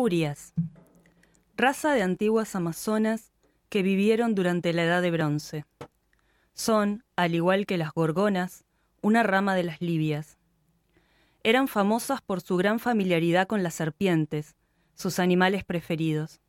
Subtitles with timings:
[0.00, 0.54] Furias.
[1.58, 3.32] Raza de antiguas amazonas
[3.68, 5.66] que vivieron durante la Edad de Bronce.
[6.54, 8.64] Son, al igual que las gorgonas,
[9.02, 10.38] una rama de las libias.
[11.42, 14.56] Eran famosas por su gran familiaridad con las serpientes,
[14.94, 16.40] sus animales preferidos.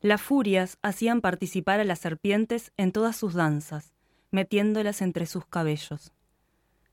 [0.00, 3.92] Las furias hacían participar a las serpientes en todas sus danzas,
[4.30, 6.14] metiéndolas entre sus cabellos.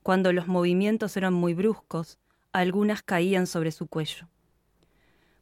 [0.01, 2.19] Cuando los movimientos eran muy bruscos,
[2.51, 4.27] algunas caían sobre su cuello.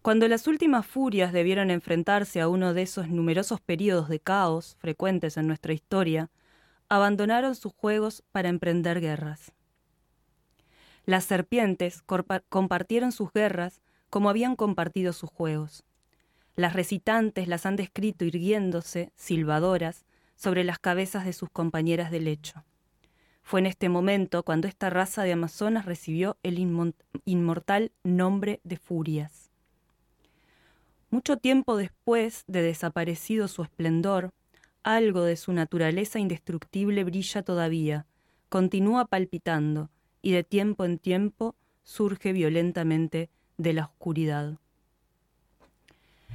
[0.01, 5.37] Cuando las últimas furias debieron enfrentarse a uno de esos numerosos periodos de caos frecuentes
[5.37, 6.31] en nuestra historia,
[6.89, 9.51] abandonaron sus juegos para emprender guerras.
[11.05, 12.03] Las serpientes
[12.49, 15.83] compartieron sus guerras como habían compartido sus juegos.
[16.55, 20.05] Las recitantes las han descrito irguiéndose, silbadoras,
[20.35, 22.63] sobre las cabezas de sus compañeras de lecho.
[23.43, 26.57] Fue en este momento cuando esta raza de amazonas recibió el
[27.25, 29.40] inmortal nombre de furias.
[31.11, 34.31] Mucho tiempo después de desaparecido su esplendor,
[34.81, 38.05] algo de su naturaleza indestructible brilla todavía,
[38.47, 39.89] continúa palpitando
[40.21, 44.57] y de tiempo en tiempo surge violentamente de la oscuridad.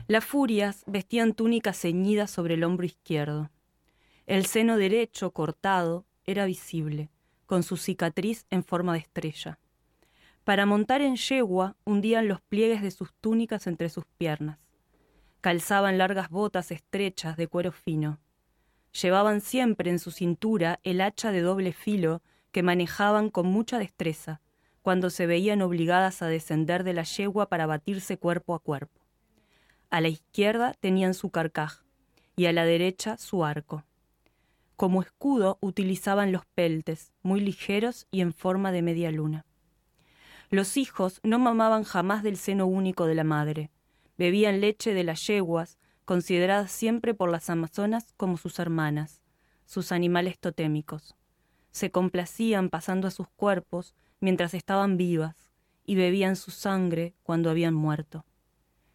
[0.08, 3.50] Las furias vestían túnicas ceñidas sobre el hombro izquierdo.
[4.26, 7.08] El seno derecho, cortado, era visible,
[7.46, 9.58] con su cicatriz en forma de estrella.
[10.44, 14.58] Para montar en yegua hundían los pliegues de sus túnicas entre sus piernas.
[15.46, 18.18] Calzaban largas botas estrechas de cuero fino.
[19.00, 22.20] Llevaban siempre en su cintura el hacha de doble filo
[22.50, 24.40] que manejaban con mucha destreza
[24.82, 29.00] cuando se veían obligadas a descender de la yegua para batirse cuerpo a cuerpo.
[29.88, 31.84] A la izquierda tenían su carcaj
[32.34, 33.84] y a la derecha su arco.
[34.74, 39.46] Como escudo utilizaban los peltes, muy ligeros y en forma de media luna.
[40.50, 43.70] Los hijos no mamaban jamás del seno único de la madre,
[44.18, 49.20] Bebían leche de las yeguas, consideradas siempre por las amazonas como sus hermanas,
[49.66, 51.14] sus animales totémicos.
[51.70, 55.50] Se complacían pasando a sus cuerpos mientras estaban vivas
[55.84, 58.24] y bebían su sangre cuando habían muerto.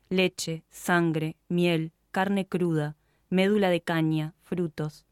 [0.10, 2.96] Leche, sangre, miel, carne cruda,
[3.30, 5.06] médula de caña, frutos.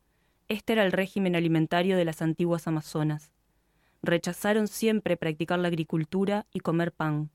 [0.47, 3.31] Este era el régimen alimentario de las antiguas amazonas.
[4.02, 7.30] Rechazaron siempre practicar la agricultura y comer pan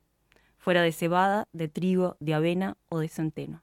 [0.65, 3.63] fuera de cebada, de trigo, de avena o de centeno.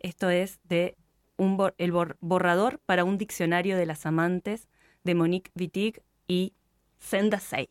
[0.00, 0.96] Esto es de
[1.36, 4.66] un el borrador para un diccionario de las amantes
[5.04, 6.52] de Monique Wittig y
[6.98, 7.70] Senda Seig.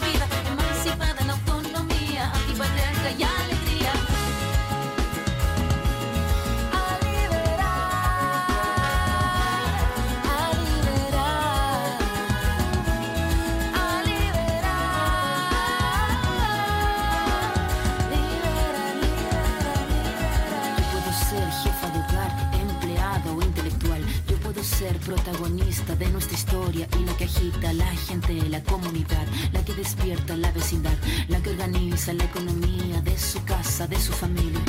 [25.15, 30.37] protagonista de nuestra historia y la que agita la gente, la comunidad, la que despierta
[30.37, 30.97] la vecindad,
[31.27, 34.61] la que organiza la economía de su casa, de su familia.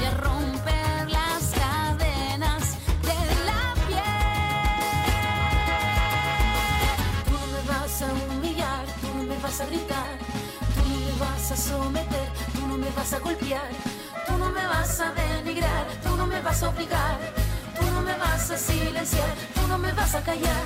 [0.00, 0.10] Y a
[9.28, 10.18] a a gritar,
[10.74, 12.11] tú me vas a someter,
[13.02, 13.68] vas a golpear,
[14.28, 17.18] tú no me vas a denigrar, tú no me vas a obligar,
[17.76, 20.62] tú no me vas a silenciar, tú no me vas a callar.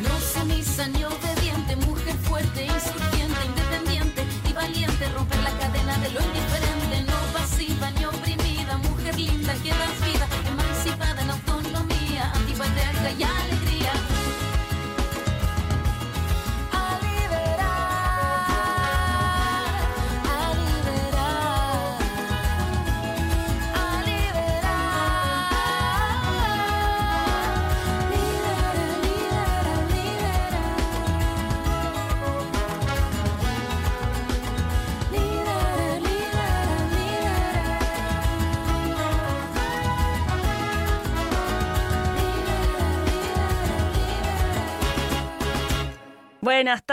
[0.00, 3.15] No sumisa ni obediente, mujer fuerte, insurgente,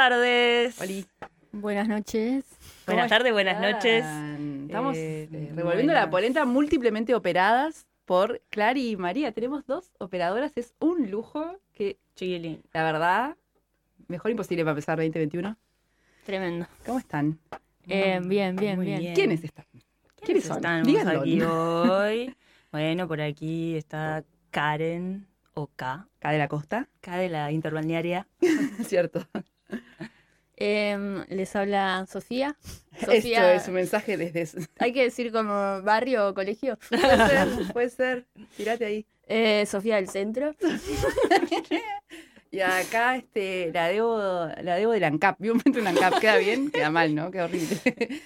[0.10, 0.82] tardes.
[0.82, 1.06] Oli.
[1.54, 2.44] Buenas noches.
[2.86, 4.04] Buenas tardes, buenas noches.
[4.66, 6.10] Estamos Eh, eh, revolviendo la buenas.
[6.12, 9.32] polenta múltiplemente operadas por Clary y María.
[9.32, 12.62] Tenemos dos operadoras, es un lujo que, Chiquilín.
[12.74, 13.38] la verdad,
[14.10, 15.56] mejor imposible para empezar 2021.
[16.26, 16.68] Tremendo.
[16.86, 17.40] ¿Cómo están?
[17.88, 19.00] Eh, bien, bien, Muy bien.
[19.00, 19.16] bien.
[19.16, 19.66] ¿Quiénes están?
[20.22, 20.58] ¿Quiénes son?
[20.58, 21.22] Estamos Díganlo.
[21.22, 22.36] aquí hoy.
[22.74, 28.28] Bueno, por aquí está Karen o K, Acá de la costa, K de la interbalnearia.
[28.86, 29.26] cierto.
[30.56, 32.56] Em, les habla Sofía.
[32.94, 34.68] Esto Sofía, es un mensaje desde...
[34.80, 36.78] hay que decir como barrio o colegio.
[36.90, 38.26] Puede ser, puede ser.
[38.56, 39.06] Tirate ahí.
[39.28, 40.56] Eh, Sofía del centro.
[42.52, 44.20] Y acá este, la debo,
[44.62, 45.38] la debo del ANCAP.
[45.40, 46.20] Vi un momento en ANCAP.
[46.20, 47.32] Queda bien, queda mal, ¿no?
[47.32, 47.80] Queda horrible.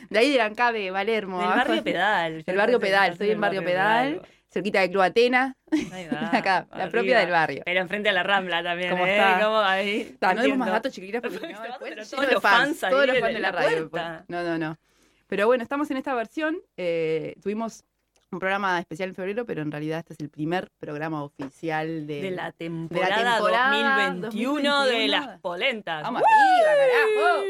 [0.10, 1.38] De ahí del ANCAP de Valermo.
[1.38, 1.70] Del abajo.
[1.70, 2.44] barrio Pedal.
[2.44, 4.22] Del barrio Pedal, estoy en barrio Pedal.
[4.50, 5.56] Cerquita de Club Atena.
[6.32, 7.64] Acá, la propia del barrio.
[7.66, 8.92] Pero enfrente a la Rambla también.
[8.92, 9.18] ¿Cómo ¿eh?
[9.18, 9.40] está?
[9.44, 10.02] ¿Cómo ahí?
[10.02, 12.80] Está, no demos más datos chiquilitas porque Pero no, después todos lleno de los fans
[12.80, 13.82] todos los fans de la la radio.
[13.82, 14.04] después.
[14.28, 14.78] No, no, no.
[15.28, 16.58] Pero bueno, estamos en esta versión.
[16.78, 17.84] eh, tuvimos
[18.32, 22.22] un programa especial en febrero, pero en realidad este es el primer programa oficial de,
[22.22, 25.08] De la temporada, temporada 2021, de 2021.
[25.08, 26.04] las polentas.
[26.04, 27.46] Vamos arriba, carajo.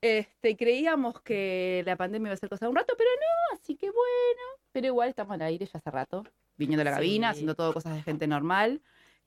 [0.00, 3.76] Este, creíamos que la pandemia iba a ser cosa de un rato, pero no, así
[3.76, 4.57] que bueno.
[4.72, 6.24] Pero igual estamos al aire ya hace rato,
[6.56, 6.96] viniendo a la Sí.
[6.96, 8.80] cabina, haciendo todo cosas de gente normal,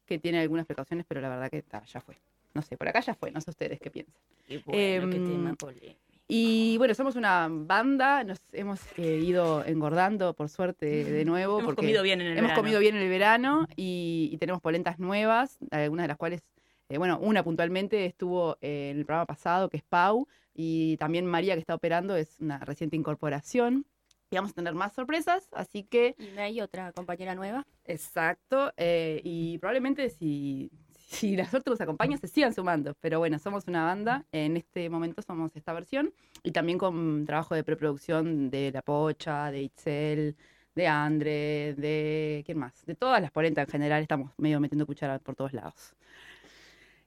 [0.05, 2.17] que tiene algunas precauciones, pero la verdad que ta, ya fue.
[2.53, 4.15] No sé, por acá ya fue, no sé ustedes qué piensan.
[4.47, 5.99] Qué bueno, qué Em, tema polémico.
[6.27, 11.55] Y bueno, somos una banda, nos hemos eh, ido engordando, por suerte, de nuevo.
[11.59, 12.61] Hemos porque comido bien en el Hemos verano.
[12.61, 16.41] comido bien en el verano y, y tenemos polentas nuevas, algunas de las cuales,
[16.87, 21.25] eh, bueno, una puntualmente estuvo eh, en el programa pasado, que es Pau, y también
[21.25, 23.85] María, que está operando, es una reciente incorporación.
[24.31, 27.67] Y vamos a tener más sorpresas, así que, Y hay otra compañera nueva.
[27.83, 32.95] exacto, eh, y probablemente si, si la suerte nos acompaña, se sigan sumando.
[33.01, 36.13] Pero bueno, somos una banda, en este momento somos esta versión,
[36.43, 40.37] y también con trabajo de preproducción de La Pocha, de Itzel,
[40.75, 42.43] de Andre, de.
[42.45, 42.85] ¿Quién más?
[42.85, 45.93] De todas las polentas en general, estamos medio metiendo cuchara por todos lados.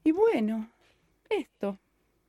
[0.04, 0.68] Y bueno,
[1.30, 1.78] esto.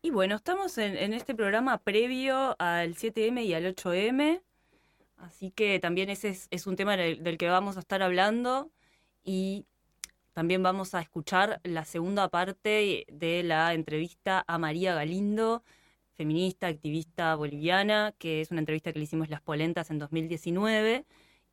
[0.02, 4.42] Y bueno, estamos en, en este programa previo al 7M y al 8M,
[5.26, 8.72] así que también ese es, es un tema del, del que vamos a estar hablando
[9.24, 9.66] y
[10.34, 15.64] también vamos a escuchar la segunda parte de la entrevista a María Galindo,
[16.14, 21.06] feminista, activista boliviana, que es una entrevista que le hicimos Las Polentas en 2019.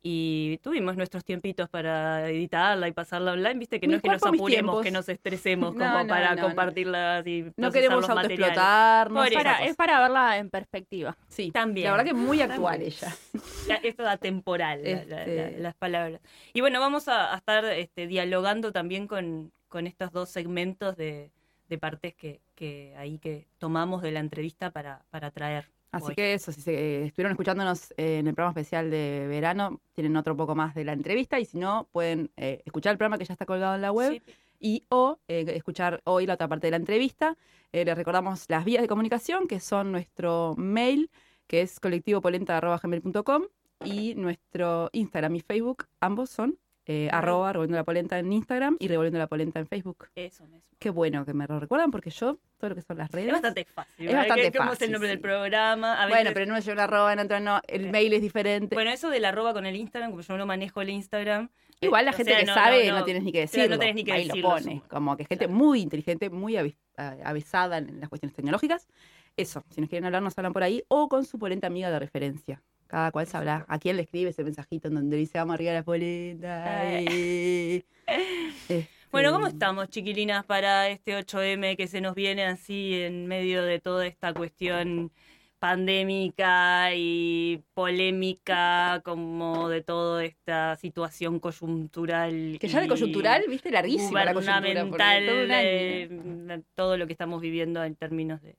[0.05, 4.09] Y tuvimos nuestros tiempitos para editarla y pasarla online, viste que Mi no es que
[4.09, 6.47] nos apuremos, que nos estresemos No, como no, para no, no.
[6.49, 9.27] compartirla y No queremos autoexplotarnos.
[9.27, 9.35] Eso.
[9.35, 11.15] Para, es para verla en perspectiva.
[11.29, 11.85] Sí, También.
[11.85, 12.91] La verdad que es muy actual También.
[13.01, 13.15] ella.
[13.69, 16.19] Ya, Esto da temporal, la- la- la- Este- las palabras.
[16.53, 21.31] Y bueno, vamos a, a estar este, dialogando también con, con estos dos segmentos de,
[21.69, 25.69] de partes que, que ahí que tomamos de la entrevista para, para traer.
[25.93, 30.35] Así que eso, si se, estuvieron escuchándonos en el programa especial de verano, tienen otro
[30.35, 33.33] poco más de la entrevista y si no, pueden eh, escuchar el programa que ya
[33.33, 34.33] está colgado en la web Sí.
[34.59, 37.37] y o eh, escuchar hoy la otra parte de la entrevista.
[37.71, 41.11] Eh, les recordamos las vías de comunicación, que son nuestro mail,
[41.47, 43.43] que es colectivopolenta.gmail.com
[43.85, 48.87] y nuestro Instagram y Facebook, ambos son eh, arroba Revolviendo la Polenta en Instagram y
[48.87, 50.09] Revolviendo la Polenta en Facebook.
[50.15, 50.75] Eso mismo.
[50.79, 53.27] Qué bueno que me lo recuerdan porque yo, todo lo que son las redes...
[53.27, 54.07] Es bastante fácil.
[54.09, 55.11] Es bastante ¿Cómo es fácil, el nombre sí.
[55.13, 56.01] del programa?
[56.03, 58.75] A Bueno, pero no es un arroba, en otro no, el mail es diferente.
[58.75, 61.49] Bueno, eso del arroba con el Instagram, como yo no manejo el Instagram.
[61.79, 63.05] Igual la gente sea, que no, sabe no, no, no.
[63.05, 63.75] tienes ni que decirlo.
[63.75, 64.81] no tenés ni que Ahí decirlo, lo pone.
[64.89, 65.57] Como que gente Claro.
[65.57, 68.87] muy inteligente, muy avis- a- avesada en las cuestiones tecnológicas.
[69.35, 70.83] Eso, si nos quieren hablar, nos hablan por ahí.
[70.87, 72.61] O con su polenta amiga de referencia.
[72.93, 75.81] Cada cual sabrá a quién le escribe ese mensajito en donde dice vamos arriba la
[75.81, 76.91] polenta.
[76.93, 77.83] Eh".
[78.05, 83.63] Este, Bueno, ¿cómo estamos, chiquilinas, para este 8M que se nos viene así en medio
[83.63, 85.11] de toda esta cuestión
[85.57, 92.57] pandémica y polémica, como de toda esta situación coyuntural?
[92.59, 95.19] Que ya de coyuntural, viste, larguísima la coyuntura.
[95.25, 98.55] todo todo lo que estamos viviendo en términos de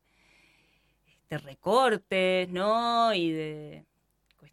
[1.07, 3.15] este, recortes, ¿no?
[3.15, 3.85] Y de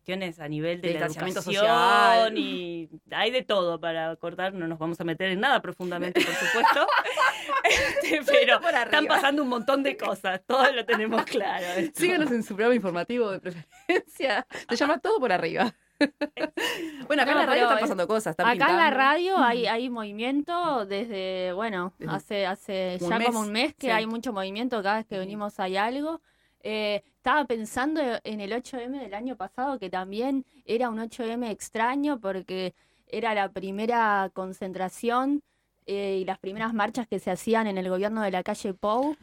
[0.02, 2.36] cuestiones a nivel de, De la educación social.
[2.38, 6.34] y hay de todo para cortar, no nos vamos a meter en nada profundamente, por
[6.34, 6.88] supuesto,
[8.04, 11.66] Este, pero están pasando un montón de cosas, todo lo tenemos claro.
[11.96, 14.46] Síganos en su programa informativo de preferencia.
[14.70, 15.72] Se llama Todo por Arriba.
[17.08, 18.32] bueno, acá No, en la radio están es- pasando cosas.
[18.32, 23.28] Están Acá en la radio hay, hay movimiento desde, bueno, Desde hace, hace ya mes,
[23.28, 23.92] como un mes que sí.
[23.92, 26.20] hay mucho movimiento, cada vez que venimos hay algo.
[26.64, 32.20] Eh, estaba pensando en el 8M del año pasado, que también era un 8M extraño
[32.20, 32.74] porque
[33.08, 35.44] era la primera concentración
[35.86, 39.16] eh, y las primeras marchas que se hacían en el gobierno de la calle Pou.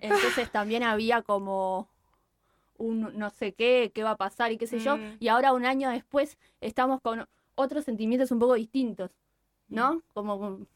[0.00, 1.88] Entonces también había como
[2.78, 4.96] un no sé qué, qué va a pasar y qué sé yo.
[4.96, 5.16] Mm.
[5.20, 9.10] Y ahora un año después estamos con otros sentimientos un poco distintos,
[9.68, 10.02] ¿no?
[10.14, 10.66] Como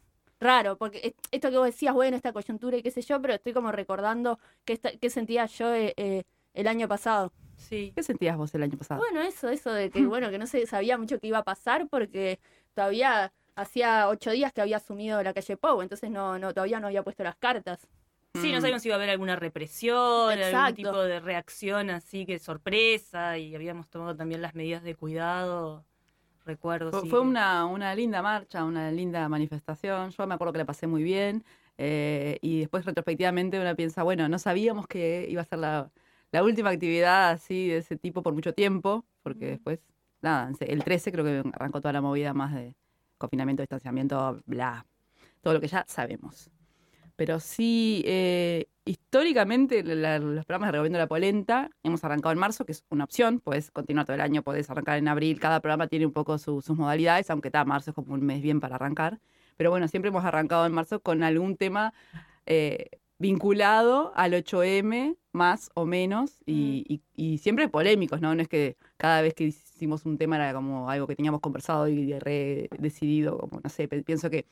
[0.44, 3.34] raro, porque es- esto que vos decías, bueno, esta coyuntura y qué sé yo, pero
[3.34, 6.22] estoy como recordando qué, qué sentía yo eh, eh,
[6.54, 7.32] el año pasado.
[7.56, 7.92] Sí.
[7.96, 9.00] ¿Qué sentías vos el año pasado?
[9.00, 11.88] Bueno, eso, eso de que, bueno, que no se sabía mucho qué iba a pasar
[11.88, 12.38] porque
[12.74, 16.86] todavía hacía ocho días que había asumido la calle Pou, entonces no, no, todavía no
[16.88, 17.86] había puesto las cartas.
[18.34, 18.60] Sí, no Mm.
[18.62, 20.74] sabíamos si iba a haber alguna represión, algún Exacto.
[20.74, 25.84] tipo de reacción así que sorpresa y habíamos tomado también las medidas de cuidado.
[26.44, 26.90] Recuerdo.
[26.90, 30.10] Fue, sí, fue que- una, una linda marcha, una linda manifestación.
[30.10, 31.44] Yo me acuerdo que la pasé muy bien.
[31.76, 35.90] eh, y después, retrospectivamente, uno piensa, bueno, no sabíamos que iba a ser la,
[36.30, 39.80] la última actividad así de ese tipo por mucho tiempo, porque después,
[40.22, 42.76] nada, el 13 creo que arrancó toda la movida más de
[43.18, 44.86] confinamiento, distanciamiento, bla,
[45.40, 46.48] todo lo que ya sabemos.
[47.16, 52.64] Pero sí, eh, históricamente la- los programas de Revolviendo la Polenta hemos arrancado en marzo,
[52.66, 55.86] que es una opción, puedes continuar todo el año, puedes arrancar en abril, cada programa
[55.86, 58.76] tiene un poco su- sus modalidades, aunque está marzo es como un mes bien para
[58.76, 59.20] arrancar.
[59.56, 61.92] Pero bueno, siempre hemos arrancado en marzo con algún tema
[62.46, 67.00] eh, vinculado al 8M, más o menos, y, y-
[67.34, 68.34] y siempre polémicos, ¿no?
[68.34, 71.88] No es que cada vez que hicimos un tema era como algo que teníamos conversado
[71.88, 74.44] y re decidido, como no sé, pienso que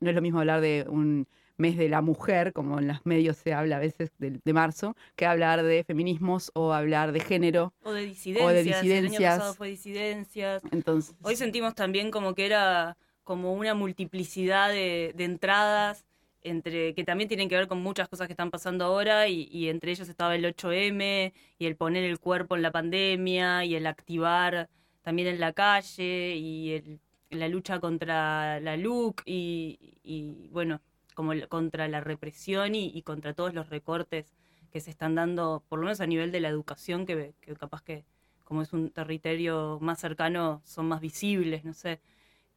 [0.00, 1.26] no es lo mismo hablar de un
[1.58, 4.96] mes de la mujer, como en los medios se habla a veces de, de marzo,
[5.16, 7.72] que hablar de feminismos o hablar de género.
[7.82, 8.50] O de disidencias.
[8.52, 9.36] El año disidencias.
[9.38, 10.62] pasado fue disidencias.
[10.72, 16.04] Entonces, Hoy sentimos también como que era como una multiplicidad de, de entradas
[16.42, 19.68] entre que también tienen que ver con muchas cosas que están pasando ahora y, y
[19.68, 23.84] entre ellos estaba el 8M y el poner el cuerpo en la pandemia y el
[23.86, 24.68] activar
[25.02, 30.80] también en la calle y el- la lucha contra la LUC y, y, bueno,
[31.16, 34.36] como contra la represión y, y contra todos los recortes
[34.70, 37.82] que se están dando, por lo menos a nivel de la educación, que, que capaz
[37.82, 38.04] que
[38.44, 42.00] como es un territorio más cercano, son más visibles, no sé,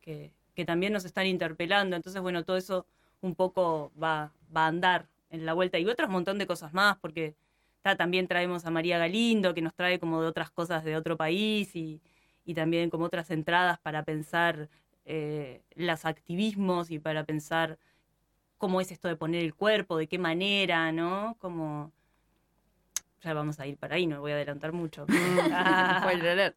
[0.02, 1.96] que, que también nos están interpelando.
[1.96, 2.86] Entonces, bueno, todo eso
[3.22, 5.80] un poco va, va a andar en la vuelta.
[5.80, 7.36] Y otros montón de cosas más, porque
[7.82, 11.18] ta, también traemos a María Galindo, que nos trae como de otras cosas de otro
[11.18, 12.02] país y,
[12.46, 14.70] y también como otras entradas para pensar
[15.06, 17.80] eh, los activismos y para pensar
[18.60, 21.36] cómo es esto de poner el cuerpo, de qué manera, ¿no?
[21.40, 21.92] Como...
[23.24, 25.06] Ya vamos a ir para ahí, no voy a adelantar mucho.
[25.52, 26.54] Ah.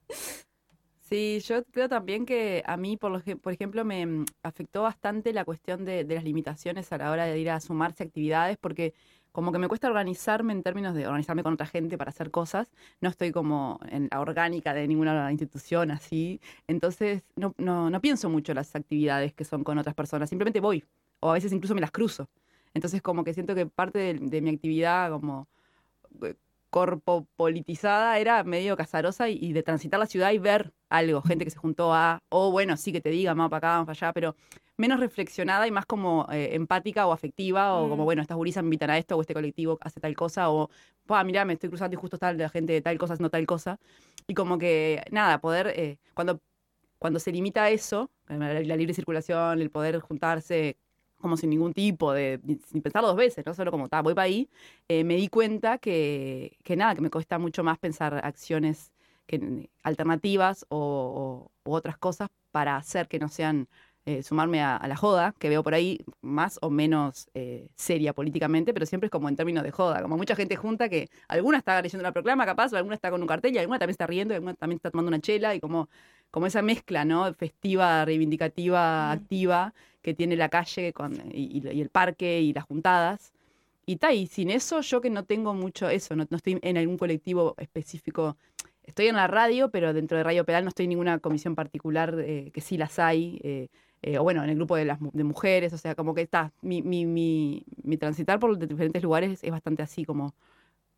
[1.00, 4.82] Sí, yo creo también que a mí, por, lo que- por ejemplo, me mm, afectó
[4.82, 8.06] bastante la cuestión de, de las limitaciones a la hora de ir a sumarse a
[8.06, 8.94] actividades, porque
[9.32, 12.70] como que me cuesta organizarme en términos de organizarme con otra gente para hacer cosas.
[13.00, 16.40] No estoy como en la orgánica de ninguna institución así.
[16.66, 20.30] Entonces, no, no, no pienso mucho las actividades que son con otras personas.
[20.30, 20.84] Simplemente voy.
[21.22, 22.28] O a veces incluso me las cruzo.
[22.74, 25.48] Entonces, como que siento que parte de, de mi actividad como
[26.22, 26.34] eh,
[26.70, 31.44] corpo politizada era medio casarosa y, y de transitar la ciudad y ver algo, gente
[31.44, 34.08] que se juntó a, o bueno, sí que te diga, vamos para acá, vamos para
[34.08, 34.36] allá, pero
[34.78, 38.06] menos reflexionada y más como eh, empática o afectiva, o como, Mm.
[38.06, 40.70] bueno, estas gurisas me invitan a esto, o este colectivo hace tal cosa, o,
[41.06, 43.46] pa, mirá, me estoy cruzando y justo está la gente de tal cosa haciendo tal
[43.46, 43.78] cosa.
[44.26, 46.40] Y como que, nada, poder, eh, cuando
[46.98, 50.76] cuando se limita eso, la, la libre circulación, el poder juntarse
[51.22, 54.24] como sin ningún tipo de, sin pensarlo dos veces, no solo como, ta, voy para
[54.26, 54.48] ahí,
[54.88, 58.92] eh, me di cuenta que, que nada, que me cuesta mucho más pensar acciones
[59.26, 63.68] que, alternativas o, otras cosas para hacer que no sean
[64.04, 68.12] eh, sumarme a, a la joda, que veo por ahí más o menos eh, seria
[68.12, 71.58] políticamente, pero siempre es como en términos de joda, como mucha gente junta que alguna
[71.58, 74.06] está leyendo una proclama capaz, o alguna está con un cartel y alguna también está
[74.08, 75.88] riendo, y alguna también está tomando una chela y como,
[76.32, 77.32] como esa mezcla, ¿no?
[77.34, 83.32] Festiva, reivindicativa, activa que tiene la calle con, y, el parque y las juntadas.
[83.84, 86.76] Y ta, y sin eso yo que no tengo mucho eso, no, no estoy en
[86.78, 88.36] algún colectivo específico.
[88.82, 92.16] Estoy en la radio, pero dentro de Radio Pedal no estoy en ninguna comisión particular,
[92.18, 93.68] eh, que sí las hay, eh,
[94.00, 96.50] eh, o bueno, en el grupo de las de mujeres, o sea, como que está,
[96.62, 100.34] mi, mi, mi, mi transitar por diferentes lugares es bastante así, como,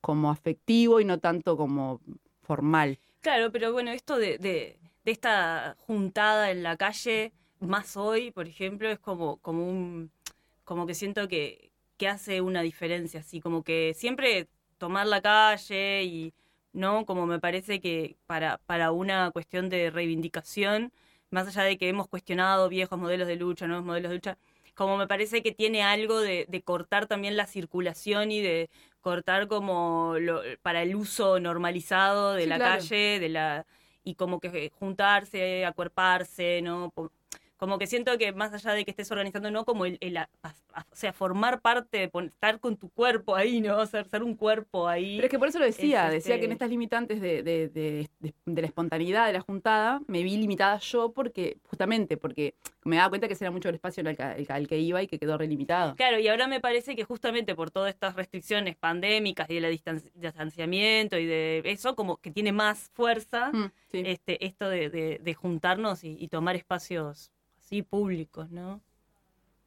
[0.01, 2.01] como afectivo y no tanto como
[2.43, 2.99] formal.
[3.21, 8.47] Claro, pero bueno, esto de, de, de esta juntada en la calle, más hoy, por
[8.49, 10.11] ejemplo, es como, como un,
[10.65, 16.05] como que siento que, que hace una diferencia, así, como que siempre tomar la calle
[16.05, 16.35] y,
[16.73, 17.05] ¿no?
[17.07, 20.93] Como me parece que para, para una cuestión de reivindicación,
[21.31, 24.39] más allá de que hemos cuestionado viejos modelos de lucha, nuevos modelos de lucha,
[24.75, 28.71] como me parece que tiene algo de, de cortar también la circulación y de
[29.01, 32.93] cortar como lo- para el uso normalizado de Sí, la claro.
[33.01, 33.67] calle, de la
[34.05, 36.93] y como que juntarse, acuerparse, ¿no?
[37.57, 39.65] Como que siento que más allá de que estés organizando, ¿no?
[39.65, 43.87] Como el, el a- a- o sea, formar parte, estar con tu cuerpo ahí, ¿no?
[43.87, 45.17] Ser, ser un cuerpo ahí.
[45.17, 47.43] Pero es que por eso lo decía, Es, decía que en este- estas limitantes de-
[47.43, 48.09] de- de-
[48.45, 53.09] de la espontaneidad de la juntada, me vi limitada yo porque, justamente, porque me daba
[53.09, 55.39] cuenta que ese era mucho el espacio al que, al que- iba y que quedó
[55.39, 55.97] relimitado.
[55.97, 59.81] Claro, y ahora me parece que justamente por todas estas restricciones pandémicas y del
[60.15, 64.03] distanciamiento y de eso, como que tiene más fuerza Mm, sí.
[64.07, 68.81] este, esto de, de- de juntarnos y, y tomar espacios así públicos, ¿no?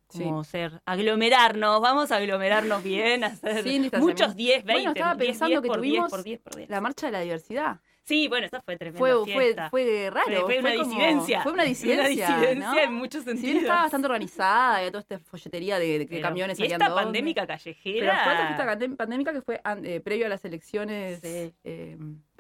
[0.10, 0.24] Sí.
[0.24, 3.66] Como ser, aglomerarnos, vamos a aglomerarnos bien, hacer
[4.00, 6.56] muchos 10, 20, Bueno, estaba 10, pensando 10 que por 10 tuvimos por 10 por
[6.56, 6.70] 10.
[6.70, 7.82] La marcha de la diversidad.
[8.08, 9.70] Sí, bueno, esa fue tremenda Fue, fue, fiesta.
[9.70, 10.46] fue raro.
[10.46, 11.42] Fue- fue una como- disidencia.
[11.44, 12.00] Fue una disidencia.
[12.00, 12.80] Una disidencia ¿no?
[12.80, 13.62] en muchos sentidos.
[13.64, 16.96] estaba bastante organizada, había toda esta folletería de, de Pero camiones salían dónde.
[16.96, 18.24] pandémica Pero callejera.
[18.24, 21.20] fue otra fiesta pandem- pandémica que fue eh, previo a las elecciones.
[21.22, 21.54] Sí.
[21.66, 21.98] eh,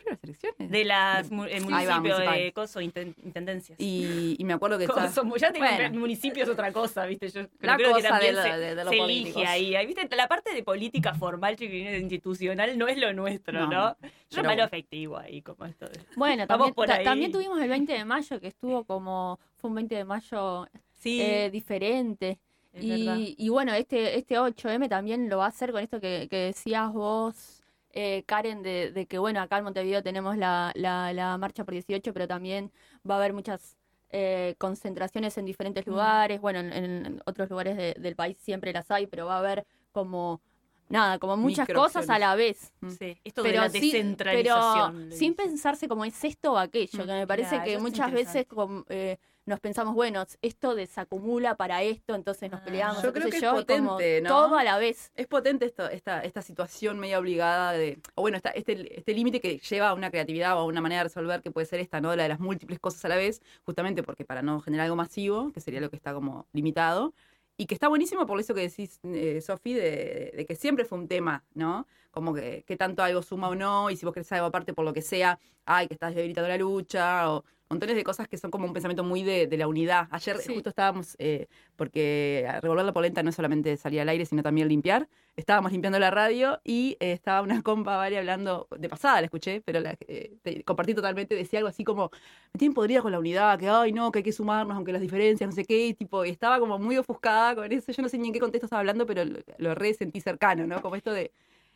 [0.07, 0.71] ¿Previo a las elecciones?
[0.71, 2.53] de las De- mu- Ahí va, municipios de.
[2.53, 3.79] Coso, inten- intendencias.
[3.79, 5.83] Y, y me acuerdo que estaba- Coso, ya te Bueno.
[5.85, 7.29] el municipio es otra cosa, ¿viste?
[7.29, 9.35] Yo La creo que cosa también de lo- se, de- de lo se políticos.
[9.43, 9.85] elige ahí.
[9.87, 10.15] ¿Viste?
[10.15, 13.97] La parte de política formal, chiquilines, institucional, no es lo nuestro, No, ¿no?
[14.01, 15.99] Yo pero- malo afectivo ahí, como esto de...
[16.15, 17.03] Bueno, también, por ta- ahí.
[17.03, 20.67] también tuvimos el 20 de mayo, que estuvo como, fue un 20 de mayo
[20.99, 22.39] Sí, eh, diferente.
[22.79, 26.37] Y, y bueno, este, este 8M también lo va a hacer con esto que, que
[26.37, 27.56] decías vos,
[27.99, 31.73] eh, Karen, de, de que bueno, acá en Montevideo tenemos la, la, la marcha por
[31.73, 32.71] 18, pero también
[33.09, 33.75] va a haber muchas
[34.11, 35.89] eh, concentraciones en diferentes Mm.
[35.89, 36.39] lugares.
[36.39, 39.65] Bueno, en, en otros lugares de- del país siempre las hay, pero va a haber
[39.91, 40.41] como,
[40.89, 42.71] nada, como muchas cosas a la vez.
[42.99, 44.91] Sí, esto de Pero, la sí- descentralización.
[44.93, 48.11] pero le sin pensarse como es esto o aquello, Mm, que me parece que muchas
[48.11, 52.63] veces como, eh, nos pensamos, bueno, esto desacumula para esto, entonces nos Ah.
[52.65, 53.01] peleamos.
[53.01, 54.29] Yo creo que yo, potente, ¿no?
[54.29, 55.11] Todo a la vez.
[55.15, 59.39] Es potente esto, esta, esta situación media obligada de, o bueno, esta- este, este límite
[59.39, 62.01] que lleva a una creatividad o a una manera de resolver que puede ser esta,
[62.01, 62.15] ¿no?
[62.15, 65.51] La de las múltiples cosas a la vez, justamente porque para no generar algo masivo,
[65.53, 67.13] que sería lo que está como limitado,
[67.59, 70.99] y que está buenísimo por eso que decís, eh, Sofi, de, de que siempre fue
[70.99, 71.87] un tema, ¿no?
[72.11, 74.85] Como que, que tanto algo suma o no, y si vos querés algo aparte por
[74.85, 78.51] lo que sea, ay, que estás debilitando la lucha, o montones de cosas que son
[78.51, 80.07] como un pensamiento muy de, de la unidad.
[80.11, 80.53] Ayer Sí.
[80.53, 84.67] justo estábamos, eh, porque revolver la polenta no es solamente salir al aire, sino también
[84.67, 85.07] limpiar.
[85.35, 89.61] Estábamos limpiando la radio y eh, estaba una compa, Vale, hablando, de pasada la escuché,
[89.61, 92.09] pero la eh, te- compartí totalmente, decía algo así como,
[92.53, 95.01] me tienen podrida con la unidad, que ay no, que hay que sumarnos, aunque las
[95.01, 97.91] diferencias, no sé qué, y tipo, y estaba como muy ofuscada con eso.
[97.91, 100.65] Yo no sé ni en qué contexto estaba hablando, pero lo, lo re sentí cercano,
[100.67, 100.81] ¿no?
[100.81, 101.31] Como esto de...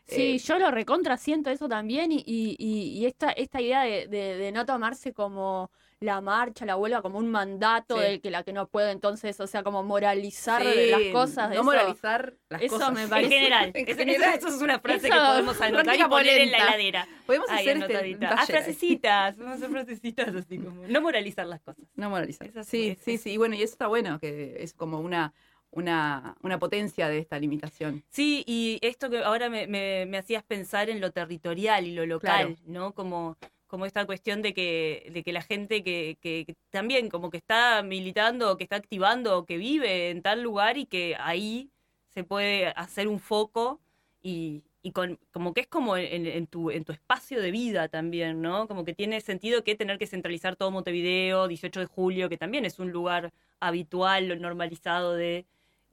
[0.07, 4.07] Sí, eh, yo lo recontra siento eso también y, y, y- esta, esta idea de,
[4.07, 8.01] de- de no tomarse como la marcha, la huelga como un mandato Sí.
[8.01, 11.49] del que la que no puede entonces, o sea, como moralizar sí, las cosas.
[11.49, 12.91] No eso- moralizar las eso cosas.
[12.93, 14.33] me En parece- general, En Eso- general.
[14.39, 17.07] eso es una frase que podemos anotar y poner en la heladera.
[17.27, 18.25] Podemos Ahí hacer este.
[18.25, 20.87] Ah, frasecitas, vamos a hacer frasecitas así como.
[20.87, 21.85] No moralizar las cosas.
[21.95, 22.49] No moralizar.
[22.65, 23.19] Sí, sí.
[23.19, 23.29] sí.
[23.33, 25.33] Y bueno, y eso está bueno, que es como una,
[25.71, 28.03] una, una potencia de esta limitación.
[28.09, 32.05] Sí, y esto que ahora me, me- me hacías pensar en lo territorial y lo
[32.05, 32.55] local, Claro.
[32.65, 32.93] ¿no?
[32.93, 37.29] Como, como esta cuestión de que, de que la gente que, que- que también como
[37.29, 41.15] que está militando, o que está activando, o que vive en tal lugar y que
[41.19, 41.69] ahí
[42.09, 43.79] se puede hacer un foco
[44.21, 47.87] y, y con, como que es como en, en tu, en tu espacio de vida
[47.87, 48.67] también, ¿no?
[48.67, 52.65] Como que tiene sentido que tener que centralizar todo Montevideo, 18 de julio, que también
[52.65, 53.31] es un lugar
[53.61, 55.45] habitual, normalizado de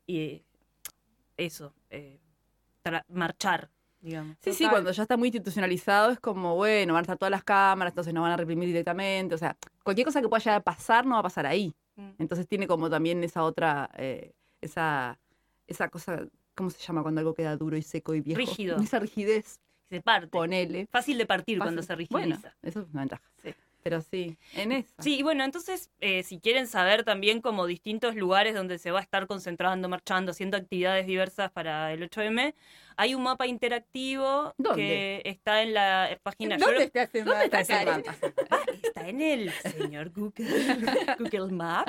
[0.09, 0.42] y,
[1.37, 2.18] eso, eh,
[3.09, 4.37] marchar, digamos.
[4.40, 7.44] Sí, sí, cuando ya está muy institucionalizado es como, bueno, van a estar todas las
[7.44, 9.35] cámaras, entonces nos van a reprimir directamente.
[9.35, 11.75] O sea, cualquier cosa que pueda llegar a pasar no va a pasar ahí.
[11.97, 12.11] Mm.
[12.18, 15.18] Entonces tiene como también esa otra, eh, esa,
[15.66, 18.38] esa cosa, ¿cómo se llama cuando algo queda duro y seco y viejo?
[18.38, 18.77] Rígido.
[18.83, 20.29] Esa rigidez, Se parte.
[20.29, 20.87] ponele.
[20.90, 22.16] Fácil de partir cuando se rigidiza.
[22.18, 23.31] Bueno, eso es una ventaja.
[23.42, 23.55] Sí.
[23.88, 24.92] Pero sí, en eso.
[24.98, 28.98] Sí, y bueno, entonces, eh, si quieren saber también como distintos lugares donde se va
[28.98, 32.55] a estar concentrando, marchando, haciendo actividades diversas para el 8M,
[32.98, 34.83] hay un mapa interactivo ¿Dónde?
[34.83, 36.57] que está en la página...
[36.59, 38.16] yo ¿Dónde lo- está ese ¿Dónde está ese mapa?
[38.51, 40.46] Ah, está en el señor Google,
[41.18, 41.88] Google Map,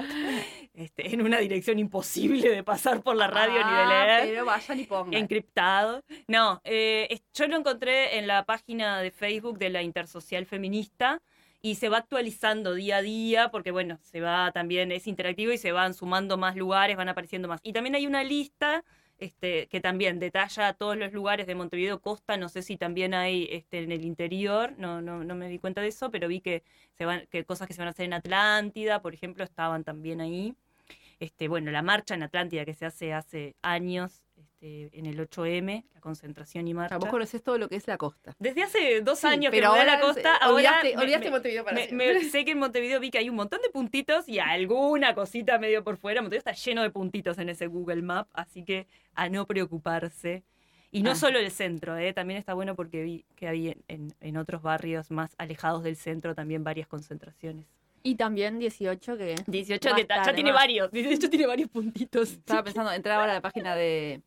[0.73, 4.29] este, en una dirección imposible de pasar por la radio ni de Ah, leer.
[4.29, 5.13] Pero vayan y pongan.
[5.15, 6.01] encriptado.
[6.27, 11.21] No, eh, yo lo encontré en la página de Facebook de la Intersocial Feminista
[11.61, 15.57] y se va actualizando día a día porque, bueno, se va también, es interactivo y
[15.57, 17.59] se van sumando más lugares, van apareciendo más.
[17.63, 18.83] Y también hay una lista
[19.19, 23.49] este, que también detalla todos los lugares de Montevideo Costa, no sé si también hay
[23.51, 26.63] este, en el interior, no, no, no me di cuenta de eso, pero vi que,
[26.97, 30.21] se van, que cosas que se van a hacer en Atlántida, por ejemplo, estaban también
[30.21, 30.55] ahí.
[31.19, 35.83] Este, bueno, la marcha en Atlántida que se hace hace años, este, en el 8M,
[35.93, 36.97] la concentración y marcha.
[36.97, 38.35] vos conocés todo lo que es la costa.
[38.39, 41.01] Desde hace dos Sí, años que pero voy a la costa, se- ahora olvidaste- me-
[41.03, 43.69] olvidaste me- Montevideo para me- sé que en Montevideo vi que hay un montón de
[43.69, 46.21] puntitos y alguna cosita medio por fuera.
[46.21, 50.43] Montevideo está lleno de puntitos en ese Google Map, así que a no preocuparse.
[50.91, 51.15] Y no Ah.
[51.15, 52.13] solo el centro, ¿eh?
[52.13, 55.95] también está bueno porque vi que hay en, en- en otros barrios más alejados del
[55.97, 57.65] centro también varias concentraciones.
[58.03, 59.35] Y también 18 que...
[59.47, 60.61] 18 Más que ya tiene más.
[60.61, 62.31] varios, 18 tiene varios puntitos.
[62.31, 64.21] Estaba pensando entrar ahora a la página de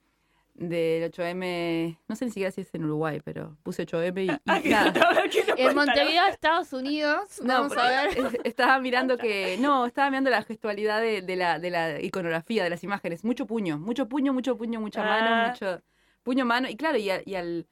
[0.55, 4.61] del 8M, no sé ni siquiera si es en Uruguay, pero puse 8M y, Ah,
[4.63, 5.09] nada.
[5.09, 5.75] a ver, ¿qué nos En?
[5.75, 8.41] Montevideo, Estados Unidos, No, vamos a ver.
[8.45, 9.57] Estaba mirando que.
[9.59, 13.25] No, estaba mirando la gestualidad de, de la, de la iconografía, de las imágenes.
[13.25, 15.21] Mucho puño, mucho puño, mucho puño, mucha Ah.
[15.23, 15.83] mano, mucho.
[16.23, 16.69] Puño, mano.
[16.69, 17.67] Y claro, y, a- y al.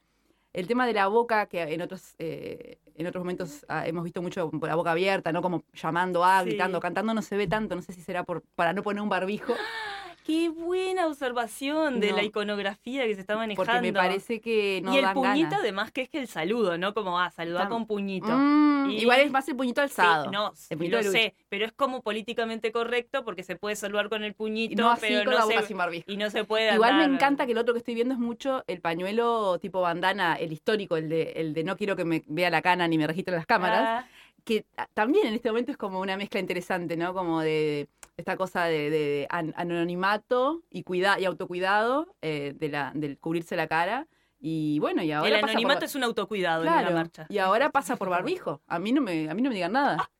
[0.53, 4.21] El tema de la boca, que en otros, eh, en otros momentos ah, hemos visto
[4.21, 5.41] mucho por la boca abierta, ¿no?
[5.41, 6.49] Como llamando a, Sí.
[6.49, 7.75] gritando, cantando, no se ve tanto.
[7.75, 9.53] No sé si será por, para no poner un barbijo.
[10.25, 12.17] Qué buena observación de No.
[12.17, 13.65] la iconografía que se está manejando.
[13.65, 15.59] Porque me parece que no y el dan puñito ganas.
[15.61, 16.93] además que es que el saludo, ¿no?
[16.93, 18.27] Como, ah, saludar con puñito.
[18.29, 20.31] Mm, Y- Igual es más el puñito Sí, alzado.
[20.31, 24.23] no, el puñito lo sé, pero es como políticamente correcto porque se puede saludar con
[24.23, 26.11] el puñito, Y no así pero con no la boca se, sin barbijo.
[26.11, 28.63] y no se puede Igual me encanta que el otro que estoy viendo es mucho
[28.67, 32.49] el pañuelo tipo bandana, el histórico, el de, el de no quiero que me vea
[32.49, 34.07] la cana ni me registren las cámaras, Ah,
[34.43, 37.13] que ah, también en este momento es como una mezcla interesante, ¿no?
[37.13, 37.87] Como de
[38.21, 43.55] esta cosa de, de an- anonimato y, cuida y autocuidado eh, de la, del cubrirse
[43.55, 44.07] la cara.
[44.39, 47.25] Y bueno, y ahora el pasa anonimato es un autocuidado en una marcha.
[47.29, 48.61] Y ahora pasa por barbijo.
[48.67, 49.97] A mí no me, a mí no me digan nada.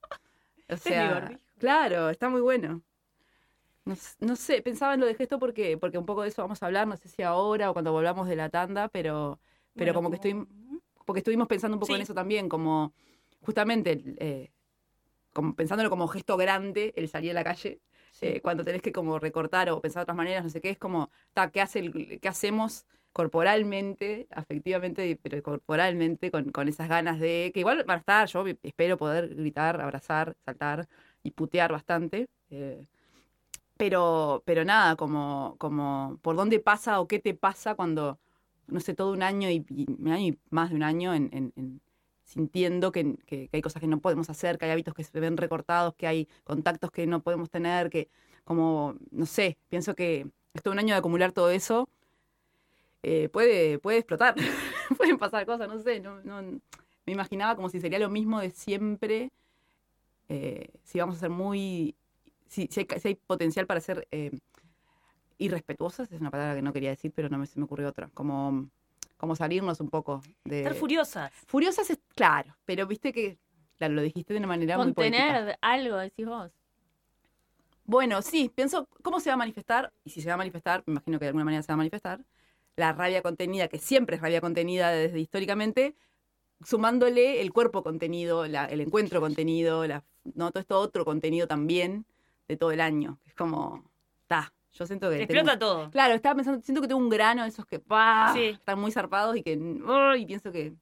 [0.69, 2.81] O sea, claro, está muy bueno.
[3.83, 6.61] No, no sé, pensaba en lo de gesto porque, porque un poco de eso vamos
[6.61, 9.39] a hablar, no sé si ahora o cuando volvamos de la tanda, pero,
[9.73, 10.47] pero Bueno, como que estoy,
[11.03, 12.93] porque estuvimos pensando un poco en eso también, como
[13.41, 14.51] justamente, eh,
[15.33, 17.81] como pensándolo como gesto grande, el salir a la calle.
[18.21, 20.77] Eh, cuando tenés que como recortar o pensar de otras maneras, no sé qué, es
[20.77, 27.19] como, ta, ¿qué, hace el- qué hacemos corporalmente, afectivamente, pero corporalmente, con, con esas ganas
[27.19, 30.87] de, que igual van a estar, yo espero poder gritar, abrazar, saltar
[31.23, 32.27] y putear bastante.
[32.51, 32.87] eh,
[33.77, 38.19] pero, pero nada, como, como por dónde pasa o qué te pasa cuando,
[38.67, 41.53] no sé, todo un año y, y- año y más de un año en, en-
[41.55, 41.81] en-
[42.31, 45.37] sintiendo que, que- hay cosas que no podemos hacer, que hay hábitos que se ven
[45.37, 48.09] recortados, que hay contactos que no podemos tener, que
[48.45, 51.87] como, no sé, pienso que es todo un año de acumular todo eso,
[53.03, 54.35] eh, puede, puede explotar,
[54.97, 56.41] pueden pasar cosas, no sé, no, no-
[57.05, 59.31] me imaginaba como si sería lo mismo de siempre,
[60.29, 61.95] eh, si vamos a ser muy,
[62.47, 64.31] si, si hay potencial para ser eh,
[65.37, 68.09] irrespetuosas, es una palabra que no quería decir, pero no me, se me ocurrió otra,
[68.13, 68.69] como,
[69.21, 70.57] como salirnos un poco de...
[70.57, 71.31] Estar furiosas.
[71.47, 73.37] Furiosas es claro, pero viste que
[73.77, 75.23] claro, lo dijiste de una manera muy poética.
[75.23, 76.51] Contener algo, decís vos.
[77.85, 80.91] Bueno, sí, pienso cómo se va a manifestar, y si se va a manifestar, me
[80.93, 82.23] imagino que de alguna manera se va a manifestar,
[82.75, 85.95] la rabia contenida, que siempre es rabia contenida desde históricamente,
[86.63, 90.03] sumándole el cuerpo contenido, la- el encuentro contenido, la,
[90.35, 92.05] no todo esto otro contenido también
[92.47, 93.17] de todo el año.
[93.25, 93.83] Es como,
[94.21, 95.17] está, yo siento que...
[95.17, 95.91] tengo- Explota todo.
[95.91, 98.31] Claro, estaba pensando, siento que tengo un grano de esos que ¡pah!
[98.33, 98.45] Sí.
[98.45, 100.15] están muy zarpados y que, ¡oh!
[100.15, 100.73] y pienso que,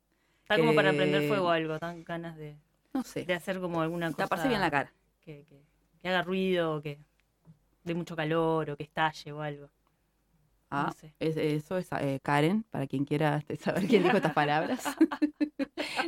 [0.43, 2.56] Está como para prender fuego algo, tan ganas de,
[2.93, 4.23] no sé, de hacer como alguna cosa.
[4.23, 4.91] taparse bien la cara.
[5.21, 5.62] que, que-
[6.02, 6.97] que haga ruido, o que
[7.84, 9.69] dé mucho calor o que estalle o algo.
[10.71, 11.13] Ah, No sé.
[11.19, 14.84] es- eso es eh, Karen, para quien quiera este, saber quién dijo estas palabras.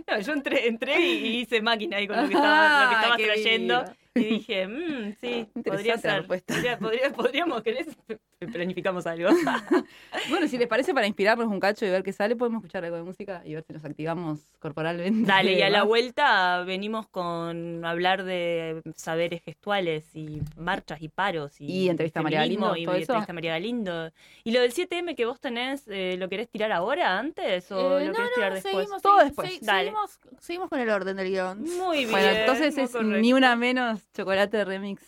[0.07, 2.95] No, yo entré, entré y, y hice máquina ahí con lo que estaba, lo que
[2.95, 3.79] estabas qué trayendo.
[3.81, 3.95] viva.
[4.13, 6.27] Y dije, mmm, sí, podría ser.
[6.27, 7.87] Podría- podría- podríamos, ¿querés?
[8.51, 9.29] Planificamos algo.
[10.29, 12.95] Bueno, si les parece, para inspirarnos un cacho y ver qué sale, podemos escuchar algo
[12.97, 15.27] de música y ver si nos activamos corporalmente.
[15.27, 21.59] Dale, y a la vuelta venimos con hablar de saberes gestuales y marchas y paros.
[21.59, 23.01] Y, Y entrevista a María Galindo, Y todo eso.
[23.13, 24.11] entrevista a María Galindo.
[24.43, 27.71] ¿Y lo del 7M que vos tenés, eh, lo querés tirar ahora, antes?
[27.71, 28.73] ¿O Eh, lo no, querés tirar no, después?
[28.75, 29.61] seguimos, Todo después.
[29.61, 29.79] Dale.
[29.89, 31.63] Seguimos, seguimos con el orden del guion.
[31.77, 32.11] Muy bien.
[32.11, 33.17] Bueno, entonces es correcto.
[33.17, 34.99] ni una menos chocolate remix.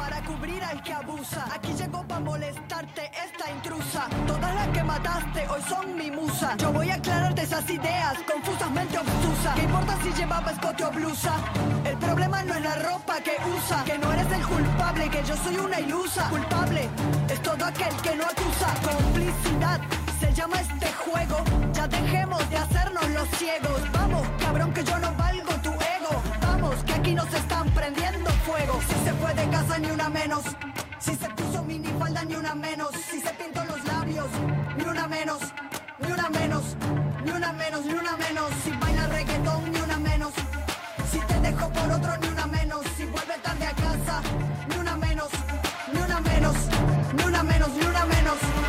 [0.00, 1.44] Para cubrir al que abusa.
[1.54, 4.08] Aquí llegó para molestarte esta intrusa.
[4.26, 6.56] Todas las que mataste hoy son mi musa.
[6.56, 9.54] Yo voy a aclararte esas ideas confusamente obtusas.
[9.56, 11.34] ¿Qué importa si llevaba escote o blusa?
[11.84, 13.84] El problema no es la ropa que usa.
[13.84, 16.28] Que no eres el culpable, que yo soy una ilusa.
[16.30, 16.88] Culpable
[17.28, 18.68] es todo aquel que no acusa.
[18.90, 19.80] Complicidad
[20.18, 21.36] se llama este juego.
[21.74, 23.80] Ya dejemos de hacernos los ciegos.
[23.92, 25.29] Vamos, cabrón, que yo no ego.
[27.10, 28.80] Vamos, que aquí nos están prendiendo fuego.
[28.82, 30.44] Si se fue de casa, ni una menos.
[30.98, 32.90] Si se puso minifalda, ni una menos.
[33.10, 34.28] Si se pintó los labios,
[34.76, 35.40] ni una menos.
[35.98, 36.76] Ni una menos,
[37.24, 38.50] ni una menos, ni una menos.
[38.64, 40.32] Si baila reggaetón, ni una menos.
[41.10, 42.86] Si te dejo por otro, ni una menos.
[42.96, 44.22] Si vuelve tarde a casa,
[44.68, 45.30] ni una menos.
[45.92, 46.56] Ni una menos,
[47.16, 48.59] ni una menos, ni una menos.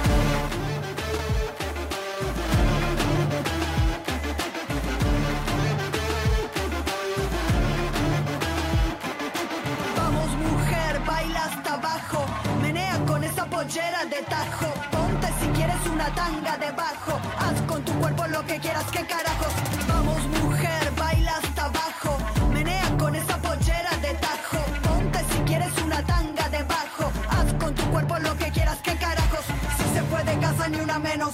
[13.71, 18.59] Pollera de tajo, ponte si quieres una tanga debajo, haz con tu cuerpo lo que
[18.59, 19.53] quieras, que carajos.
[19.87, 22.17] Vamos mujer, baila hasta abajo,
[22.51, 27.83] menea con esa pollera de tajo, ponte si quieres una tanga debajo, haz con tu
[27.91, 29.45] cuerpo lo que quieras, que carajos.
[29.77, 31.33] Si se fue de casa ni una menos,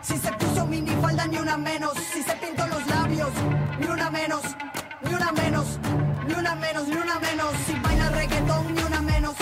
[0.00, 3.32] si se puso minifalda ni una menos, si se pintó los labios
[3.78, 4.42] ni una menos,
[5.02, 5.78] ni una menos,
[6.26, 9.34] ni una menos, ni una menos, si baila reggaetón ni una menos,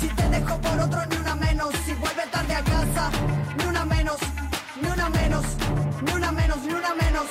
[0.00, 3.10] si te dejo por otro ni una menos, si vuelve tarde a casa
[3.58, 4.18] ni una menos,
[4.80, 5.44] ni una menos,
[6.02, 7.26] ni una menos, ni una menos.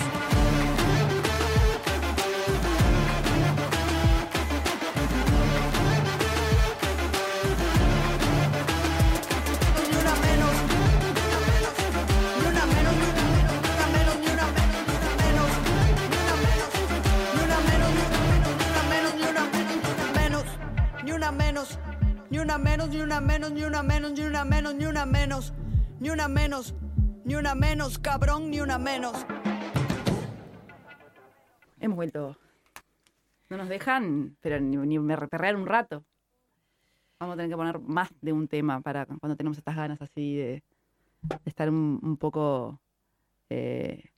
[21.38, 21.79] Menos,
[22.40, 25.54] ni una menos, ni una menos, ni una menos, ni una menos, ni una menos,
[26.00, 26.74] ni una menos,
[27.26, 29.26] ni una menos, cabrón, ni una menos.
[31.82, 32.38] Hemos vuelto.
[33.50, 36.06] No nos dejan, pero ni, me reperrear un rato.
[37.20, 40.38] Vamos a tener que poner más de un tema para cuando tenemos estas ganas así
[40.38, 40.64] de,
[41.44, 42.80] estar un, poco.
[43.50, 44.12] Eh,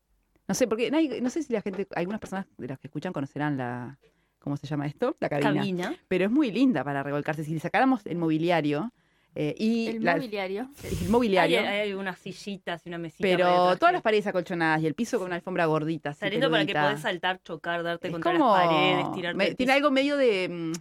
[0.47, 3.13] no sé, porque no, no sé si la gente, algunas personas de las que escuchan
[3.13, 3.97] conocerán la,
[4.41, 5.15] ¿Cómo se llama esto?
[5.19, 5.53] La cabina.
[5.53, 5.95] Cabina.
[6.07, 7.43] Pero es muy linda para revolcarse.
[7.43, 8.91] Si le sacáramos el mobiliario
[9.35, 10.69] eh, y El la- mobiliario.
[10.83, 11.61] el mobiliario.
[11.61, 13.21] hay unas sillitas y una mesita.
[13.21, 16.09] pero todas las paredes acolchonadas y el piso con una alfombra gordita.
[16.09, 19.37] Está lindo para que podés saltar, chocar, darte Es contra como- las paredes, tirarte.
[19.37, 20.71] me- tiene algo medio de, mm,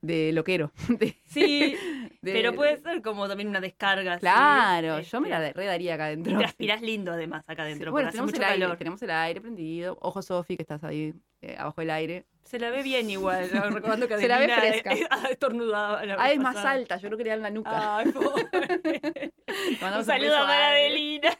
[0.00, 0.72] de loquero.
[0.88, 1.76] de- Sí,
[2.22, 4.14] de- pero puede ser como también una descarga.
[4.14, 6.38] así, Claro, yo me este, la redaría acá adentro.
[6.38, 8.76] Transpirás lindo además acá Sí, adentro, Bueno, tenemos el, aire, calor.
[8.78, 9.98] tenemos el aire prendido.
[10.00, 12.26] Ojo, Sofi, que estás ahí eh, abajo del aire.
[12.44, 13.70] Se la ve bien igual, ¿no?
[13.70, 14.92] recordando que Se la ve fresca.
[14.94, 17.98] eh, estornudaba la Ah, es más alta, yo creo que le dan la nuca.
[17.98, 19.32] Ay, pobre.
[19.46, 20.68] Un saludo beso para.
[20.68, 21.30] Adelina.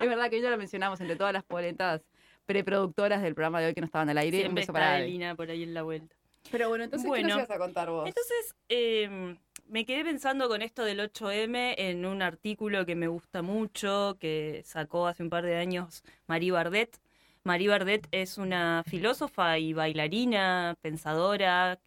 [0.00, 2.02] Es verdad que ya la mencionamos entre todas las poletas
[2.44, 4.38] preproductoras del programa de hoy que no estaban al aire.
[4.38, 4.94] Un Siempre beso está para.
[4.96, 6.14] Adelina por ahí en la vuelta.
[6.50, 8.06] Pero bueno, entonces, ¿qué nos ibas a contar vos?
[8.06, 9.36] Entonces, eh,
[9.68, 14.62] me quedé pensando con esto del 8M en un artículo que me gusta mucho, que
[14.64, 17.00] sacó hace un par de años Marie Bardet.
[17.46, 21.78] Marie Bardet es una filósofa y bailarina, pensadora,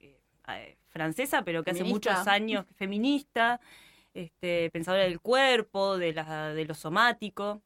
[0.47, 3.59] eh, francesa, pero que hace muchos años, feminista,
[4.13, 7.61] este, pensadora del cuerpo, de, la, de lo somático,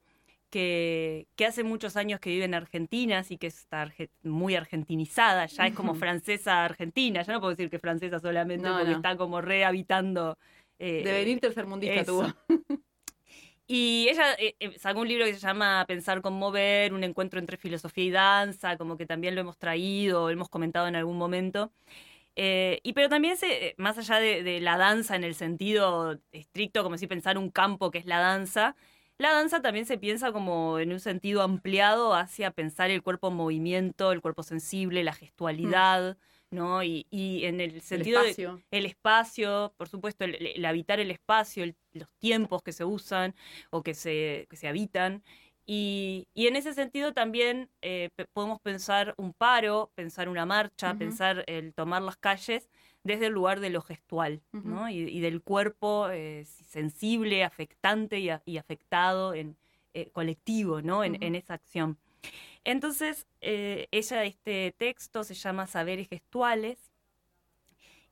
[0.49, 5.45] que, que hace muchos años que vive en Argentina, así que está arge- muy argentinizada,
[5.45, 8.97] ya es como francesa argentina, ya no puedo decir que francesa solamente No, porque no.
[8.97, 10.37] está como rehabitando.
[10.79, 12.25] eh, De venir tercermundista tuvo.
[13.75, 17.39] y ella eh, eh, sacó un libro que se llama Pensar con Mover, un encuentro
[17.39, 21.71] entre filosofía y danza, como que también lo hemos traído, hemos comentado en algún momento.
[22.35, 26.19] Eh, y pero también, se, eh, más allá de, de la danza en el sentido
[26.31, 28.75] estricto, como si pensar un campo que es la danza,
[29.19, 33.35] La danza también se piensa como en un sentido ampliado hacia pensar el cuerpo en
[33.35, 36.17] movimiento, el cuerpo sensible, la gestualidad,
[36.49, 36.83] ¿no?
[36.83, 38.63] Y, y en el sentido el de espacio.
[38.71, 43.35] el espacio, por supuesto, el, el habitar el espacio, el- los tiempos que se usan
[43.71, 45.23] o que se, que se habitan.
[45.65, 51.43] Y, y en ese sentido también eh, podemos pensar un paro, pensar una marcha, pensar
[51.47, 52.69] el tomar las calles
[53.03, 54.89] desde el lugar de lo gestual, ¿no?
[54.89, 59.55] Y, y del cuerpo eh, sensible, afectante y, a- y afectado en
[59.93, 61.03] eh, colectivo, ¿no?
[61.03, 61.97] En, en esa acción.
[62.65, 66.79] Entonces, ella, este texto se llama Saberes Gestuales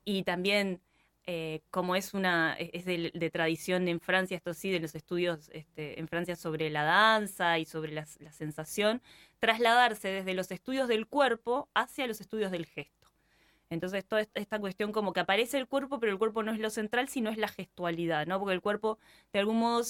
[0.05, 0.81] y también,
[1.27, 5.49] eh, como es una e, es de, tradición en Francia, esto sí, de los estudios
[5.53, 9.01] este, en Francia sobre la danza y sobre la, sensación,
[9.39, 13.09] trasladarse desde los estudios del cuerpo hacia los estudios del gesto.
[13.69, 16.59] Entonces, toda est- esta cuestión como que aparece el cuerpo, pero el cuerpo no es
[16.59, 18.37] lo central, sino es la gestualidad, ¿no?
[18.39, 18.99] Porque el cuerpo,
[19.31, 19.81] de algún modo,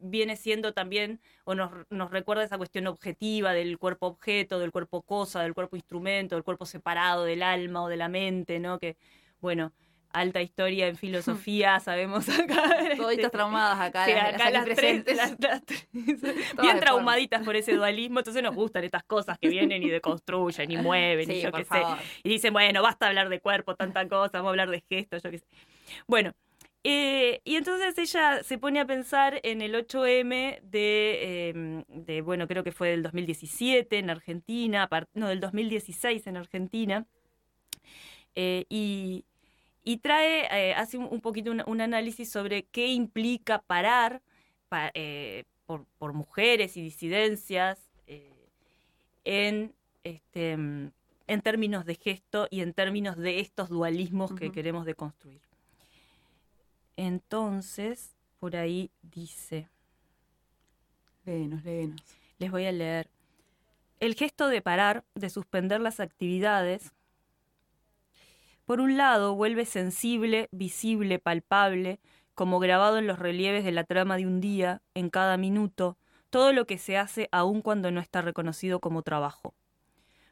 [0.00, 5.02] viene siendo también, o nos, nos recuerda esa cuestión objetiva del cuerpo objeto, del cuerpo
[5.02, 8.78] cosa, del cuerpo instrumento, del cuerpo separado del alma o de la mente, ¿no?
[8.78, 8.96] Que,
[9.40, 9.72] bueno,
[10.12, 12.62] alta historia en filosofía, sabemos acá.
[12.96, 15.16] Toditas este, traumadas acá, Sí, las, acá las tres, presentes.
[15.16, 15.88] las- las tres,
[16.20, 20.70] Todas bien traumaditas por ese dualismo, entonces nos gustan estas cosas que vienen y deconstruyen
[20.70, 21.82] y mueven y yo qué sé.
[22.22, 25.30] Y dicen, bueno, basta hablar de cuerpo, tanta cosa, vamos a hablar de gestos, yo
[25.30, 25.46] qué sé.
[26.06, 26.32] Bueno,
[26.82, 32.48] eh, y entonces ella se pone a pensar en el 8M de, eh, de, bueno,
[32.48, 37.06] creo que fue del 2017 en Argentina, no, del 2016 en Argentina,
[38.34, 39.24] eh, y,
[39.84, 44.20] y trae, eh, hace un, poquito un, un análisis sobre qué implica parar
[44.68, 48.30] pa- eh, por, por mujeres y disidencias eh,
[49.24, 49.72] en,
[50.04, 50.90] este, mm,
[51.28, 55.40] en términos de gesto y en términos de estos dualismos que queremos deconstruir.
[56.96, 59.68] Entonces, por ahí dice,
[61.24, 62.00] Léenos, léenos.
[62.38, 63.08] les voy a leer.
[64.00, 66.92] El gesto de parar, de suspender las actividades,
[68.70, 71.98] por un lado vuelve sensible, visible, palpable,
[72.36, 75.98] como grabado en los relieves de la trama de un día, en cada minuto,
[76.30, 79.54] todo lo que se hace aun cuando no está reconocido como trabajo.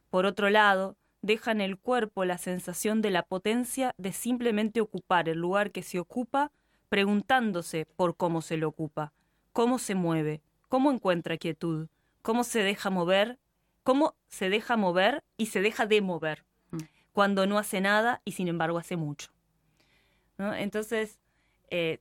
[0.09, 5.29] Por otro lado, deja en el cuerpo la sensación de la potencia de simplemente ocupar
[5.29, 6.53] el lugar que se ocupa,
[6.88, 9.12] preguntándose por cómo se lo ocupa,
[9.53, 11.88] cómo se mueve, cómo encuentra quietud,
[12.22, 13.40] cómo se deja mover,
[13.83, 16.47] cómo se deja mover y se deja de mover.
[17.18, 19.33] Cuando no hace nada y sin embargo hace mucho.
[20.38, 21.18] Entonces,
[21.68, 21.98] eh,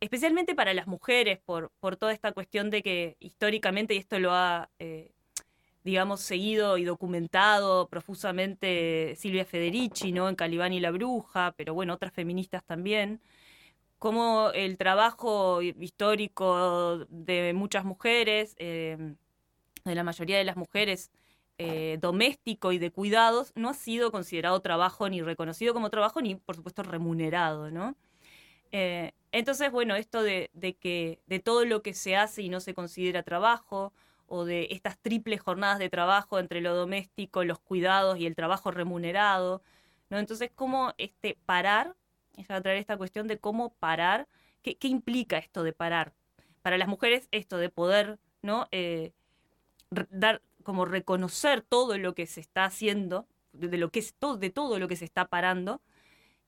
[0.00, 4.32] especialmente para las mujeres, por, por toda esta cuestión de que históricamente, y esto lo
[4.32, 5.12] ha, eh,
[5.84, 10.30] digamos, seguido y documentado profusamente Silvia Federici, ¿no?
[10.30, 13.20] En Calibán y la Bruja, pero bueno, otras feministas también,
[13.98, 19.16] como el trabajo histórico de muchas mujeres, eh,
[19.84, 21.10] de la mayoría de las mujeres,
[21.62, 26.34] eh, doméstico y de cuidados, no ha sido considerado trabajo ni reconocido como trabajo, ni
[26.36, 27.96] por supuesto remunerado, ¿no?
[28.72, 32.72] Eh, entonces, bueno, esto de, que de todo lo que se hace y no se
[32.72, 33.92] considera trabajo,
[34.26, 38.70] o de estas triples jornadas de trabajo entre lo doméstico, los cuidados y el trabajo
[38.70, 39.62] remunerado,
[40.08, 40.18] ¿no?
[40.18, 41.94] Entonces, cómo este parar,
[42.38, 44.28] ella va a traer esta cuestión de cómo parar,
[44.62, 46.14] qué, qué implica esto de parar.
[46.62, 48.66] Para las mujeres, esto de poder, ¿no?
[48.72, 49.12] Eh,
[50.10, 54.50] dar, como reconocer todo lo que se está haciendo, de, lo que es todo, de
[54.50, 55.80] todo lo que se está parando,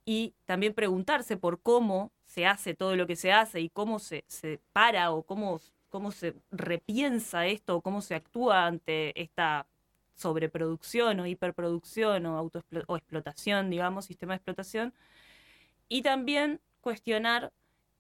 [0.05, 4.25] y también preguntarse por cómo se hace todo lo que se hace y cómo se,
[4.27, 9.66] se para o cómo, cómo se repiensa esto o cómo se actúa ante esta
[10.14, 14.92] sobreproducción o hiperproducción o, autoexplo- o explotación, digamos, sistema de explotación.
[15.88, 17.53] Y también cuestionar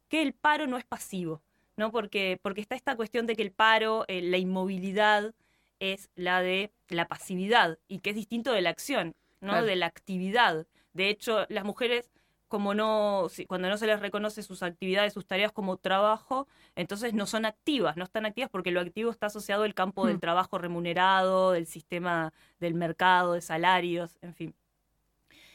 [0.08, 1.40] que el paro no es pasivo,
[1.76, 1.90] ¿no?
[1.90, 5.34] Porque, porque está esta cuestión de que el paro, eh, la inmovilidad,
[5.82, 9.50] es la de la pasividad y que es distinto de la acción, ¿no?
[9.52, 9.66] Claro.
[9.66, 10.66] De la actividad.
[10.92, 12.10] De hecho, las mujeres,
[12.48, 17.26] como no, cuando no se les reconoce sus actividades, sus tareas como trabajo, entonces no
[17.26, 20.20] son activas, no están activas porque lo activo está asociado al campo del Mm.
[20.20, 24.54] trabajo remunerado, del sistema del mercado, de salarios, en fin.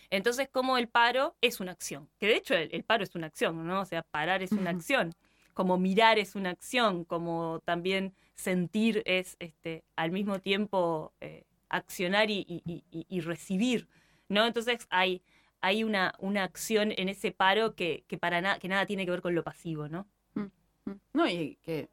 [0.09, 3.27] Entonces, como el paro es una acción, que de hecho el, el paro es una
[3.27, 3.81] acción, ¿no?
[3.81, 5.13] O sea, parar es una acción,
[5.53, 12.29] como mirar es una acción, como también sentir es este, al mismo tiempo eh, accionar
[12.29, 13.87] y, y- y- y recibir,
[14.29, 14.45] ¿no?
[14.45, 15.21] Entonces hay,
[15.59, 19.11] hay una, una acción en ese paro que, que para nada, que nada tiene que
[19.11, 20.07] ver con lo pasivo, ¿no?
[20.35, 20.91] Mm.
[21.13, 21.89] No, y que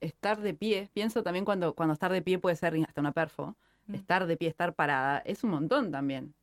[0.00, 3.56] estar de pie, pienso también cuando, cuando estar de pie puede ser hasta una perfo,
[3.86, 3.94] Mm.
[3.94, 6.34] estar de pie, estar parada, es un montón también.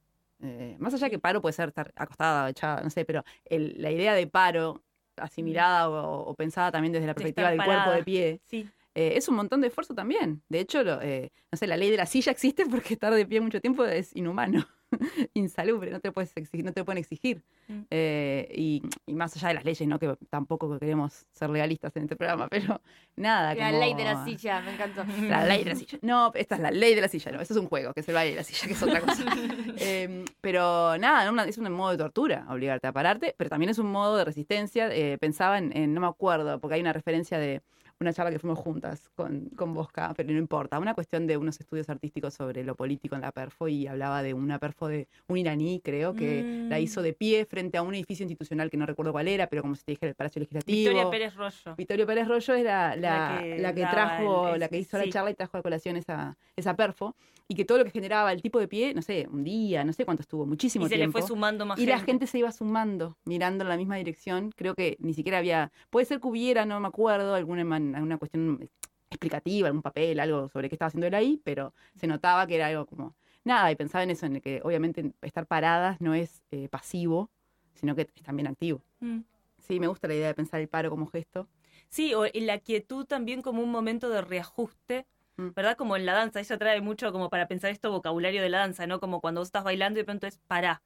[0.42, 3.92] Eh, más allá que paro puede ser estar acostada, echada, no sé, pero el- la
[3.92, 4.82] idea de paro
[5.16, 8.42] asimilada o, o pensada también desde la De perspectiva estar del cuerpo de pie.
[8.48, 8.68] Sí.
[8.96, 10.42] Eh, es un montón de esfuerzo también.
[10.50, 13.26] De hecho, lo, eh, no sé, la ley de la silla existe porque estar de
[13.26, 14.66] pie mucho tiempo es inhumano,
[15.34, 17.44] insalubre, no te, puedes exigir, no te pueden exigir.
[17.68, 17.82] Mm.
[17.92, 20.00] Eh, y, y más allá de las leyes, ¿no?
[20.00, 22.82] que tampoco queremos ser legalistas en este programa, pero
[23.18, 23.54] nada.
[23.56, 25.04] La como- ley de la silla, me encantó.
[25.28, 25.98] La ley de la silla.
[26.02, 28.08] No, esta es la ley de la silla, no, eso es un juego, que es
[28.08, 29.24] el baile de la silla, que es otra cosa.
[29.78, 33.88] Eh, pero nada, es un modo de tortura obligarte a pararte, pero también es un
[33.92, 34.90] modo de resistencia.
[35.20, 37.62] Pensaba en, en- no me acuerdo, porque hay una referencia de
[38.00, 41.60] una charla que fuimos juntas con, con Bosca, pero no importa, una cuestión de unos
[41.60, 45.38] estudios artísticos sobre lo político en la perfo y hablaba de una perfo de un
[45.38, 46.82] iraní, creo, que la Mm.
[46.84, 49.76] hizo de pie frente a un edificio institucional que no recuerdo cuál era, pero como
[49.76, 50.76] se te dije, el Palacio Legislativo.
[50.78, 51.76] Victoria Pérez Rollo.
[51.78, 55.06] Victorio Pérez Rollo era la, La que la que trajo, el- la que hizo la
[55.06, 55.10] sí.
[55.12, 57.16] charla y trajo a colación esa, esa perfo,
[57.48, 59.94] y que todo lo que generaba el tipo de pie, no sé, un día, no
[59.94, 61.20] sé cuánto estuvo, muchísimo Y se le tiempo.
[61.20, 64.52] fue sumando más y la gente se iba sumando, mirando en la misma dirección.
[64.56, 68.18] Creo que ni siquiera había, puede ser que hubiera, no me acuerdo, alguna, man- alguna
[68.18, 68.70] cuestión
[69.10, 72.68] explicativa, algún papel, algo sobre qué estaba haciendo él ahí, pero se notaba que era
[72.68, 76.44] algo como, nada, y pensaba en eso, en el que obviamente estar paradas no es
[76.52, 77.30] eh, pasivo,
[77.76, 78.82] sino que es también activo.
[79.00, 79.20] Mm.
[79.60, 81.48] Sí, me gusta la idea de pensar el paro como gesto.
[81.90, 85.06] Sí, o en la quietud también como un momento de reajuste,
[85.38, 85.50] Mm.
[85.54, 85.76] ¿verdad?
[85.76, 88.88] Como en la danza, eso trae mucho como para pensar esto vocabulario de la danza,
[88.88, 89.02] ¿no?
[89.02, 90.82] Como cuando vos estás bailando y de pronto es pará,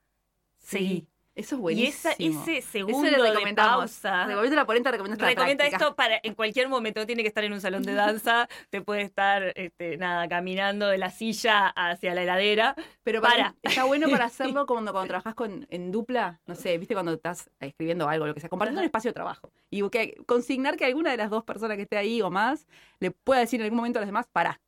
[0.58, 1.08] seguí.
[1.40, 2.12] Eso es Y buenísimo.
[2.12, 2.12] esa,
[2.58, 3.78] ese Eso segundo le de recomendamos.
[3.78, 4.26] pausa.
[4.26, 7.44] Recomiendo la polenta, recomiendo esta Recomienda esto para en cualquier momento, no tiene que estar
[7.46, 12.14] en un salón de danza, te puede estar este, nada, caminando de la silla hacia
[12.14, 12.76] la heladera.
[13.04, 13.56] Pero para, Para.
[13.64, 17.50] está bueno para hacerlo cuando, cuando trabajas con, en dupla, no sé, viste cuando estás
[17.62, 19.52] escribiendo algo, lo que sea, compartiendo un espacio de trabajo.
[19.70, 22.68] Y que, consignar que alguna de las dos personas que esté ahí o más
[23.00, 24.60] le pueda decir en algún momento a los demás, pará.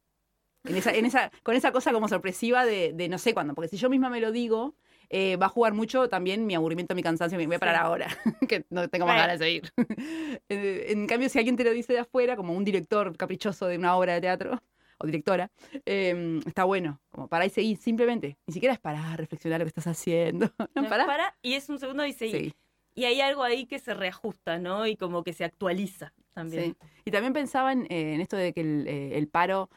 [0.63, 3.55] En esa, en esa, con esa cosa como sorpresiva de, de no sé cuándo.
[3.55, 4.75] Porque si yo misma me lo digo,
[5.13, 7.81] eh, va a jugar mucho también mi aburrimiento, mi cansancio, me voy a parar Sí.
[7.83, 8.07] ahora,
[8.49, 9.71] que no tengo más ganas de ir.
[10.49, 13.77] Eh, en cambio, si alguien te lo dice de afuera, como un director caprichoso de
[13.77, 14.61] una obra de teatro,
[14.97, 15.49] o directora,
[15.85, 18.37] eh, está bueno, como para y seguir, simplemente.
[18.47, 20.51] Ni siquiera es para reflexionar lo que estás haciendo.
[20.75, 21.05] No, pará.
[21.05, 22.31] Para, y es un segundo y seguí.
[22.49, 22.53] Sí,
[22.95, 24.85] Y hay algo ahí que se reajusta, ¿no?
[24.87, 26.77] Y como que se actualiza también.
[26.79, 26.87] sí.
[27.05, 29.69] Y también pensaba en, eh, en esto de que el, eh, el paro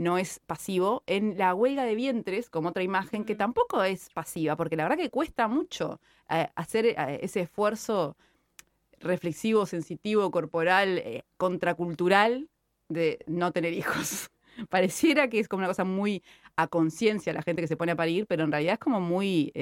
[0.00, 4.56] no es pasivo, en la huelga de vientres, como otra imagen, que tampoco es pasiva,
[4.56, 8.16] porque la verdad que cuesta mucho eh, hacer eh, ese esfuerzo
[8.98, 12.48] reflexivo, sensitivo, corporal, eh, contracultural
[12.88, 14.30] de no tener hijos.
[14.70, 16.22] Pareciera que es como una cosa muy
[16.56, 19.52] a conciencia la gente que se pone a parir, pero en realidad es como muy,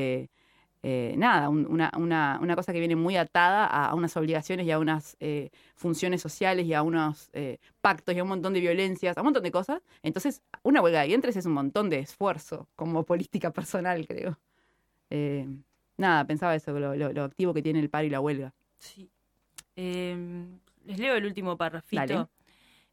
[0.82, 4.66] eh, nada, un- una, una- una cosa que viene muy atada a, a unas obligaciones
[4.66, 8.52] y a unas eh, funciones sociales y a unos eh, pactos y a un montón
[8.54, 9.82] de violencias, a un montón de cosas.
[10.02, 14.38] Entonces, una huelga de vientres es un montón de esfuerzo como política personal, creo.
[15.96, 18.54] Nada, pensaba eso, lo, lo- lo activo que tiene el paro y la huelga.
[18.78, 19.10] Sí.
[19.74, 20.46] Eh,
[20.84, 22.02] les leo el último parrafito.
[22.06, 22.26] Dale.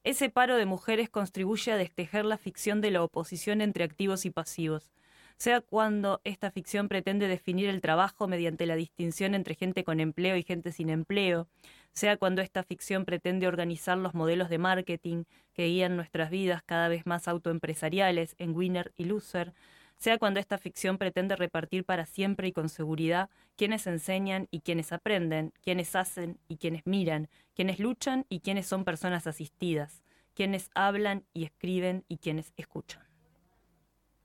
[0.03, 4.29] Ese paro de mujeres contribuye a destejer la ficción de la oposición entre activos y
[4.31, 4.91] pasivos,
[5.38, 10.38] sea cuando esta ficción pretende definir el trabajo mediante la distinción entre gente con empleo
[10.38, 11.47] y gente sin empleo,
[11.93, 15.23] sea cuando esta ficción pretende organizar los modelos de marketing
[15.53, 19.53] que guían nuestras vidas cada vez más autoempresariales en winner y loser,
[19.97, 24.91] sea cuando esta ficción pretende repartir para siempre y con seguridad quienes enseñan y quienes
[24.91, 31.23] aprenden, quienes hacen y quienes miran, quienes luchan y quienes son personas asistidas, quienes hablan
[31.33, 33.04] y escriben y quienes escuchan.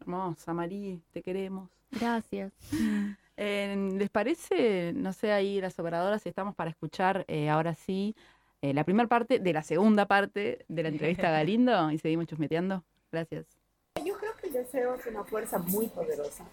[0.01, 1.70] Hermosa, Marí, te queremos.
[1.90, 2.53] Gracias.
[3.42, 8.14] Eh, ¿Les parece, no sé, ahí las operadoras, estamos para escuchar eh, ahora sí
[8.61, 12.26] eh, la primera parte de la segunda parte de la entrevista a Galindo y seguimos
[12.26, 12.84] chusmeteando?
[13.11, 13.46] Gracias.
[14.05, 16.44] Yo creo que el deseo es una fuerza muy poderosa.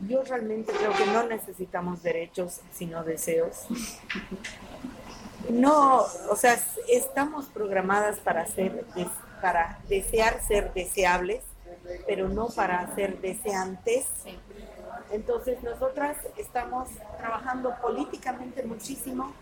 [0.00, 3.66] Yo realmente creo que no necesitamos derechos, sino deseos.
[5.48, 6.58] No, o sea,
[6.90, 8.84] estamos programadas para ser,
[9.40, 11.42] para desear ser deseables,
[12.06, 14.06] pero no para ser deseantes.
[15.10, 19.32] Entonces, nosotras estamos trabajando políticamente muchísimo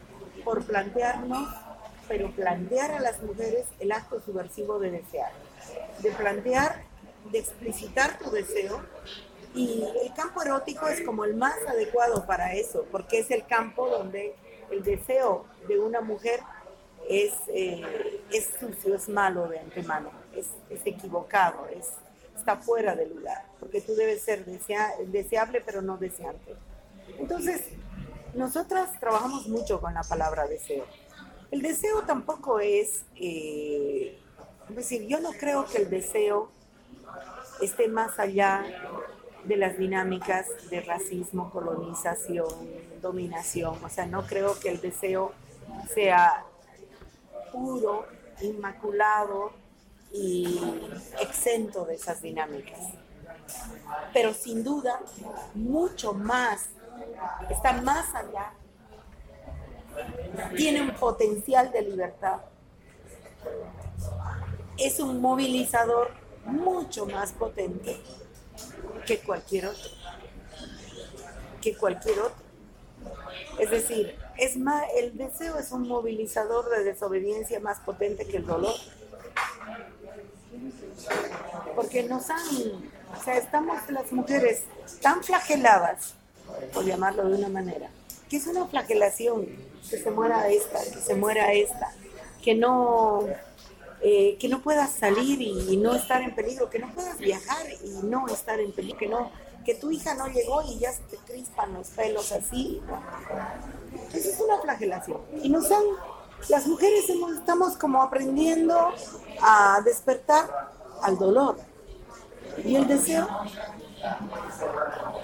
[0.45, 1.49] por plantearnos,
[2.09, 5.33] pero plantear a las mujeres el acto subversivo de desear,
[6.01, 6.83] de plantear,
[7.31, 8.83] de explicitar tu deseo.
[9.55, 13.89] Y el campo erótico es como el más adecuado para eso, porque es el campo
[13.89, 14.35] donde
[14.71, 16.41] el deseo de una mujer
[17.09, 21.91] es, eh, es sucio, es malo de antemano, es, es equivocado, es,
[22.45, 26.55] está fuera de lugar, porque tú debes ser desea- deseable pero no deseante.
[27.19, 27.63] Entonces,
[28.35, 30.85] nosotras trabajamos mucho con la palabra deseo.
[31.51, 34.19] El deseo tampoco es, eh,
[34.69, 36.51] es decir, yo no creo que el deseo
[37.63, 38.63] esté más allá
[39.45, 42.49] de las dinámicas de racismo, colonización,
[43.01, 43.83] dominación.
[43.83, 45.33] O sea, no creo que el deseo
[45.95, 46.45] sea
[47.53, 48.07] puro,
[48.43, 49.53] inmaculado
[50.15, 50.61] y
[51.21, 52.79] exento de esas dinámicas.
[54.13, 55.01] Pero sin duda,
[55.55, 56.69] mucho más,
[57.51, 58.53] está más allá,
[60.57, 62.41] tiene un potencial de libertad.
[64.79, 66.11] Es un movilizador
[66.45, 68.01] mucho más potente
[69.07, 69.91] que cualquier otro.
[71.61, 72.45] Que cualquier otro.
[73.59, 78.47] Es decir, es más, el deseo es un movilizador de desobediencia más potente que el
[78.47, 78.75] dolor.
[81.75, 84.63] Porque nos han, o sea, estamos las mujeres
[85.01, 86.15] tan flageladas,
[86.73, 87.91] por llamarlo de una manera,
[88.29, 89.47] que es una flagelación,
[89.89, 91.93] que se muera esta, que se muera esta,
[92.43, 93.27] que no,
[94.03, 98.07] eh, que no puedas salir y, no estar en peligro, que no puedas viajar y
[98.07, 99.31] no estar en peligro, que no,
[99.65, 102.81] que tu hija no llegó y ya se te crispan los pelos así.
[104.13, 105.21] Eso es una flagelación.
[105.43, 105.83] Y nos han,
[106.49, 108.93] las mujeres estamos como aprendiendo
[109.41, 110.71] a despertar
[111.03, 111.57] al dolor.
[112.65, 113.27] Y el deseo,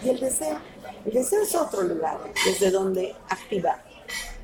[0.03, 0.59] y el deseo,
[1.05, 3.85] el deseo es otro lugar desde donde activar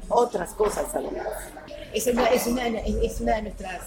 [0.09, 1.27] otras cosas además.
[1.93, 3.83] Es una, es una, es una de nuestras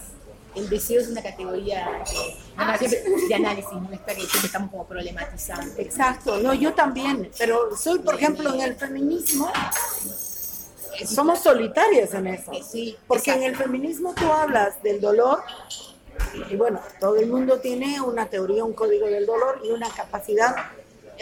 [0.55, 2.03] el deseo es una categoría
[3.27, 5.79] de análisis, no está que estamos como problematizando.
[5.79, 9.51] Exacto, no, yo también, pero soy, por ejemplo, en el feminismo,
[11.05, 12.51] somos solitarias en eso.
[12.63, 15.39] Sí, porque en el feminismo tú hablas del dolor
[16.49, 20.55] y bueno, todo el mundo tiene una teoría, un código del dolor y una capacidad.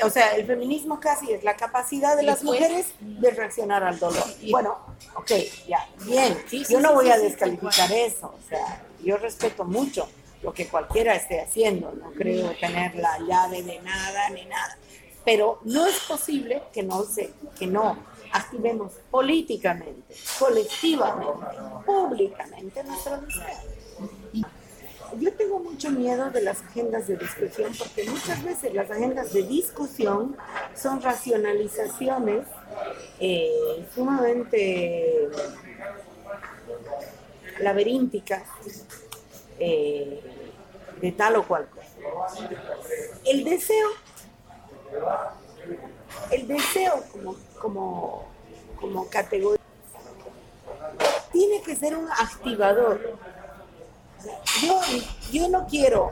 [0.03, 4.23] O sea, el feminismo casi es la capacidad de las mujeres de reaccionar al dolor.
[4.51, 4.77] Bueno,
[5.15, 5.31] ok,
[5.67, 6.37] ya, bien.
[6.69, 8.27] Yo no voy a descalificar eso.
[8.27, 10.07] O sea, yo respeto mucho
[10.43, 11.91] lo que cualquiera esté haciendo.
[11.93, 14.77] No creo tener la llave de nada ni nada.
[15.25, 17.97] Pero no es posible que no se, que no
[18.31, 21.45] activemos políticamente, colectivamente,
[21.85, 23.77] públicamente nuestro deseo.
[25.19, 29.43] Yo tengo mucho miedo de las agendas de discusión porque muchas veces las agendas de
[29.43, 30.35] discusión
[30.75, 32.45] son racionalizaciones
[33.19, 35.29] eh, sumamente
[37.59, 38.43] laberínticas
[39.59, 40.21] eh,
[41.01, 42.49] de tal o cual cosa.
[43.25, 43.89] El deseo,
[46.31, 48.25] el deseo como, como,
[48.79, 49.61] como categoría
[51.31, 53.17] tiene que ser un activador
[54.61, 54.81] yo,
[55.31, 56.11] yo no quiero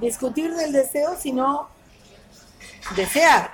[0.00, 1.68] discutir del deseo, sino
[2.96, 3.52] desear.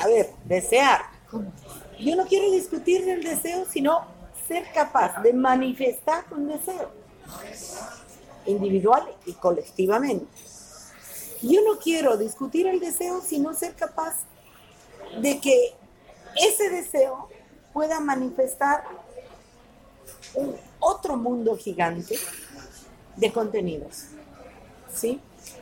[0.00, 1.02] A ver, desear.
[1.98, 4.06] Yo no quiero discutir del deseo, sino
[4.48, 6.90] ser capaz de manifestar un deseo,
[8.46, 10.26] individual y colectivamente.
[11.42, 14.14] Yo no quiero discutir el deseo, sino ser capaz
[15.20, 15.74] de que
[16.36, 17.28] ese deseo
[17.72, 18.84] pueda manifestar
[20.34, 22.16] un otro mundo gigante
[23.16, 24.06] de contenidos.
[24.94, 25.20] ¿Sí?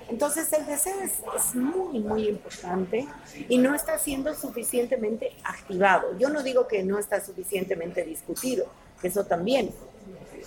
[0.08, 3.06] Entonces el deseo es, muy, muy importante
[3.48, 6.18] y no está siendo suficientemente activado.
[6.18, 8.66] Yo no digo que no está suficientemente discutido,
[9.02, 9.72] eso también,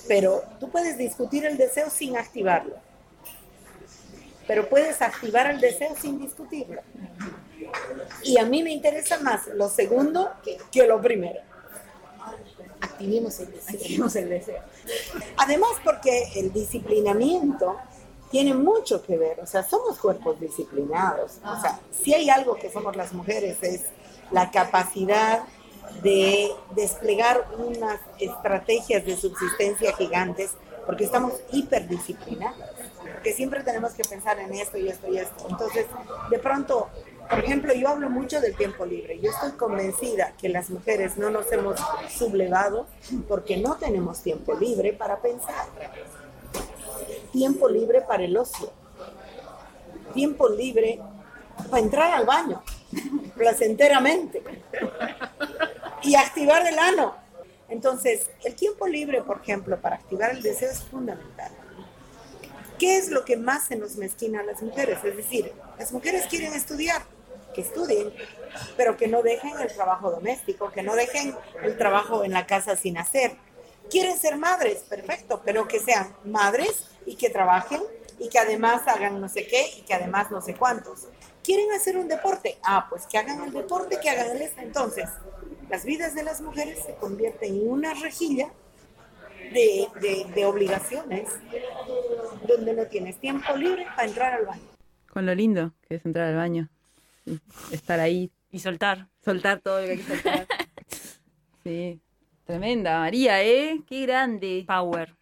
[0.08, 2.76] pero tú puedes discutir el deseo sin activarlo,
[4.48, 6.82] pero puedes activar el deseo sin discutirlo.
[8.24, 10.32] Y a mí me interesa más lo segundo
[10.72, 11.40] que lo primero
[12.84, 14.62] activemos el, deseo.
[15.38, 17.78] Además, porque el disciplinamiento
[18.30, 21.40] tiene mucho que ver, o sea, somos cuerpos disciplinados.
[21.46, 23.84] O sea, si hay algo que somos las mujeres es
[24.32, 25.44] la capacidad
[26.02, 30.52] de desplegar unas estrategias de subsistencia gigantes,
[30.86, 32.70] porque estamos hiperdisciplinadas,
[33.14, 35.48] porque siempre tenemos que pensar en esto y esto y esto.
[35.50, 35.86] Entonces,
[36.30, 36.90] de pronto,
[37.30, 39.20] por ejemplo, yo hablo mucho del tiempo libre.
[39.20, 41.80] Yo estoy convencida que las mujeres no nos hemos
[42.10, 42.88] sublevado
[43.28, 45.66] porque no tenemos tiempo libre para pensar.
[47.32, 48.72] Tiempo libre para el ocio.
[50.14, 51.00] Tiempo libre
[51.70, 52.62] para entrar al baño
[53.38, 54.44] placenteramente
[56.04, 57.23] y activar el ano.
[57.74, 61.52] Entonces, el tiempo libre, por ejemplo, para activar el deseo es fundamental.
[62.78, 65.00] ¿Qué es lo que más se nos mezquina a las mujeres?
[65.04, 67.02] Es decir, las mujeres quieren estudiar,
[67.56, 68.14] que estudien,
[68.78, 72.76] pero que no dejen el trabajo doméstico, que no dejen el trabajo en la casa
[72.76, 73.38] sin hacer.
[73.90, 77.82] Quieren ser madres, perfecto, pero que sean madres y que trabajen
[78.20, 81.08] y que además hagan no sé qué y que además no sé cuántos.
[81.44, 82.60] ¿Quieren hacer un deporte?
[82.62, 84.62] Ah, pues que hagan el deporte, que hagan el este.
[84.62, 85.10] Entonces,
[85.70, 88.52] las vidas de las mujeres se convierten en una rejilla
[89.52, 91.30] de, de, de obligaciones
[92.48, 94.64] donde no tienes tiempo libre para entrar al baño.
[95.12, 96.70] Con lo lindo que es entrar al baño
[97.72, 98.32] estar ahí.
[98.52, 99.08] Y soltar.
[99.24, 100.48] Soltar todo lo que hay que soltar.
[101.64, 102.00] sí.
[102.46, 103.82] Tremenda, María, ¿eh?
[103.88, 104.66] Qué grande.
[104.68, 105.16] Power.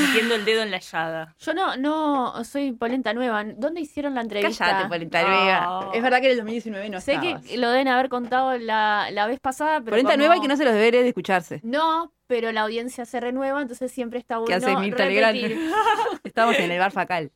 [0.00, 1.34] Metiendo el dedo en la llaga.
[1.38, 3.44] Yo no, no soy polenta nueva.
[3.44, 4.64] ¿Dónde hicieron la entrevista?
[4.64, 5.80] Cállate, Polenta Nueva.
[5.88, 5.92] Oh.
[5.94, 7.44] Es verdad que en el 2019 no Sé estabas.
[7.44, 10.48] que lo deben haber contado la, la vez pasada, pero Polenta como- Nueva y que
[10.48, 11.60] no se los deberes de escucharse.
[11.62, 15.58] No, pero la audiencia se renueva, entonces siempre está bueno ¿Qué hace Mirta repetir.
[16.24, 17.30] Estamos en el bar Facal.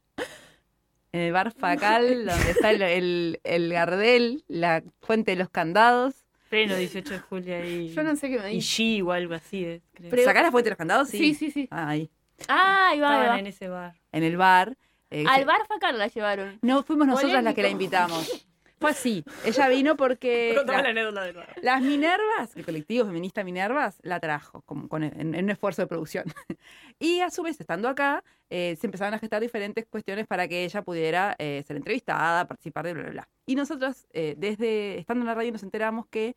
[1.13, 6.15] En el bar Facal, donde está el, el, el Gardel, la fuente de los candados.
[6.51, 7.89] Pleno 18 de julio y.
[7.93, 8.83] Yo no sé qué me Y dice.
[8.83, 9.65] G o algo así.
[9.65, 10.11] eh, creo.
[10.11, 11.09] Pero- ¿Sacás la fuente de los candados?
[11.09, 11.67] Sí, sí, sí.
[11.71, 12.11] Ah, ahí.
[12.49, 13.95] Ah, ahí va, en ese bar.
[14.13, 14.77] En el bar.
[15.11, 16.59] eh, Al bar Facal la llevaron.
[16.63, 18.45] No, fuimos nosotras las que la invitamos.
[18.79, 19.25] Fue así.
[19.47, 21.49] Ella vino porque la- la anécdota del bar.
[21.63, 25.89] las Minervas, el colectivo feminista Minervas, la trajo como con, en, en un esfuerzo de
[25.89, 26.25] producción.
[26.99, 30.65] Y a su vez, estando acá, eh, se empezaron a gestar diferentes cuestiones para que
[30.65, 33.29] ella pudiera eh, ser entrevistada, participar de bla, bla, bla.
[33.45, 36.37] Y nosotros, eh, desde estando en la radio, nos enteramos que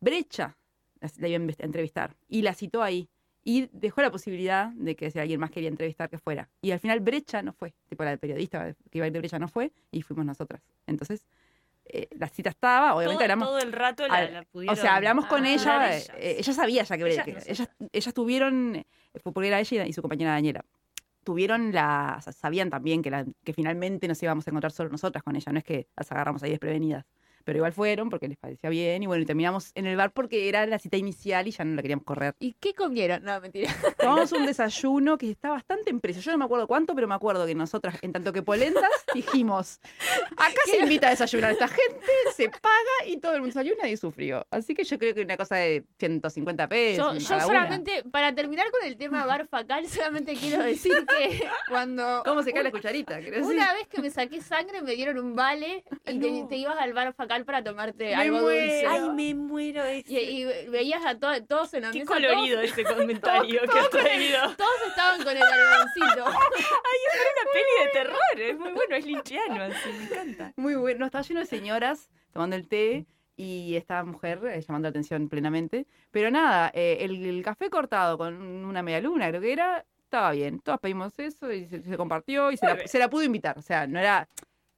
[0.00, 0.56] Brecha
[1.18, 3.08] la iba a entrevistar y la citó ahí.
[3.42, 6.48] Y dejó la posibilidad de que si alguien más quería entrevistar, que fuera.
[6.60, 7.72] Y al final Brecha no fue.
[7.88, 10.60] Tipo, la periodista que iba a ir de Brecha no fue y fuimos nosotras.
[10.86, 11.26] Entonces,
[11.86, 13.48] eh, la cita estaba, obviamente todo, hablamos.
[13.48, 14.78] todo el rato la, la pudieron.
[14.78, 16.10] O sea, hablamos con ella, eh, ellas.
[16.18, 17.58] eh, ella sabía ya que, Ellas, que- nosotras.
[17.60, 18.84] ellas, ellas tuvieron,
[19.22, 20.64] fue porque era ella y su compañera Daniela,
[21.24, 24.90] tuvieron la, o sea, sabían también que, la, que finalmente nos íbamos a encontrar solo
[24.90, 27.04] nosotras con ella, no es que las agarramos ahí desprevenidas.
[27.44, 30.48] Pero igual fueron porque les parecía bien y bueno, y terminamos en el bar porque
[30.48, 32.34] era la cita inicial y ya no la queríamos correr.
[32.38, 33.22] ¿Y qué comieron?
[33.24, 33.70] No, mentira.
[33.98, 36.22] Tomamos un desayuno que está bastante en precio.
[36.22, 39.80] Yo no me acuerdo cuánto, pero me acuerdo que nosotras, en tanto que polentas, dijimos,
[40.36, 43.74] acá se invita a desayunar a esta gente, se paga y todo el mundo salió
[43.86, 44.46] y sufrió.
[44.50, 47.28] Así que yo creo que una cosa de 150 Yo, pesos.
[47.28, 47.44] yo una.
[47.44, 52.22] solamente, para terminar con el tema bar Facal, solamente quiero decir que cuando...
[52.24, 53.16] ¿Cómo se cae la cucharita?
[53.16, 53.42] Decir.
[53.42, 56.92] Una vez que me saqué sangre me dieron un vale y te, te ibas al
[56.92, 58.60] bar Facal para tomarte Me algo muero.
[58.60, 58.86] dulce.
[58.86, 60.12] Ay, me muero ese.
[60.12, 63.90] Y, y veías a to- todos en la Qué mesa, colorido ese comentario que has
[63.90, 64.40] traído.
[64.42, 66.24] Todos, todos estaban con el algodoncito.
[66.30, 70.52] una peli de terror, es muy bueno, es linchiano, así, me encanta.
[70.56, 71.00] Muy bueno.
[71.00, 73.06] No, estaba lleno de señoras tomando el té
[73.36, 75.86] y esta mujer eh, llamando la atención plenamente.
[76.10, 80.32] Pero nada, eh, el, el café cortado con una media luna, creo que era, estaba
[80.32, 80.60] bien.
[80.60, 83.58] Todas pedimos eso y se, se compartió y se la, se la pudo invitar.
[83.58, 84.28] O sea, no era.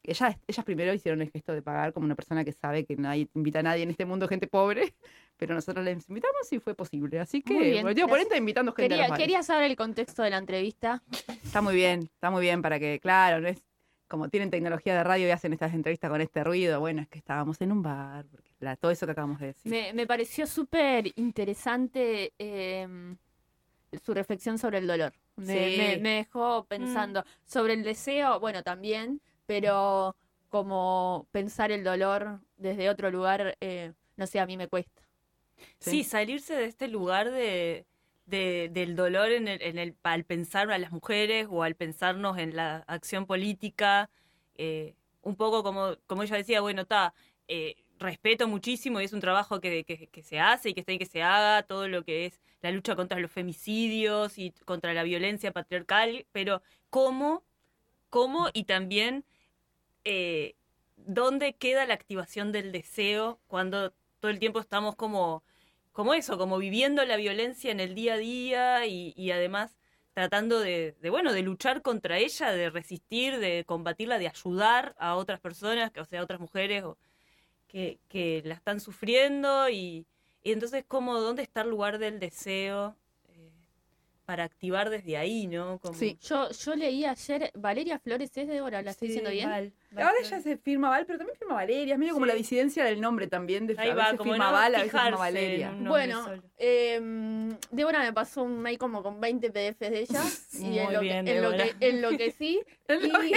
[0.05, 3.29] Ellas, ellas primero hicieron el gesto de pagar como una persona que sabe que nadie
[3.35, 4.95] invita a nadie en este mundo, gente pobre.
[5.37, 7.19] Pero nosotros les invitamos y fue posible.
[7.21, 8.09] Así que, bien, bueno, gracias.
[8.09, 9.23] Polenta invitando gente a Quería, los bares.
[9.25, 11.03] quería saber el contexto de la entrevista.
[11.43, 13.61] Está muy bien, está muy bien para que, claro, no es
[14.09, 16.79] como tienen tecnología de radio y hacen estas entrevistas con este ruido.
[16.81, 19.73] Bueno, es que estábamos en un bar, porque la- todo eso que acabamos de decir.
[19.73, 22.87] Me, me pareció súper interesante eh,
[24.05, 25.13] su reflexión sobre el dolor.
[25.37, 25.77] Me, Sí.
[25.79, 29.21] me- me dejó pensando sobre el deseo, bueno, también,
[29.53, 30.17] pero
[30.49, 35.03] como pensar el dolor desde otro lugar, eh, no sé, a mí me cuesta.
[35.79, 37.87] Sí, salirse de este lugar de,
[38.25, 42.39] de- del dolor en el, en el, al pensar a las mujeres o al pensarnos
[42.39, 44.09] en la acción política,
[44.57, 47.13] eh, un poco como, como ella decía, bueno, está,
[47.99, 50.99] respeto muchísimo y es un trabajo que, que- que se hace y que está bien
[51.01, 55.03] que se haga, todo lo que es la lucha contra los femicidios y contra la
[55.05, 57.45] violencia patriarcal, pero ¿cómo?
[58.11, 58.49] ¿Cómo?
[58.53, 59.25] Y también,
[60.05, 60.55] eh,
[60.97, 65.43] ¿dónde queda la activación del deseo cuando todo el tiempo estamos como,
[65.93, 69.75] como eso, como viviendo la violencia en el día a día y, además
[70.15, 75.41] tratando de, bueno, de luchar contra ella, de resistir, de combatirla, de ayudar a otras
[75.41, 76.99] personas, o sea, a otras mujeres o-
[77.69, 80.07] que, la están sufriendo y,
[80.43, 82.97] y entonces, ¿cómo, ¿dónde está el lugar del deseo
[84.25, 85.79] para activar desde ahí, no?
[85.79, 86.19] Como, Sí.
[86.23, 89.49] Yo, yo leí ayer, Valeria Flores es Débora, ¿la estoy Sí, diciendo bien?
[89.51, 91.95] Val, Val Ahora ya se firma Val, pero también firma Valeria.
[91.95, 93.67] Es medio como la disidencia del nombre también.
[93.67, 95.75] De, Ahí a va, veces como firma no Val, a veces firma Valeria.
[95.79, 100.23] Bueno, eh, Débora me pasó un mail como con 20 PDFs de ella.
[100.55, 101.79] y Muy en lo, bien, que, en, lo Débora.
[101.79, 102.63] que, en lo que sí.
[102.89, 103.33] y,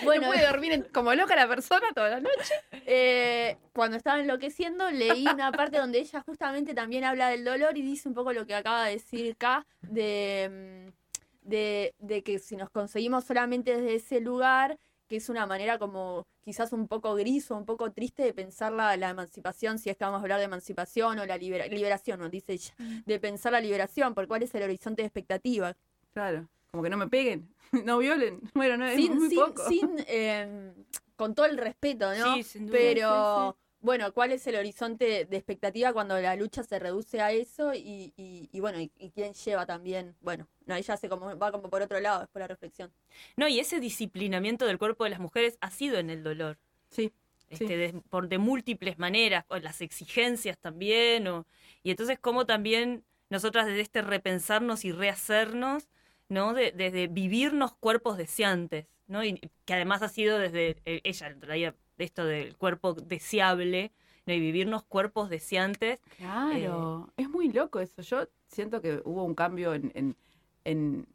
[0.04, 2.54] Bueno, bueno, puede dormir como loca la persona toda la noche.
[2.86, 7.82] eh, cuando estaba enloqueciendo, leí una parte donde ella justamente también habla del dolor y
[7.82, 12.56] dice un poco lo que acaba de decir K, de, mm, de, de que si
[12.56, 14.78] nos conseguimos solamente desde ese lugar,
[15.08, 18.72] que es una manera como quizás un poco gris o un poco triste de pensar
[18.72, 22.20] la, la emancipación, si es que vamos a hablar de emancipación o la libera- liberación,
[22.20, 25.76] nos dice ella, de pensar la liberación, por cuál es el horizonte de expectativa.
[26.12, 27.48] Claro, como que no me peguen,
[27.84, 28.40] no violen.
[28.54, 29.68] Bueno, no, es sin, muy sin, poco.
[29.68, 30.72] sin, eh,
[31.16, 32.34] con todo el respeto, ¿no?
[32.34, 32.78] Sí, sin duda.
[32.78, 37.72] Pero bueno, ¿cuál es el horizonte de expectativa cuando la lucha se reduce a eso?
[37.74, 41.50] Y, y, y bueno, y, y quién lleva también, bueno, no, ella hace como, va
[41.50, 42.92] como por otro lado, después la reflexión.
[43.36, 46.58] No, y ese disciplinamiento del cuerpo de las mujeres ha sido en el dolor.
[46.90, 47.12] Sí.
[47.48, 47.74] este, Sí.
[47.74, 51.46] de, por, de múltiples maneras, o las exigencias también, o,
[51.82, 55.88] y entonces cómo también nosotras desde este repensarnos y rehacernos,
[56.30, 56.54] ¿no?
[56.54, 59.22] De- desde vivirnos cuerpos deseantes, ¿no?
[59.22, 63.92] Y que además ha sido desde, eh, ella traía esto del cuerpo deseable,
[64.24, 64.32] ¿no?
[64.32, 66.00] Y vivirnos cuerpos deseantes.
[66.16, 68.00] Claro, es muy loco eso.
[68.00, 70.16] Yo siento que hubo un cambio en, en,
[70.64, 71.06] en,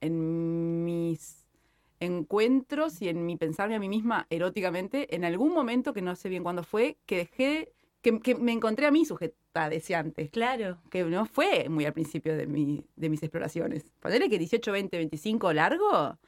[0.00, 1.46] en mis
[2.00, 6.28] encuentros y en mi pensarme a mí misma eróticamente en algún momento, que no sé
[6.28, 7.72] bien cuándo fue, que dejé,
[8.02, 10.28] que, que me encontré a mí sujeta deseante.
[10.28, 10.78] Claro.
[10.90, 13.90] Que no fue muy al principio de, mi, de mis exploraciones.
[14.00, 16.18] Ponerle que 18, 20, 25 largo,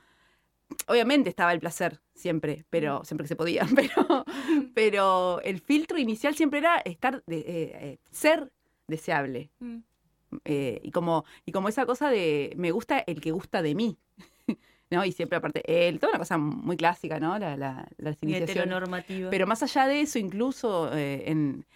[0.87, 4.25] obviamente estaba el placer siempre, pero siempre que se podía, pero,
[4.75, 8.53] pero el filtro inicial siempre era estar de- eh, eh, ser
[8.87, 9.51] deseable.
[9.59, 9.79] Mm.
[10.45, 13.99] Eh, y, como, y como esa cosa de me gusta el que gusta de mí.
[14.95, 15.05] ¿No?
[15.05, 17.39] Y siempre aparte, él, toda una cosa muy clásica, ¿no?
[17.39, 18.51] La, la, iniciaciones.
[18.51, 19.31] heteronormativa.
[19.31, 21.67] Pero más allá de eso, incluso eh, en,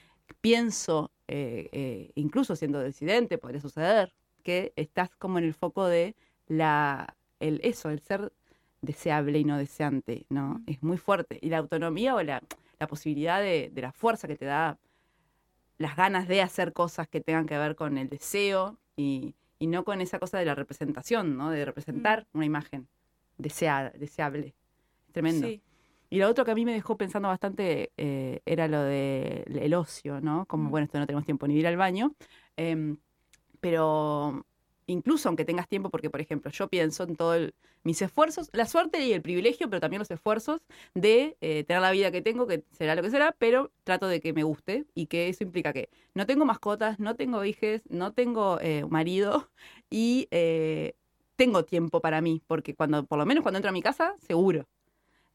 [0.40, 6.14] pienso, eh, eh, incluso siendo disidente, podría suceder, que estás como en el foco de
[6.46, 8.32] la, el, eso, el ser
[8.80, 10.62] deseable y no deseante, ¿no?
[10.66, 11.38] Es muy fuerte.
[11.42, 12.42] Y la autonomía o la,
[12.78, 14.78] la posibilidad de, de la fuerza que te da
[15.78, 19.84] las ganas de hacer cosas que tengan que ver con el deseo y, y no
[19.84, 21.50] con esa cosa de la representación, ¿no?
[21.50, 22.88] De representar una imagen
[23.38, 24.54] desea- deseable.
[25.06, 25.46] Es tremendo.
[25.46, 25.62] Sí.
[26.10, 30.20] Y lo otro que a mí me dejó pensando bastante eh, era lo del ocio,
[30.20, 30.46] ¿no?
[30.46, 30.70] Como, Mm.
[30.70, 32.14] bueno, esto no tenemos tiempo ni de ir al baño.
[32.56, 32.96] em,
[33.60, 34.44] pero
[34.86, 37.52] incluso aunque tengas tiempo, porque, por ejemplo, yo pienso en todos
[37.84, 40.60] mis esfuerzos, la suerte y el privilegio, pero también los esfuerzos
[40.94, 44.20] de eh, tener la vida que tengo, que será lo que será, pero trato de
[44.20, 48.12] que me guste y que eso implica que no tengo mascotas, no tengo hijes, no
[48.12, 49.50] tengo eh, marido
[49.90, 50.94] y eh,
[51.38, 54.66] tengo tiempo para mí, porque cuando, por lo menos cuando entro a mi casa, seguro.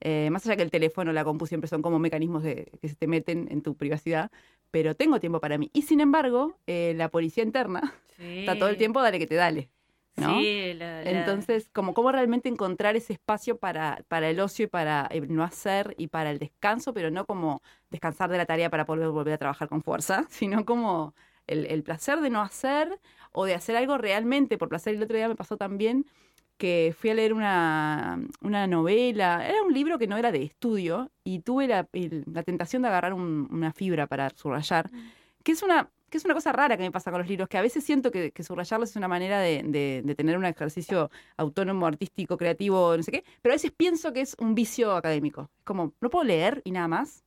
[0.02, 2.96] Eh, más allá que el teléfono, la compu siempre son como mecanismos de, que se
[2.96, 4.32] te meten en tu privacidad,
[4.70, 5.70] pero tengo tiempo para mí.
[5.74, 7.82] Y sin embargo, eh, la policía interna
[8.40, 8.80] está todo el Sí.
[8.80, 9.70] tiempo, dale que te dale.
[10.18, 10.36] ¿no?
[10.36, 14.68] Sí, la- la- Entonces, como cómo realmente encontrar ese espacio para, para el ocio y
[14.68, 18.70] para el no hacer y para el descanso, pero no como descansar de la tarea
[18.70, 21.16] para poder volver a trabajar con fuerza, sino como
[21.48, 23.00] el, el placer de no hacer
[23.34, 24.96] o de hacer algo realmente por placer.
[24.96, 26.06] El otro día me pasó también
[26.58, 31.12] que fui a leer una, una novela, era un libro que no era de estudio
[31.24, 34.90] y tuve la, el- la tentación de agarrar un- una fibra para subrayar,
[35.44, 37.58] que es una que es una cosa rara que me pasa con los libros, que
[37.58, 41.10] a veces siento que, que subrayarlos es una manera de, de- de tener un ejercicio
[41.38, 45.50] autónomo, artístico, creativo, no sé qué, pero a veces pienso que es un vicio académico.
[45.58, 47.24] Es como, no puedo leer y nada más.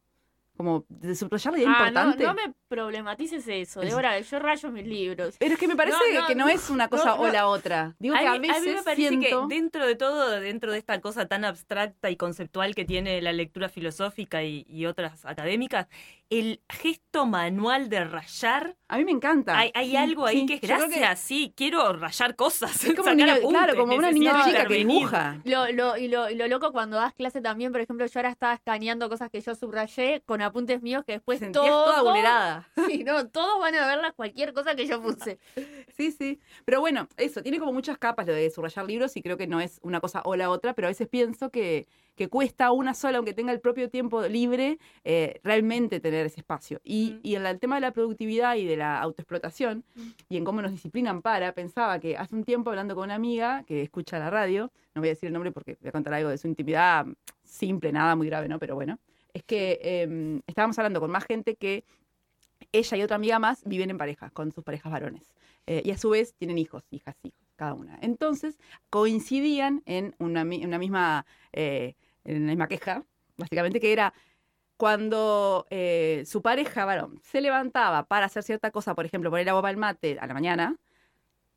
[0.57, 2.24] Como de subrayar la idea Ah, importante.
[2.24, 5.36] no me problematices eso, Es- Débora, yo rayo mis libros.
[5.38, 7.94] Pero es que me parece No, no, que no, es una cosa o la otra.
[7.98, 9.48] Digo a que a mí, veces a mí me parece siento...
[9.48, 13.32] que dentro de todo, dentro de esta cosa tan abstracta y conceptual que tiene la
[13.32, 15.88] lectura filosófica y, y otras académicas,
[16.28, 19.56] el gesto manual de rayar, A mí me encanta.
[19.56, 20.46] hay, hay Sí, algo ahí sí.
[20.46, 22.84] que es gracias, sí, quiero rayar cosas.
[22.84, 25.40] Es como un sacar niño- apuntes, claro, como una niña chica que dibuja.
[25.44, 28.30] Lo, lo, y, lo, y lo loco cuando das clase también, por ejemplo, yo ahora
[28.30, 32.68] estaba escaneando cosas que yo subrayé con apuntes míos que después Sentías todo, toda vulnerada.
[32.88, 35.38] Sí, no, todos van a verlas cualquier cosa que yo puse.
[35.96, 36.40] Sí, sí.
[36.64, 39.60] Pero bueno, eso, tiene como muchas capas lo de subrayar libros y creo que no
[39.60, 41.86] es una cosa o la otra, pero a veces pienso que,
[42.16, 46.80] que cuesta una sola, aunque tenga el propio tiempo libre, eh, realmente tener ese espacio.
[46.82, 47.20] Y, Mm.
[47.22, 49.84] y en el tema de la productividad y de la autoexplotación
[50.28, 53.62] y en cómo nos disciplinan para, pensaba que hace un tiempo hablando con una amiga
[53.64, 56.30] que escucha la radio, no voy a decir el nombre porque voy a contar algo
[56.30, 57.06] de su intimidad
[57.44, 58.58] simple, nada muy grave, ¿no?
[58.58, 58.98] Pero bueno,
[59.34, 61.84] es que eh, estábamos hablando con más gente que
[62.72, 65.34] ella y otra amiga más viven en parejas, con sus parejas varones.
[65.66, 67.98] Eh, y a su vez tienen hijos, hijas, hijos, cada una.
[68.00, 68.58] Entonces
[68.88, 71.94] coincidían en una, mi- en una misma, eh,
[72.26, 73.04] en una misma queja,
[73.36, 74.12] básicamente, que era
[74.76, 79.70] cuando eh, su pareja se levantaba para hacer cierta cosa, por ejemplo, poner agua para
[79.70, 80.76] el mate a la mañana,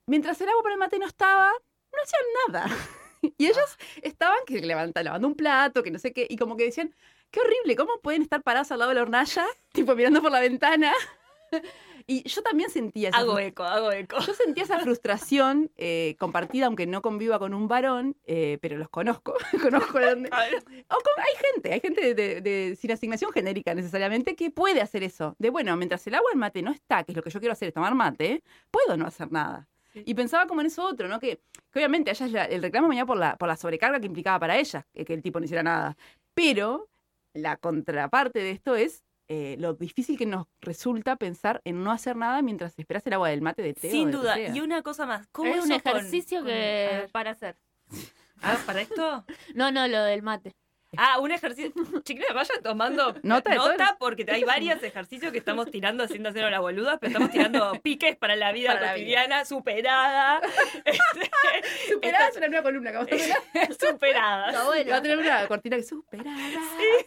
[0.06, 2.76] mientras el agua para el mate no estaba, no hacían nada.
[3.22, 6.64] Y ellos estaban que levantan, lavando un plato, que no sé qué, y como que
[6.64, 6.96] decían,
[7.32, 10.40] qué horrible, ¿cómo pueden estar parados al lado de la hornalla, tipo mirando por la
[10.40, 10.94] ventana?
[12.12, 14.18] Y yo también sentía esa Hago eco, hago eco.
[14.26, 18.90] yo sentía esa frustración eh, compartida, aunque no conviva con un varón, eh, pero los
[18.90, 19.36] conozco.
[19.62, 20.30] conozco de dónde.
[20.34, 20.52] Hay
[21.54, 25.36] gente, hay gente de, de- de- sin asignación genérica necesariamente que puede hacer eso.
[25.38, 27.54] De bueno, mientras el agua en mate no está, que es lo que yo quiero
[27.54, 28.42] hacer, es tomar mate,
[28.72, 29.68] puedo no hacer nada.
[29.94, 31.20] Y pensaba como en eso otro, ¿no?
[31.20, 31.40] Que,
[31.72, 34.40] que obviamente a ellas la- el reclamo venía por la, por la sobrecarga que implicaba
[34.40, 35.96] para ellas, que, que el tipo no hiciera nada.
[36.34, 36.90] Pero
[37.34, 42.16] la contraparte de esto es eh, lo difícil que nos resulta pensar en no hacer
[42.16, 43.88] nada mientras esperas el agua del mate de té.
[43.88, 44.40] o Sin de duda.
[44.40, 45.28] Y una cosa más.
[45.32, 47.12] ¿Cómo Es un ejercicio con- que ver.
[47.12, 47.58] para hacer.
[48.42, 49.26] Ah, ¿para esto?
[49.56, 50.56] No, no, lo del mate.
[50.98, 51.72] Ah, un ejercicio.
[52.04, 56.60] Chiquilines, vayan tomando Nota nota, porque hay varios ejercicios que estamos tirando haciendo hacer la
[56.60, 60.42] boluda, pero estamos tirando piques para la vida Para la cotidiana, superada.
[60.86, 63.74] Este, Superada es una nueva columna que vamos a tener.
[63.76, 64.64] superada.
[64.64, 66.36] Va a tener una cortina que superada.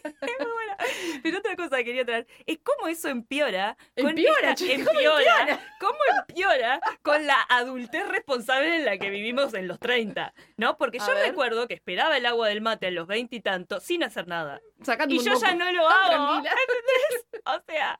[0.03, 0.77] Es muy buena.
[1.21, 3.77] Pero otra cosa que quería traer es cómo eso empeora.
[3.95, 9.53] Empeora, esta- chico, ¿cómo empeora, ¿Cómo empeora con la adultez responsable en la que vivimos
[9.53, 10.33] en los 30?
[10.57, 10.77] ¿No?
[10.77, 11.27] Porque A yo ver.
[11.29, 13.39] recuerdo que esperaba el agua del mate a los 20 y
[13.79, 14.61] sin hacer nada.
[14.81, 16.41] Sacando Y un yo ya no lo Tan hago.
[16.41, 16.55] tranquila.
[17.45, 17.99] O sea,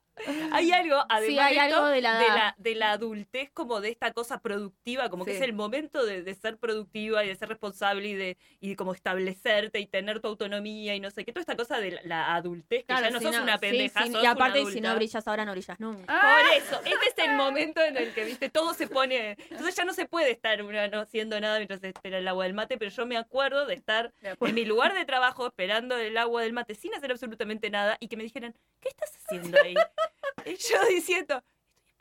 [0.53, 3.49] hay algo, además Sí, hay de, esto, algo de la- de la de la adultez,
[3.53, 7.27] como de esta cosa productiva, como que es el momento de, de ser productiva y
[7.27, 11.25] de ser responsable y de, y como establecerte y tener tu autonomía y no sé
[11.25, 13.57] qué, toda esta cosa de la, la adultez, que Claro, ya no si sos una
[13.57, 16.21] pendeja, sí, sos y aparte, una si no brillas ahora, no brillas nunca.
[16.21, 19.31] Por eso, este es el momento en el que, viste, todo se pone.
[19.49, 22.45] Entonces ya no se puede estar una no haciendo nada mientras se espera el agua
[22.45, 25.62] del mate, pero yo me acuerdo de estar en mi lugar de trabajo esperando
[25.97, 29.59] el agua del mate sin hacer absolutamente nada y que me dijeran, ¿qué estás haciendo
[29.61, 29.75] ahí?
[30.45, 31.43] y yo diciendo,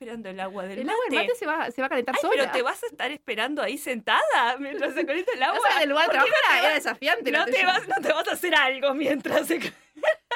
[0.03, 0.93] esperando el agua del El mate.
[0.95, 2.35] agua del mate se va, se va a calentar Ay, sola.
[2.37, 5.59] pero te vas a estar esperando ahí sentada mientras se calienta el agua.
[5.59, 7.31] O sea, el lugar de ¿Por qué trabajo no era, desafiante.
[7.33, 9.61] no, te vas, no te vas a hacer algo mientras se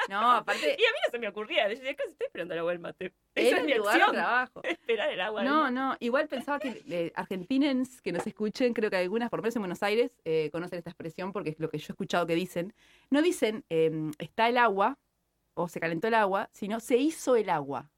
[0.09, 1.65] No, aparte, Y a mí no se me ocurría.
[1.65, 3.13] Yo decía, casi estoy esperando el agua del mate.
[3.35, 4.17] Esa era es mi el lugar de acción.
[4.17, 4.61] trabajo.
[4.65, 5.73] Esperar el agua del No, mate.
[5.75, 9.57] no, igual pensaba que eh, argentinens que nos escuchen, creo que algunas, por lo menos
[9.57, 12.35] en Buenos Aires, eh, conocen esta expresión porque es lo que yo he escuchado que
[12.35, 12.75] dicen.
[13.11, 14.99] No dicen eh, está el agua
[15.55, 17.91] o se calentó el agua, sino se hizo el agua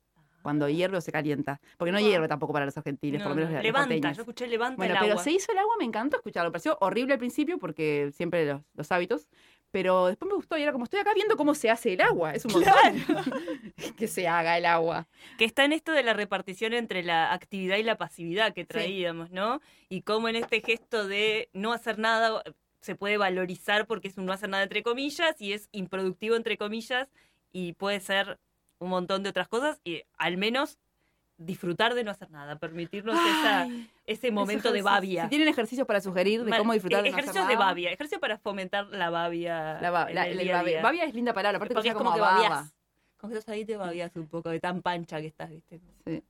[0.49, 1.61] cuando hierve o se calienta.
[1.77, 2.01] Porque no Ah.
[2.01, 3.57] hierve tampoco para los argentinos, No, por lo menos no.
[3.59, 4.17] los Levanta, porteños.
[4.17, 5.23] yo escuché levanta Bueno, el pero agua.
[5.25, 6.51] se hizo el agua, me encantó escucharlo.
[6.51, 9.29] Pareció horrible al principio porque siempre los, los hábitos.
[9.71, 12.33] Pero después me gustó y era como estoy acá viendo cómo se hace el agua.
[12.33, 12.73] Es un montón
[13.99, 15.07] que se haga el agua.
[15.37, 19.31] Que está en esto de la repartición entre la actividad y la pasividad que traíamos,
[19.31, 19.61] ¿no?
[19.91, 22.43] Y cómo en este gesto de no hacer nada
[22.81, 26.57] se puede valorizar porque es un no hacer nada entre comillas y es improductivo entre
[26.57, 27.09] comillas
[27.53, 28.39] y puede ser
[28.79, 30.79] un montón de otras cosas y al menos
[31.37, 33.69] disfrutar de no hacer nada, permitirnos esa,
[34.07, 34.85] ese momento de Ejercicios.
[34.85, 35.23] babia.
[35.25, 37.91] Si tienen ejercicios para sugerir de cómo disfrutar de no hacer ejercicios de nada, babia,
[37.93, 39.79] ejercicios para fomentar la babia.
[39.81, 40.73] La, ba- en la- el el día a babia.
[40.73, 40.83] día.
[40.83, 42.75] Babia es linda palabra, aparte Porque que es como, como que babias.
[43.19, 45.81] Como que ahí te babias un poco de tan pancha que estás, ¿viste?
[46.07, 46.23] Sí.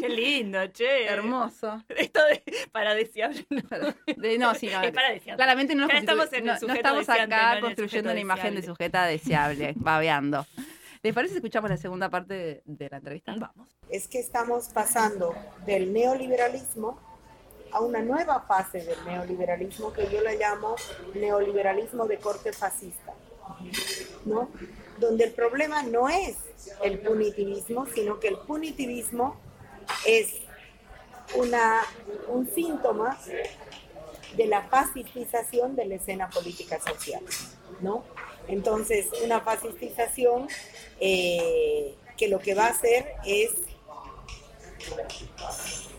[0.00, 1.06] Qué lindo, che.
[1.06, 1.82] Hermoso.
[1.88, 2.42] Esto de
[2.72, 3.46] para deseable.
[3.50, 3.62] No,
[4.16, 4.80] De- no, sí, no.
[4.82, 5.36] es para deseable.
[5.36, 9.72] Claramente no, nos estamos en el no- estamos acá construyendo una imagen de sujeta deseable,
[9.76, 10.46] babeando.
[11.04, 13.34] ¿Les parece si escuchamos la segunda parte de, de la entrevista?
[13.38, 13.68] Vamos.
[13.90, 15.34] es que estamos pasando
[15.66, 16.98] del neoliberalismo
[17.72, 20.76] a una nueva fase del neoliberalismo que yo la llamo
[21.14, 23.12] neoliberalismo de corte fascista,
[24.24, 24.48] ¿no?
[24.98, 26.38] Donde el problema no es
[26.82, 29.36] el punitivismo, sino que el punitivismo
[30.06, 30.36] es
[31.36, 31.82] una,
[32.28, 33.18] un síntoma
[34.38, 37.22] de la fascistización de la escena política social,
[37.82, 38.04] ¿no?
[38.48, 40.48] Entonces, una fascistización
[41.00, 43.50] eh, que lo que va a hacer es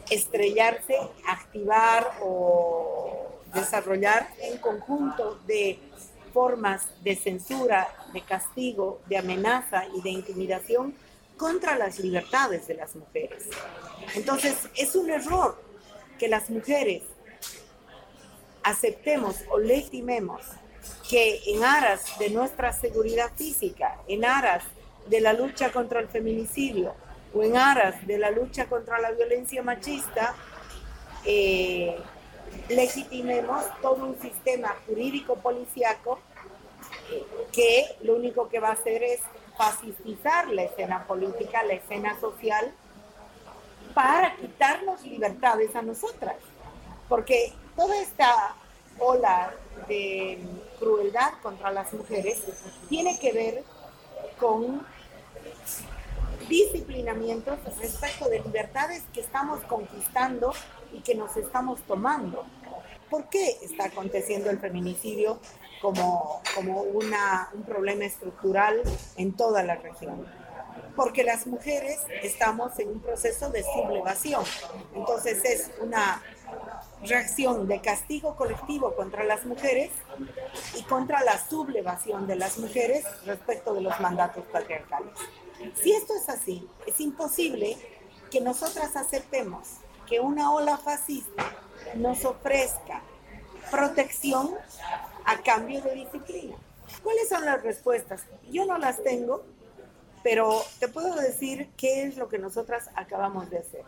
[0.10, 5.80] estrellarse, activar o desarrollar un conjunto de
[6.34, 10.94] formas de censura, de castigo, de amenaza y de intimidación
[11.38, 13.46] contra las libertades de las mujeres.
[14.16, 15.58] Entonces, es un error
[16.20, 17.04] que las mujeres
[18.64, 20.42] aceptemos o legitimemos
[21.10, 24.64] que en aras de nuestra seguridad física, en aras
[25.08, 26.94] de la lucha contra el feminicidio
[27.34, 30.36] o en aras de la lucha contra la violencia machista,
[31.26, 31.98] eh,
[32.70, 36.20] legitimemos todo un sistema jurídico policiaco
[37.12, 39.20] eh, que lo único que va a hacer es
[39.58, 42.74] fascistizar la escena política, la escena social,
[43.94, 46.36] para quitarnos libertades a nosotras.
[47.08, 48.56] Porque toda esta
[49.00, 49.54] ola
[49.88, 50.40] de
[50.80, 52.42] crueldad contra las mujeres
[52.90, 53.64] tiene que ver
[54.40, 54.86] con
[56.48, 60.54] disciplinamientos respecto de libertades que estamos conquistando
[60.94, 62.46] y que nos estamos tomando.
[63.10, 65.40] ¿Por qué está aconteciendo el feminicidio
[65.82, 68.82] como, como una, un problema estructural
[69.18, 70.26] en toda la región?
[70.96, 74.44] Porque las mujeres estamos en un proceso de sublevación.
[74.96, 76.22] Entonces es una
[77.04, 79.92] reacción de castigo colectivo contra las mujeres
[80.78, 85.14] y contra la sublevación de las mujeres respecto de los mandatos patriarcales.
[85.82, 87.78] Si esto es así, es imposible
[88.32, 89.68] que nosotras aceptemos
[90.08, 91.44] que una ola fascista
[91.96, 93.02] nos ofrezca
[93.72, 94.52] protección
[95.26, 96.56] a cambio de disciplina.
[97.04, 98.24] ¿Cuáles son las respuestas?
[98.52, 99.44] Yo no las tengo,
[100.24, 103.84] pero te puedo decir qué es lo que nosotras acabamos de hacer.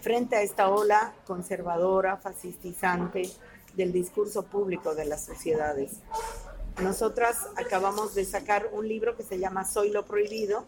[0.00, 3.30] Frente a esta ola conservadora, fascistizante
[3.74, 6.00] del discurso público de las sociedades,
[6.82, 10.64] Nosotras acabamos de sacar un libro que se llama Soy lo prohibido,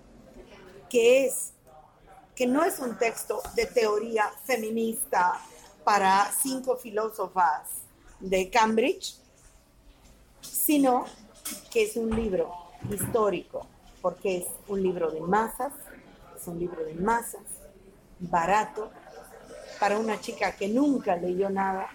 [0.91, 1.53] que es
[2.35, 5.41] que no es un texto de teoría feminista
[5.85, 7.69] para cinco filósofas
[8.21, 9.17] de Cambridge,
[10.43, 11.07] sino
[11.71, 12.53] que es un libro
[12.91, 13.67] histórico,
[14.01, 15.73] porque es un libro de masas,
[16.37, 17.43] es un libro de masas,
[18.19, 18.91] barato,
[19.81, 21.89] para una chica que nunca leyó nada,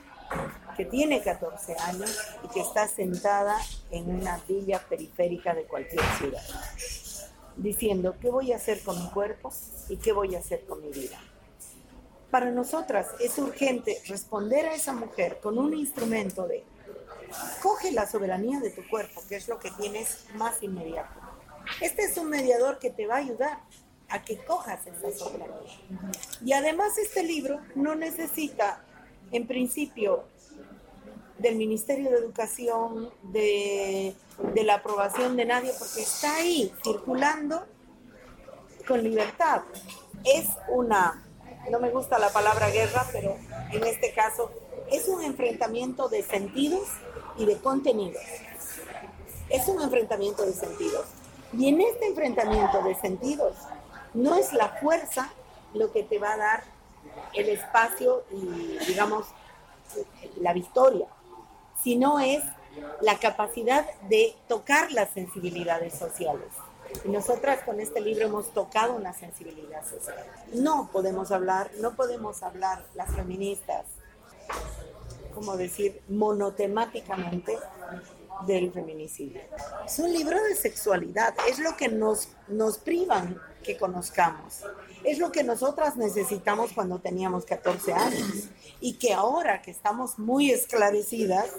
[0.77, 3.57] que tiene 14 años y que está sentada
[3.91, 6.43] en una villa periférica de cualquier ciudad,
[7.57, 9.51] diciendo qué voy a hacer con mi cuerpo
[9.89, 11.19] y qué voy a hacer con mi vida.
[12.29, 16.63] Para nosotras es urgente responder a esa mujer con un instrumento de
[17.61, 21.19] coge la soberanía de tu cuerpo, que es lo que tienes más inmediato.
[21.81, 23.59] Este es un mediador que te va a ayudar
[24.09, 25.79] a que cojas esa soberanía.
[26.43, 28.83] Y además este libro no necesita,
[29.31, 30.25] en principio,
[31.39, 34.15] del Ministerio de Educación, de,
[34.63, 37.65] la aprobación de nadie, porque está ahí circulando
[38.87, 39.61] con libertad.
[40.23, 41.25] Es una,
[41.69, 43.35] no me gusta la palabra guerra, pero
[43.71, 44.51] en este caso
[44.91, 46.87] es un enfrentamiento de sentidos
[47.37, 48.23] y de contenidos.
[49.49, 51.05] Es un enfrentamiento de sentidos.
[51.57, 53.55] Y en este enfrentamiento de sentidos,
[54.13, 55.31] no es la fuerza
[55.73, 56.63] lo que te va a dar
[57.33, 59.27] el espacio y, digamos,
[60.37, 61.07] la victoria,
[61.87, 62.43] sino es
[62.99, 66.49] la capacidad de tocar las sensibilidades sociales.
[67.05, 70.17] Y nosotras con este libro hemos tocado una sensibilidad social.
[70.53, 73.85] No podemos hablar, no podemos hablar las feministas,
[75.33, 77.57] como decir, monotemáticamente
[78.45, 79.39] del feminicidio.
[79.85, 84.61] Es un libro de sexualidad, es lo que nos, nos privan que conozcamos.
[85.03, 88.49] Es lo que nosotras necesitamos cuando teníamos 14 años
[88.79, 91.49] y que ahora que estamos muy esclarecidas,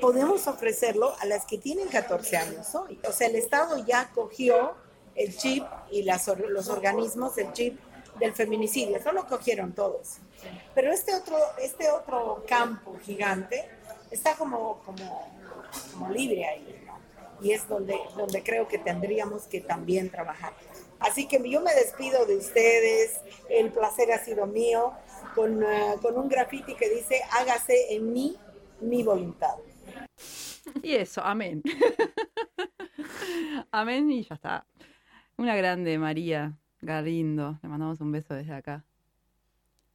[0.00, 2.98] podemos ofrecerlo a las que tienen 14 años hoy.
[3.08, 4.74] O sea, el Estado ya cogió
[5.14, 7.78] el chip y las, los organismos, el chip
[8.18, 10.16] del feminicidio, eso lo cogieron todos.
[10.74, 13.68] Pero este otro, este otro campo gigante
[14.10, 15.30] está como, como,
[15.92, 16.96] como libre ahí, ¿no?
[17.42, 20.54] Y es donde, donde creo que tendríamos que también trabajar.
[21.00, 23.20] Así que yo me despido de ustedes,
[23.50, 24.92] el placer ha sido mío,
[25.34, 28.36] con, uh, con un graffiti que dice, hágase en mí
[28.80, 29.54] mi voluntad.
[30.82, 31.62] Y eso, amén.
[33.70, 34.66] amén y ya está.
[35.36, 38.84] Una grande María Galindo, le mandamos un beso desde acá.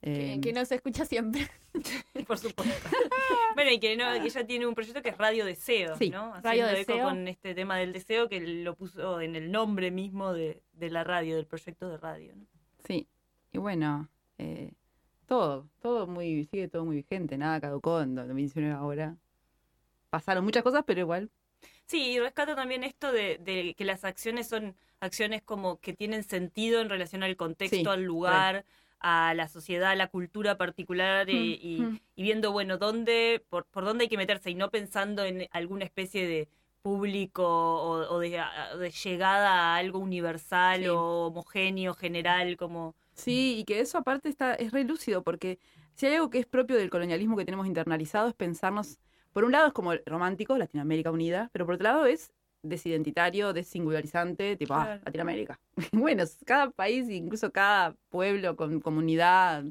[0.01, 1.47] Que, que nos escucha siempre.
[2.27, 2.89] Por supuesto.
[3.55, 6.33] bueno, y que, no, que ella tiene un proyecto que es Radio Deseo, Sí, ¿no?
[6.41, 7.07] Radio Haciendo eco Deseo.
[7.07, 11.03] con este tema del deseo que lo puso en el nombre mismo de, de la
[11.03, 12.35] radio, del proyecto de radio.
[12.35, 12.45] ¿no?
[12.85, 13.07] Sí,
[13.51, 14.73] y bueno, eh,
[15.27, 19.15] todo, todo muy, sigue todo muy vigente, nada caducó en 2019 ahora.
[20.09, 21.29] Pasaron muchas cosas, pero igual.
[21.85, 26.23] Sí, y rescato también esto de, de que las acciones son acciones como que tienen
[26.23, 28.65] sentido en relación al contexto, Sí, al lugar,
[28.99, 31.99] a la sociedad, a la cultura particular y, y- Mm, mm.
[32.15, 35.85] y viendo, bueno, dónde, por, por dónde hay que meterse y no pensando en alguna
[35.85, 36.49] especie de
[36.81, 40.87] público o, o de, a- de llegada a algo universal Sí.
[40.87, 42.95] o homogéneo, general, como...
[43.13, 45.59] Sí, y que eso aparte está, es re lúcido, porque
[45.93, 48.99] si hay algo que es propio del colonialismo que tenemos internalizado es pensarnos,
[49.33, 54.55] por un lado es como romántico, Latinoamérica unida, pero por otro lado es desidentitario, desingularizante,
[54.57, 54.99] tipo, ah.
[55.05, 55.59] Latinoamérica.
[55.93, 59.65] bueno, cada país, incluso cada pueblo, con, comunidad,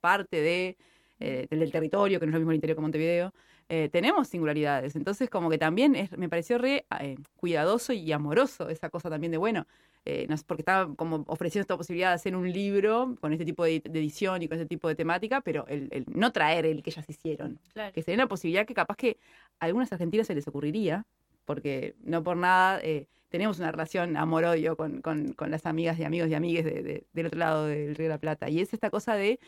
[0.00, 0.76] parte de,
[1.20, 3.34] eh, del, del territorio, que no es lo mismo el interior que Montevideo,
[3.68, 4.94] eh, tenemos singularidades.
[4.96, 9.30] Entonces, como que también es- me pareció re eh, cuidadoso y amoroso esa cosa también
[9.32, 9.66] de, bueno,
[10.04, 13.76] eh, porque estaba como ofreciendo esta posibilidad de hacer un libro con este tipo de,
[13.84, 17.08] edición y con este tipo de temática, pero el, el no traer el que ellas
[17.08, 17.58] hicieron.
[17.72, 17.92] Claro.
[17.92, 19.18] Que sería una posibilidad que capaz que
[19.58, 21.04] a algunas argentinas se les ocurriría,
[21.44, 26.04] porque no por nada eh, tenemos una relación amor-odio con, con- con las amigas y
[26.04, 28.48] amigos y amigues de- de- del otro lado del Río de la Plata.
[28.48, 29.40] Y es esta cosa de,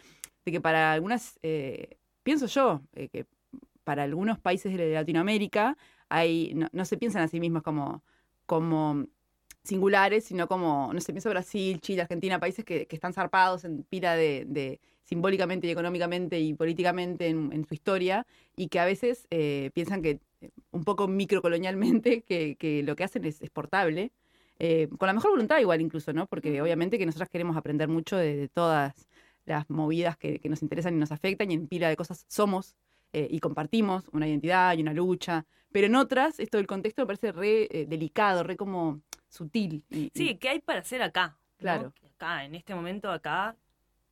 [0.44, 3.26] de que para algunas, eh, pienso yo, que
[3.88, 5.78] para algunos países de Latinoamérica
[6.10, 8.04] hay, no, no se piensan a sí mismos como,
[8.44, 9.06] como
[9.64, 13.84] singulares, sino como, no sé, pienso Brasil, Chile, Argentina, países que, que están zarpados en
[13.84, 18.26] pila de, de simbólicamente y económicamente y políticamente en, en su historia
[18.56, 23.04] y que a veces eh, piensan que eh, un poco microcolonialmente que, que lo que
[23.04, 24.12] hacen es exportable,
[24.58, 26.26] eh, con la mejor voluntad igual incluso, ¿no?
[26.26, 29.08] Porque obviamente que nosotras queremos aprender mucho de, de todas
[29.46, 32.76] las movidas que, que nos interesan y nos afectan y en pila de cosas somos
[33.12, 37.06] eh, y compartimos una identidad y una lucha, pero en otras esto del contexto me
[37.06, 39.84] parece re eh, delicado, re como sutil.
[39.90, 41.38] y- y- Sí, ¿qué hay para hacer acá?
[41.38, 41.56] ¿no?
[41.58, 41.92] Claro.
[42.14, 43.56] Acá, en este momento acá,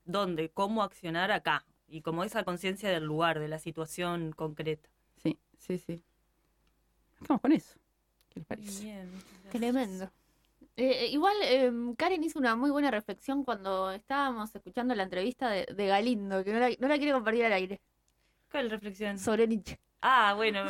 [0.05, 0.51] ¿dónde?
[0.51, 1.64] ¿Cómo accionar acá?
[1.88, 4.88] Y como esa conciencia del lugar, de la situación concreta.
[5.22, 6.03] Sí, sí, sí.
[7.20, 7.78] Estamos con eso.
[8.28, 8.84] ¿Qué les parece?
[8.84, 9.11] Bien.
[9.51, 10.11] Tremendo.
[10.76, 15.49] Eh, eh, igual em, Karen hizo una muy buena reflexión cuando estábamos escuchando la entrevista
[15.49, 17.80] de, de Galindo, que no la, no la quiere compartir al aire,
[18.51, 19.18] ¿Cuál reflexión?
[19.18, 19.78] sobre Nietzsche.
[20.03, 20.61] Ah, bueno,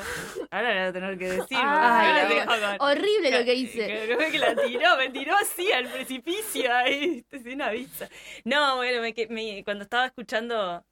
[0.50, 1.58] ahora la voy a tener que decir.
[1.60, 2.46] Ay, no.
[2.46, 3.86] con- Horrible lo que hice.
[3.86, 8.06] que- que- que la tiró, me tiró así al precipicio ahí, sin aviso.
[8.44, 10.84] No, bueno, me, que- me- cuando estaba escuchando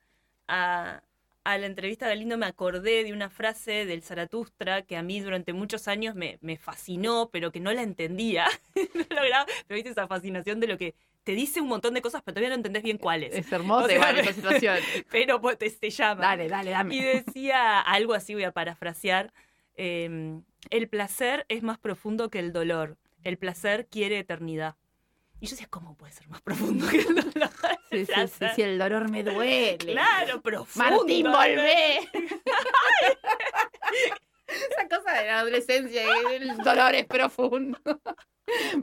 [0.49, 1.03] a,
[1.45, 5.21] a la entrevista de Galindo me acordé de una frase del Zaratustra que a mí
[5.21, 8.47] durante muchos años me, me fascinó, pero que no la entendía.
[8.95, 10.95] no lograba, pero viste esa fascinación de lo que
[11.25, 13.35] te dice un montón de cosas, pero todavía no entendés bien cuáles.
[13.35, 14.79] Es hermosa O sea, igual esa situación.
[15.11, 16.21] Pero pues, te, te llama.
[16.21, 16.95] Dale, dale, dame.
[16.95, 19.33] Y decía algo así, voy a parafrasear,
[19.77, 24.77] eh, el placer es más profundo que el dolor, el placer quiere eternidad.
[25.41, 27.51] Y yo decía, ¿cómo puede ser más profundo que el dolor?
[27.91, 29.77] Sí, sí, sí, sí, el dolor me duele.
[29.77, 30.97] Claro, profundo.
[30.97, 31.99] Martín, volvé.
[34.49, 36.03] Esa cosa de la adolescencia,
[36.33, 37.79] el dolor es profundo.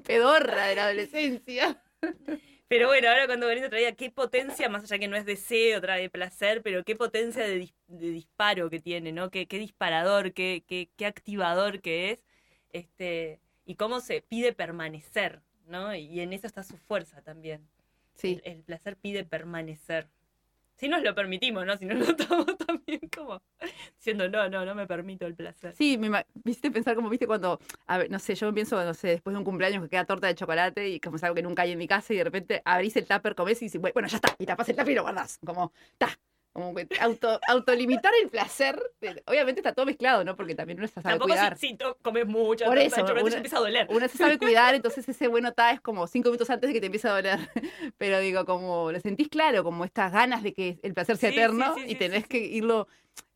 [0.06, 1.84] Pedorra de la adolescencia.
[2.68, 6.10] Pero bueno, ahora cuando Galindo traía qué potencia, más allá que no es deseo, trae
[6.10, 9.30] placer, pero qué potencia de, dis- de disparo que tiene, ¿no?
[9.30, 12.24] Qué, qué disparador, qué, qué, qué activador que es,
[12.72, 15.94] este, y cómo se pide permanecer, ¿no?
[15.96, 17.68] Y en eso está su fuerza también.
[18.16, 18.40] Sí.
[18.44, 20.08] El, el placer pide permanecer.
[20.82, 21.78] Si nos lo permitimos, ¿no?
[21.78, 23.40] Si no lo estamos también como
[23.98, 25.76] diciendo, no, no, no me permito el placer.
[25.76, 27.60] Sí, me ima- viste pensar como viste cuando,
[28.10, 30.90] no sé, yo pienso, no sé, después de un cumpleaños que queda torta de chocolate
[30.90, 33.06] y como es algo que nunca hay en mi casa y de repente abrís el
[33.06, 35.72] tupper, comés y dices, bueno, ya está, y tapás el tupper y lo guardás, como,
[35.94, 36.10] está.
[36.54, 38.82] Como que auto, autolimitar el placer,
[39.26, 40.36] obviamente está todo mezclado, ¿no?
[40.36, 41.58] Porque también uno se sabe Tampoco cuidar.
[41.58, 43.88] si, comes mucho, Por eso, ya empieza a doler.
[43.90, 46.82] Uno se sabe cuidar, entonces ese bueno está es como cinco minutos antes de que
[46.82, 47.40] te empiece a doler.
[47.98, 51.38] Pero digo, como lo sentís claro, como estas ganas de que el placer sea Sí,
[51.38, 52.88] eterno sí, sí, y tenés que irlo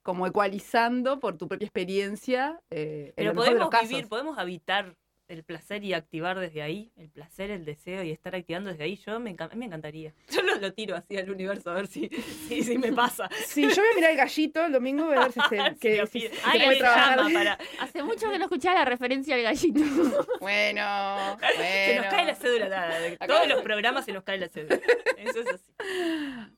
[0.03, 2.59] como ecualizando por tu propia experiencia.
[2.69, 3.89] eh, Pero de los podemos casos.
[3.89, 4.93] vivir, podemos habitar
[5.27, 8.95] el placer y activar desde ahí, el placer, el deseo y estar activando desde ahí.
[8.97, 10.13] Yo me, encan- me encantaría.
[10.29, 12.09] Yo lo, lo tiro así al universo a ver si,
[12.47, 13.27] si, si me pasa.
[13.47, 15.79] Sí, yo voy a mirar el gallito el domingo, voy a ver si se, Si
[15.79, 17.19] que- lo si- se puede trabajar.
[17.33, 17.57] para.
[17.79, 19.79] Hace mucho que no escuchaba la referencia al gallito.
[20.39, 22.69] Bueno, Se nos cae la cédula.
[22.69, 24.79] nada, de Todos los programas se nos cae la cédula.
[25.17, 25.71] Eso es así.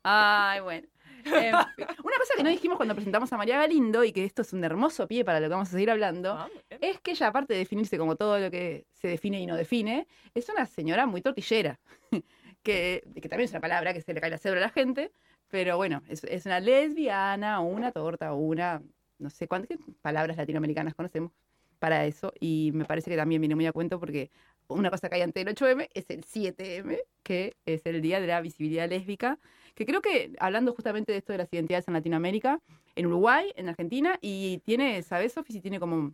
[0.04, 0.88] Ay, bueno.
[2.04, 4.64] Una cosa que no dijimos cuando presentamos a María Galindo, y que esto es un
[4.64, 7.60] hermoso pie para lo que vamos a seguir hablando, Ah, es que ella, aparte de
[7.60, 11.80] definirse como todo lo que se define y no define, es una señora muy tortillera,
[12.64, 15.12] que, que también es una palabra que se le cae la cebra a la gente,
[15.50, 18.82] pero bueno, es, es una lesbiana, una torta, una,
[19.20, 21.32] no sé cuántas palabras latinoamericanas conocemos
[21.80, 24.32] para eso, y me parece que también viene muy a cuento porque
[24.68, 28.28] una cosa que hay antes del 8M es el 7M, que es el Día de
[28.28, 29.40] la Visibilidad Lésbica,
[29.76, 32.60] que creo que, hablando justamente de esto de las identidades en Latinoamérica,
[32.96, 36.14] en Uruguay, en Argentina, y tiene, ¿sabes, Sofi, si tiene como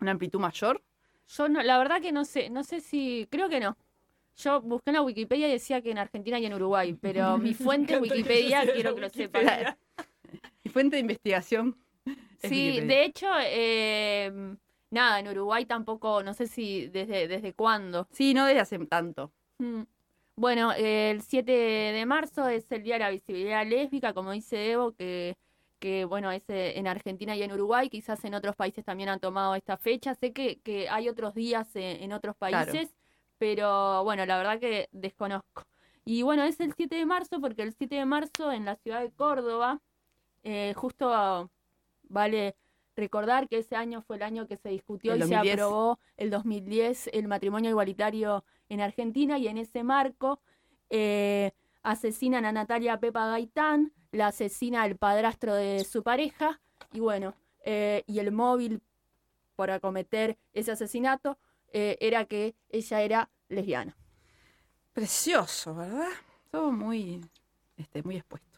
[0.00, 0.82] una amplitud mayor?
[1.28, 3.76] Yo no, la verdad que no sé, no sé si, creo que no.
[4.36, 7.54] Yo busqué en la Wikipedia y decía que en Argentina y en Uruguay, pero mi
[7.54, 9.44] fuente Wikipedia, quiero que lo sepan.
[10.64, 11.76] Mi fuente de investigación.
[12.06, 12.86] es Sí, Wikipedia.
[12.86, 14.56] de hecho, eh,
[14.92, 18.06] nada, en Uruguay tampoco, no sé si desde, desde cuándo.
[18.12, 19.32] Sí, no desde hace tanto.
[19.58, 19.82] Mm.
[20.36, 24.92] Bueno, el 7 de marzo es el Día de la Visibilidad Lésbica, como dice Evo,
[24.92, 25.36] que,
[25.78, 29.20] que bueno, es eh, en Argentina y en Uruguay, quizás en otros países también han
[29.20, 30.14] tomado esta fecha.
[30.14, 32.72] Sé que, que hay otros días eh, en otros Claro.
[32.72, 32.94] países,
[33.38, 35.64] pero bueno, la verdad que desconozco.
[36.04, 39.00] Y bueno, es el 7 de marzo porque el 7 de marzo en la ciudad
[39.02, 39.80] de Córdoba,
[40.44, 41.50] eh, justo
[42.08, 42.56] vale
[43.02, 45.54] recordar que ese año fue el año que se discutió El y se 2010.
[45.54, 50.40] aprobó el 2010 el matrimonio igualitario en Argentina y en ese marco
[50.88, 51.50] eh,
[51.82, 56.60] asesinan a Natalia Pepa Gaitán, la asesina el padrastro de su pareja
[56.92, 57.34] y bueno,
[57.64, 58.80] eh, y el móvil
[59.56, 61.38] por acometer ese asesinato
[61.72, 63.96] eh, era que ella era lesbiana.
[64.92, 66.08] Precioso, ¿verdad?
[66.50, 67.20] Todo muy,
[67.76, 68.51] este, muy expuesto.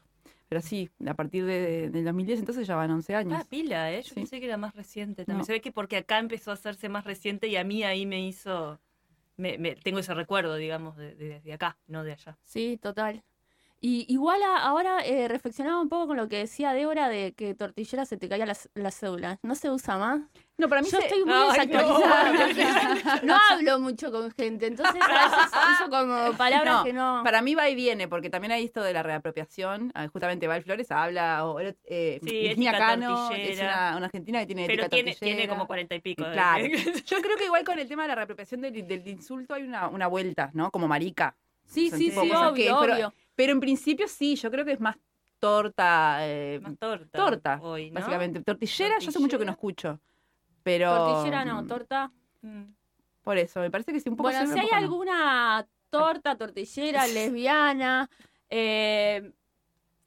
[0.54, 3.36] Pero sí, a partir de, del 2010 entonces ya van 11 años.
[3.36, 4.02] Ah, pila, ¿eh?
[4.02, 4.14] Yo Sí.
[4.14, 5.38] pensé que era más reciente también.
[5.40, 5.44] No.
[5.44, 8.24] Se ve que porque acá empezó a hacerse más reciente y a mí ahí me
[8.24, 8.80] hizo.
[9.36, 12.38] Me, me- tengo ese recuerdo, digamos, de, de- desde acá, no de allá.
[12.44, 13.24] Sí, total.
[13.86, 17.54] Y igual a- ahora eh, reflexionaba un poco con lo que decía Débora de que
[17.54, 19.38] tortillera se te caía la, la cédula.
[19.42, 20.22] ¿No se usa más?
[20.56, 25.02] No, para mí Yo se- estoy muy Ay, desactualizada no hablo mucho con gente, entonces
[25.02, 27.20] a veces uso como palabras No, que no...
[27.24, 29.92] Para mí va y viene, porque también hay esto de la reapropiación.
[29.94, 31.74] Ah, Justamente Val Flores habla, o eh,
[32.24, 36.24] Sí, Cano, es una, una argentina que tiene Pero tiene, tiene como cuarenta y pico.
[36.24, 36.64] de- Claro.
[37.06, 39.88] Yo creo que igual con el tema de la reapropiación del, del insulto hay una,
[39.88, 40.70] una vuelta, ¿no?
[40.70, 41.36] Como marica.
[41.66, 43.14] Sí, son sí, sí, que obvio, obvio.
[43.34, 44.96] Pero en principio sí, yo creo que es más
[45.38, 47.18] torta, eh, Más torta.
[47.18, 48.00] torta, hoy, ¿no?
[48.00, 48.40] básicamente.
[48.42, 50.00] Tortillera, yo hace mucho que no escucho.
[50.62, 50.94] Pero.
[50.96, 52.12] Tortillera no, mm, torta.
[53.22, 58.08] Por eso, me parece que sí, un poco Bueno, si hay alguna torta, tortillera, lesbiana,
[58.48, 59.32] eh,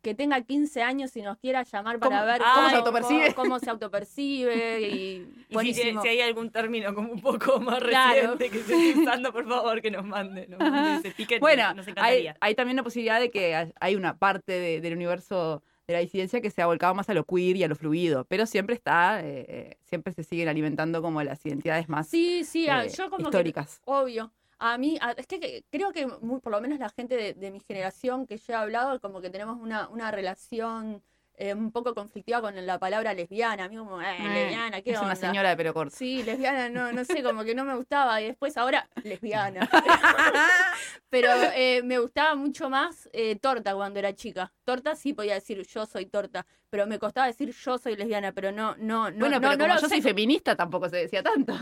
[0.02, 3.34] que tenga 15 años y nos quiera llamar para ¿Cómo- ver cómo se autopercibe?
[3.34, 8.14] cómo se autopercibe y Y si, si hay algún término como un poco más Claro.
[8.38, 11.40] reciente que se esté usando, por favor, que nos mande, nos mande ese.
[11.40, 15.94] Bueno, nos hay, también la posibilidad de que hay- una parte de- del universo de
[15.94, 18.46] la disidencia que se ha volcado más a lo queer y a lo fluido, pero
[18.46, 22.84] siempre está, eh, eh, siempre se siguen alimentando como las identidades más Sí, sí, a-
[22.86, 23.82] eh, yo como que- históricas.
[23.86, 24.32] obvio.
[24.60, 27.34] A mí, a- es que, que creo que mu- por lo menos la gente de,
[27.34, 31.04] de mi generación que yo he hablado, como que tenemos una, una relación
[31.40, 33.66] eh, un poco conflictiva con la palabra lesbiana.
[33.66, 35.06] A mí como, eh, Eh, lesbiana, ¿qué es onda?
[35.12, 35.96] una señora de pelo corto.
[35.96, 38.20] Sí, lesbiana, no, no sé, como que no me gustaba.
[38.20, 39.60] Y después ahora, lesbiana.
[41.10, 44.52] Pero eh, me gustaba mucho más eh, torta cuando era chica.
[44.66, 48.52] Torta sí podía decir yo soy torta, pero me costaba decir yo soy lesbiana, pero
[48.52, 49.18] no, no, no.
[49.20, 49.96] bueno, no, pero no como yo sé.
[49.96, 51.54] soy feminista tampoco se decía tanto.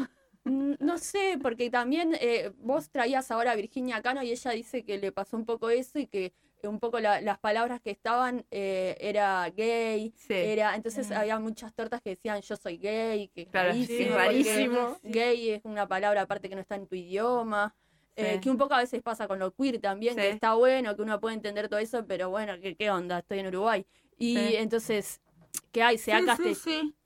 [0.46, 5.00] No sé, porque también eh, vos traías ahora a Virginia Cano y ella dice que
[5.00, 8.46] le pasó un poco eso y que eh, un poco la- las palabras que estaban
[8.52, 10.34] eh, era gay, Sí.
[10.34, 11.14] era entonces Mm.
[11.14, 15.00] había muchas tortas que decían yo soy gay, que es Claro, rarísimo, sí, rarísimo.
[15.04, 17.76] Gay es una palabra aparte que no está en tu idioma.
[18.18, 21.02] eh, que un poco a veces pasa con lo queer también, que está bueno, que
[21.02, 23.20] uno puede entender todo eso, pero bueno, ¿qué, qué onda?
[23.20, 23.86] Estoy en Uruguay.
[24.18, 24.56] Y Sí.
[24.56, 25.22] entonces,
[25.74, 25.98] ¿qué hay?
[25.98, 26.38] Se acá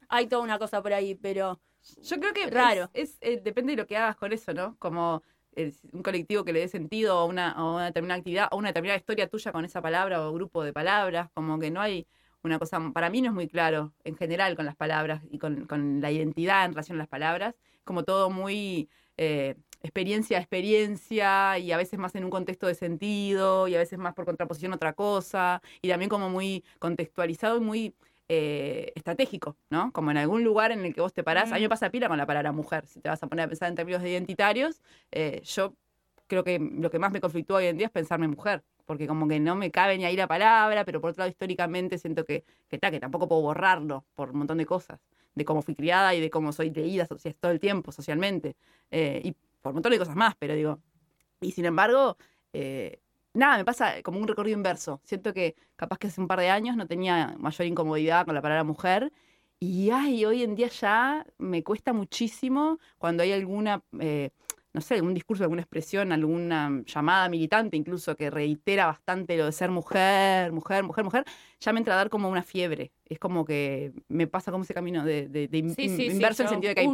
[0.07, 1.59] hay toda una cosa por ahí, pero
[2.01, 2.89] Yo creo que Raro.
[2.93, 4.77] Es, eh, depende de lo que hagas con eso, ¿no?
[4.79, 5.23] Como
[5.91, 8.97] un colectivo que le dé sentido a una, a una determinada actividad o una determinada
[8.97, 12.07] historia tuya con esa palabra o grupo de palabras, como que no hay
[12.43, 15.65] una cosa, para mí no es muy claro en general con las palabras y con,
[15.65, 21.59] con la identidad en relación a las palabras, como todo muy eh, experiencia a experiencia
[21.59, 24.71] y a veces más en un contexto de sentido y a veces más por contraposición
[24.73, 27.95] a otra cosa y también como muy contextualizado y muy
[28.29, 29.91] eh, estratégico, ¿no?
[29.91, 31.51] Como en algún lugar en el que vos te parás.
[31.51, 32.85] A mí me pasa pila con la palabra mujer.
[32.87, 34.81] Si te vas a poner a pensar en términos identitarios,
[35.11, 35.73] eh, yo
[36.27, 38.63] creo que lo que más me conflictúa hoy en día es pensarme mujer.
[38.85, 41.97] Porque como que no me cabe ni ahí la palabra, pero por otro lado históricamente
[41.97, 44.99] siento que, que, ta, que tampoco puedo borrarlo por un montón de cosas.
[45.35, 48.55] De cómo fui criada y de cómo soy leída socia- todo el tiempo socialmente.
[48.91, 50.79] Eh, y por un montón de cosas más, pero digo.
[51.41, 52.17] Y sin embargo,
[52.53, 52.99] eh,
[53.33, 55.01] nada, me pasa como un recorrido inverso.
[55.03, 58.41] Siento que capaz que hace un par de años no tenía mayor incomodidad con la
[58.41, 59.11] palabra mujer.
[59.59, 64.29] Y ay, hoy en día ya me cuesta muchísimo cuando hay alguna, eh,
[64.73, 69.51] no sé, algún discurso, alguna expresión, alguna llamada militante incluso que reitera bastante lo de
[69.51, 71.25] ser mujer, mujer, mujer, mujer,
[71.59, 72.93] ya me entra a dar como una fiebre.
[73.05, 76.11] Es como que me pasa como ese camino de, de- de in- sí, sí, sí,
[76.11, 76.87] inverso en el sentido de que hay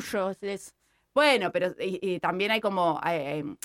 [1.13, 1.73] bueno, pero
[2.21, 3.55] también hay como, eh, eh,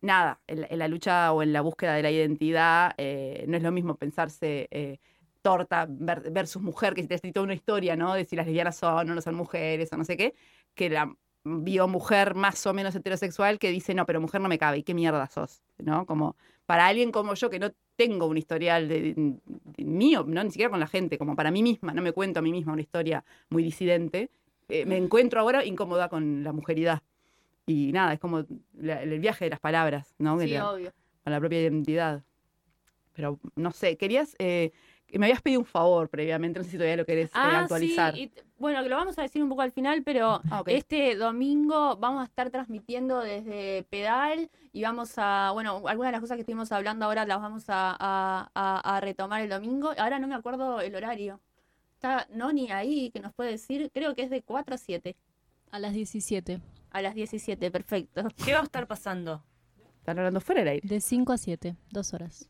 [0.00, 3.56] nada, en, la- en la lucha o en la búsqueda de la identidad, eh, no
[3.56, 4.98] es lo mismo pensarse eh,
[5.42, 8.14] torta ver- versus mujer, que si te toda una historia, ¿no?
[8.14, 10.34] De si las lesbianas son o no son mujeres o no sé qué,
[10.74, 11.14] que la
[11.44, 14.94] biomujer más o menos heterosexual que dice, no, pero mujer no me cabe, ¿y qué
[14.94, 15.62] mierda sos?
[15.78, 16.04] ¿No?
[16.06, 16.36] Como
[16.66, 20.70] para alguien como yo que no tengo un historial de, de- mío, no ni siquiera
[20.70, 23.24] con la gente, como para mí misma, no me cuento a mí misma una historia
[23.48, 24.30] muy disidente,
[24.68, 27.02] eh, me encuentro ahora incómoda con la mujeridad.
[27.66, 30.38] Y nada, es como la- el viaje de las palabras, ¿no?
[30.40, 30.92] Sí, la- obvio.
[31.22, 32.22] con la propia identidad.
[33.12, 34.34] Pero no sé, querías.
[34.38, 34.72] eh,
[35.12, 38.14] me habías pedido un favor previamente, no sé si todavía lo querés eh, Ah, actualizar.
[38.14, 40.68] sí, y bueno, que lo vamos a decir un poco al final, pero Ah, ok.
[40.68, 46.20] este domingo vamos a estar transmitiendo desde Pedal y vamos a, bueno, algunas de las
[46.20, 49.90] cosas que estuvimos hablando ahora las vamos a, a- a- a retomar el domingo.
[49.98, 51.40] Ahora no me acuerdo el horario.
[51.94, 55.16] Está Noni ahí que nos puede decir, creo que es de 4 a 7.
[55.72, 56.60] A las 17.
[56.90, 58.22] A las 17, perfecto.
[58.44, 59.42] ¿Qué va a estar pasando?
[59.98, 60.88] Están hablando fuera del aire.
[60.88, 62.48] De 5 a 7, dos horas.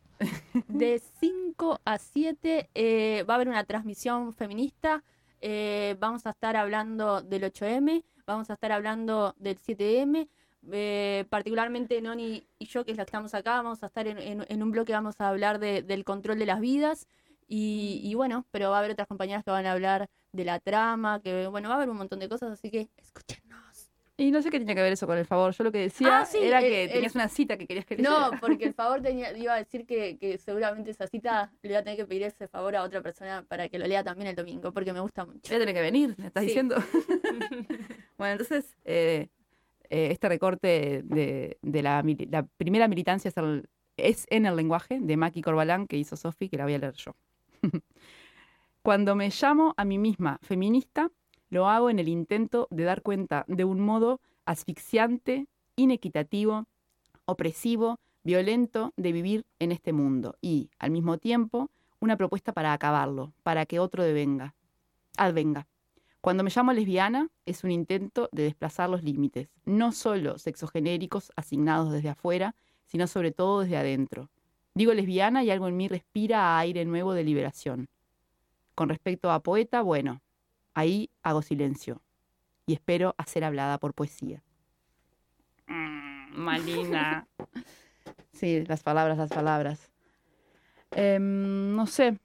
[0.68, 5.02] De 5 a 7 eh, va a haber una transmisión feminista.
[5.40, 10.28] eh, vamos a estar hablando del 8M, vamos a estar hablando del 7M.
[10.72, 14.18] eh, particularmente Noni y yo, que es la que estamos acá, vamos a estar en,
[14.18, 17.06] en- en un bloque, vamos a hablar de- del control de las vidas.
[17.48, 20.60] Y, y bueno, pero va a haber otras compañeras que van a hablar de la
[20.60, 23.49] trama, que bueno, va a haber un montón de cosas, así que escúchenos.
[24.20, 25.54] Y no sé qué tenía que ver eso con el favor.
[25.54, 27.86] Yo lo que decía Ah, sí, era el- que el- tenías una cita que querías
[27.86, 28.38] que No, leyera.
[28.40, 31.82] porque el favor tenía, iba a decir que, que seguramente esa cita le voy a
[31.84, 34.72] tener que pedir ese favor a otra persona para que lo lea también el domingo,
[34.72, 35.40] porque me gusta mucho.
[35.48, 36.48] Voy a tener que venir, me estás Sí.
[36.48, 36.76] diciendo.
[38.18, 39.28] bueno, entonces, eh,
[39.88, 42.04] eh, este recorte de, de la,
[42.58, 46.58] primera militancia es, el- es en el lenguaje de Maki Corbalán que hizo Sofi, que
[46.58, 47.16] la voy a leer yo.
[48.82, 51.10] Cuando me llamo a mí misma feminista,
[51.50, 55.46] lo hago en el intento de dar cuenta de un modo asfixiante,
[55.76, 56.66] inequitativo,
[57.26, 61.70] opresivo, violento de vivir en este mundo y, al mismo tiempo,
[62.00, 64.54] una propuesta para acabarlo, para que otro devenga,
[65.16, 65.66] advenga.
[66.20, 71.92] Cuando me llamo lesbiana es un intento de desplazar los límites, no solo sexogenéricos asignados
[71.92, 72.54] desde afuera,
[72.84, 74.28] sino sobre todo desde adentro.
[74.74, 77.88] Digo lesbiana y algo en mí respira aire nuevo de liberación.
[78.74, 80.20] Con respecto a poeta, bueno,
[80.74, 82.02] ahí hago silencio
[82.66, 84.42] y espero a ser hablada por poesía.
[85.66, 87.26] Mm, Malina.
[88.32, 89.90] Sí, las palabras, las palabras.
[90.92, 92.18] Em, no sé.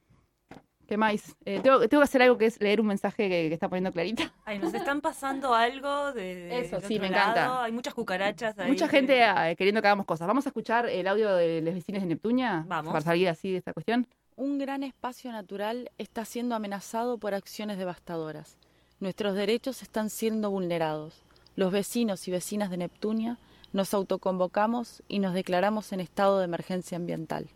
[0.88, 1.35] ¿Qué más?
[1.45, 3.91] Eh, tengo, tengo que hacer algo que es leer un mensaje que, que está poniendo
[3.91, 4.31] Clarita.
[4.45, 7.63] Ay, nos están pasando algo de, Eso, sí, me encanta.
[7.63, 8.69] Hay muchas cucarachas ahí.
[8.69, 10.27] Mucha gente eh, queriendo que hagamos cosas.
[10.27, 12.93] Vamos a escuchar el audio de los vecinos de Neptunia Vamos.
[12.93, 14.07] para salir así de esta cuestión.
[14.37, 18.57] Un gran espacio natural está siendo amenazado por acciones devastadoras.
[18.99, 21.23] Nuestros derechos están siendo vulnerados.
[21.55, 23.37] Los vecinos y vecinas de Neptunia
[23.71, 27.47] nos autoconvocamos y nos declaramos en estado de emergencia ambiental.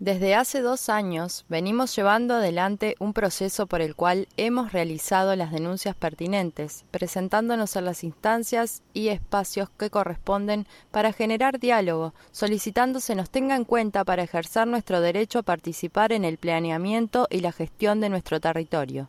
[0.00, 5.52] Desde hace dos años venimos llevando adelante un proceso por el cual hemos realizado las
[5.52, 13.14] denuncias pertinentes, presentándonos en las instancias y espacios que corresponden para generar diálogo, solicitando se
[13.14, 17.52] nos tenga en cuenta para ejercer nuestro derecho a participar en el planeamiento y la
[17.52, 19.08] gestión de nuestro territorio.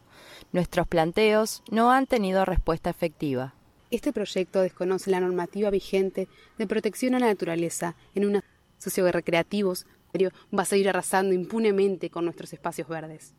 [0.51, 3.55] Nuestros planteos no han tenido respuesta efectiva.
[3.89, 6.27] Este proyecto desconoce la normativa vigente
[6.59, 8.43] de protección a la naturaleza en una
[8.77, 9.87] socio-recreativos,
[10.23, 13.35] va a seguir arrasando impunemente con nuestros espacios verdes.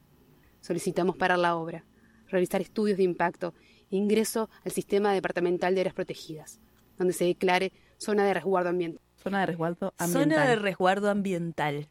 [0.60, 1.84] Solicitamos parar la obra,
[2.28, 3.54] realizar estudios de impacto
[3.90, 6.60] e ingreso al sistema departamental de áreas protegidas,
[6.98, 9.02] donde se declare zona de resguardo ambiental.
[9.22, 10.22] Zona de resguardo ambiental.
[10.22, 11.88] Zona de resguardo ambiental.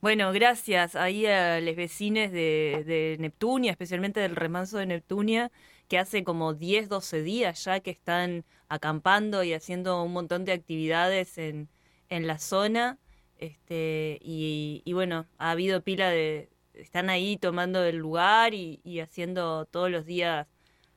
[0.00, 5.50] Bueno, gracias ahí a los vecinos de, de Neptunia, especialmente del remanso de Neptunia,
[5.88, 10.52] que hace como 10, 12 días ya que están acampando y haciendo un montón de
[10.52, 11.68] actividades en,
[12.08, 12.98] en la zona.
[13.38, 16.50] Este, y, y bueno, ha habido pila de.
[16.74, 20.48] Están ahí tomando el lugar y, y haciendo todos los días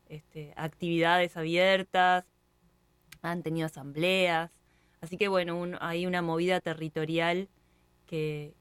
[0.09, 2.25] este, actividades abiertas.
[3.21, 4.51] Han tenido asambleas.
[5.01, 7.49] Así que bueno, un- hay una movida territorial
[8.07, 8.55] que,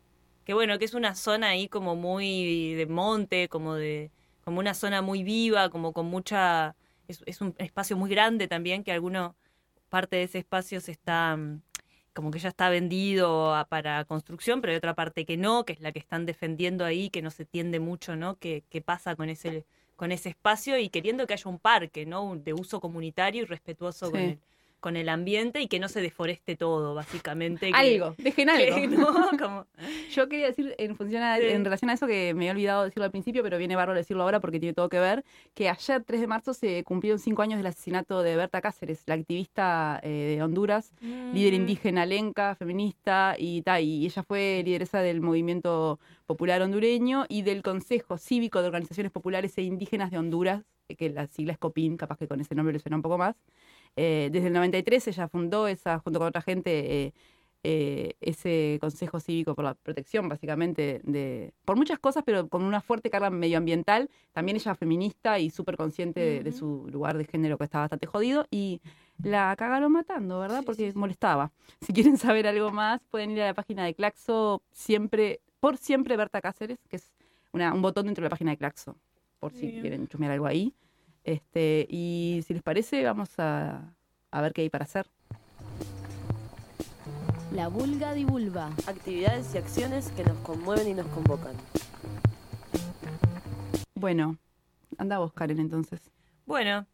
[0.44, 4.10] que bueno, que es una zona ahí como muy de monte, como de,
[4.44, 6.76] como una zona muy viva, como con mucha,
[7.08, 9.36] es, es un espacio muy grande también, que alguno,
[9.90, 11.62] parte de ese espacio se está, mm,
[12.16, 15.74] como que ya está vendido a- para construcción, pero hay otra parte que no, que
[15.74, 18.38] es la que están defendiendo ahí, que no se tiende mucho, ¿no?
[18.38, 19.66] ¿Qué, qué pasa con ese,
[19.96, 22.36] con ese espacio y queriendo que haya un parque, ¿no?
[22.36, 24.38] De uso comunitario y respetuoso con el
[24.86, 27.72] con el ambiente y que no se deforeste todo, básicamente.
[27.72, 28.76] que- Algo, dejen algo.
[28.76, 29.06] que no,
[29.40, 29.66] como-
[30.12, 31.46] Yo quería decir en, función a- Sí.
[31.48, 34.22] en relación a eso que me había olvidado decirlo al principio, pero viene bárbaro decirlo
[34.22, 37.56] ahora porque tiene todo que ver, que ayer, 3 de marzo, se cumplieron cinco años
[37.58, 41.56] del asesinato de Berta Cáceres, la activista eh, de Honduras, líder Mm.
[41.56, 47.62] indígena lenca, feminista, y, ta, y ella fue lideresa del movimiento popular hondureño y del
[47.64, 51.96] Consejo Cívico de Organizaciones Populares e Indígenas de Honduras, eh, que la sigla es COPIN,
[51.96, 53.34] capaz que con ese nombre le suena un poco más.
[53.96, 57.12] Eh, desde el 93 ella fundó esa, junto con otra gente, eh,
[57.68, 62.80] eh, ese Consejo Cívico por la protección, básicamente, de por muchas cosas, pero con una
[62.80, 64.08] fuerte carga medioambiental.
[64.32, 68.06] También ella feminista y súper consciente de, de su lugar de género que estaba bastante
[68.06, 68.46] jodido.
[68.50, 68.80] Y
[69.22, 70.62] la cagaron matando, ¿verdad?
[70.64, 71.50] Porque molestaba.
[71.80, 76.16] Si quieren saber algo más, pueden ir a la página de Claxo, siempre, por siempre
[76.16, 77.12] Berta Cáceres, que es
[77.52, 78.94] una- un botón dentro de la página de Claxo,
[79.40, 79.80] por si Bien.
[79.80, 80.72] quieren chusmear algo ahí.
[81.26, 83.92] Este, y si les parece, vamos a,
[84.30, 85.08] a ver qué hay para hacer.
[87.52, 88.70] La vulga divulva.
[88.86, 91.54] Actividades y acciones que nos conmueven y nos convocan.
[93.96, 94.38] Bueno,
[94.98, 96.00] anda vos, Karen, entonces.
[96.46, 96.86] Bueno,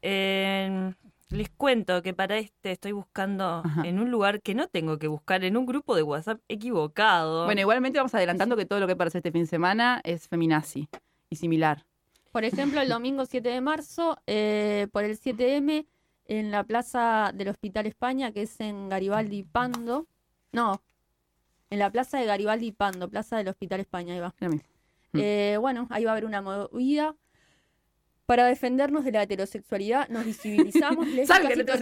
[0.00, 0.94] eh,
[1.28, 5.44] les cuento que para este estoy buscando en un lugar que no tengo que buscar,
[5.44, 7.44] en un grupo de WhatsApp equivocado.
[7.44, 10.88] Bueno, igualmente vamos adelantando que todo lo que hacer este fin de semana es feminazi
[11.28, 11.84] y similar.
[12.32, 15.86] Por ejemplo, el domingo 7 de marzo, eh, por el 7M,
[16.26, 20.06] en la plaza del Hospital España, que es en Garibaldi Pando.
[20.52, 20.82] No,
[21.70, 24.34] en la plaza de Garibaldi Pando, plaza del Hospital España, ahí va.
[24.40, 24.60] Mm.
[25.14, 27.16] Eh, bueno, ahí va a haber una movida.
[28.26, 31.80] Para defendernos de la heterosexualidad, nos visibilizamos lésbicas,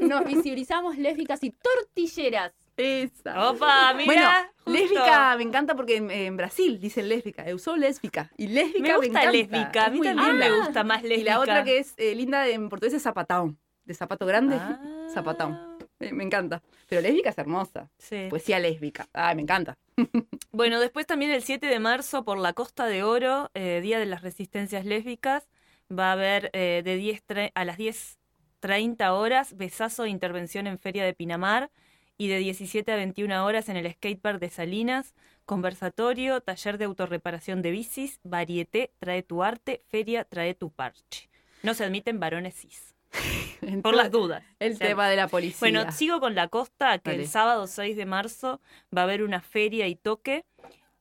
[0.00, 2.52] y nos visibilizamos lésbicas y tortilleras.
[2.76, 3.50] Esa.
[3.50, 4.28] Opa, mira, Bueno,
[4.64, 4.70] justo.
[4.70, 7.48] lésbica me encanta porque en, en Brasil dicen lésbica.
[7.48, 8.30] Eu sou lésbica.
[8.36, 9.32] Y lésbica Me me, gusta encanta.
[9.32, 11.30] lésbica, a mí también me gusta más Y lésbica.
[11.32, 13.56] la otra que es eh, linda en portugués es zapatão.
[13.84, 14.78] De zapato grande, Ah.
[15.14, 15.76] zapatão.
[16.00, 16.62] Eh, me encanta.
[16.88, 17.88] Pero lésbica es hermosa.
[17.98, 18.26] Sí.
[18.28, 19.08] Poesía lésbica.
[19.14, 19.78] Ay, me encanta.
[20.52, 24.06] Bueno, después también el 7 de marzo por la Costa de Oro, eh, Día de
[24.06, 25.48] las Resistencias Lésbicas,
[25.90, 30.78] va a haber eh, de 10 tre- a las 10.30 horas besazo de intervención en
[30.78, 31.70] Feria de Pinamar
[32.18, 35.14] y de 17 a 21 horas en el skatepark de Salinas,
[35.44, 41.28] conversatorio, taller de autorreparación de bicis, varieté, trae tu arte, feria, trae tu parche.
[41.62, 42.94] No se admiten varones cis.
[43.82, 44.42] Por las dudas.
[44.58, 45.58] El O sea, tema de la policía.
[45.60, 48.60] Bueno, sigo con la costa, que el sábado 6 de marzo
[48.96, 50.44] va a haber una feria y toque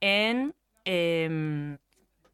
[0.02, 0.54] en,
[0.86, 1.78] em,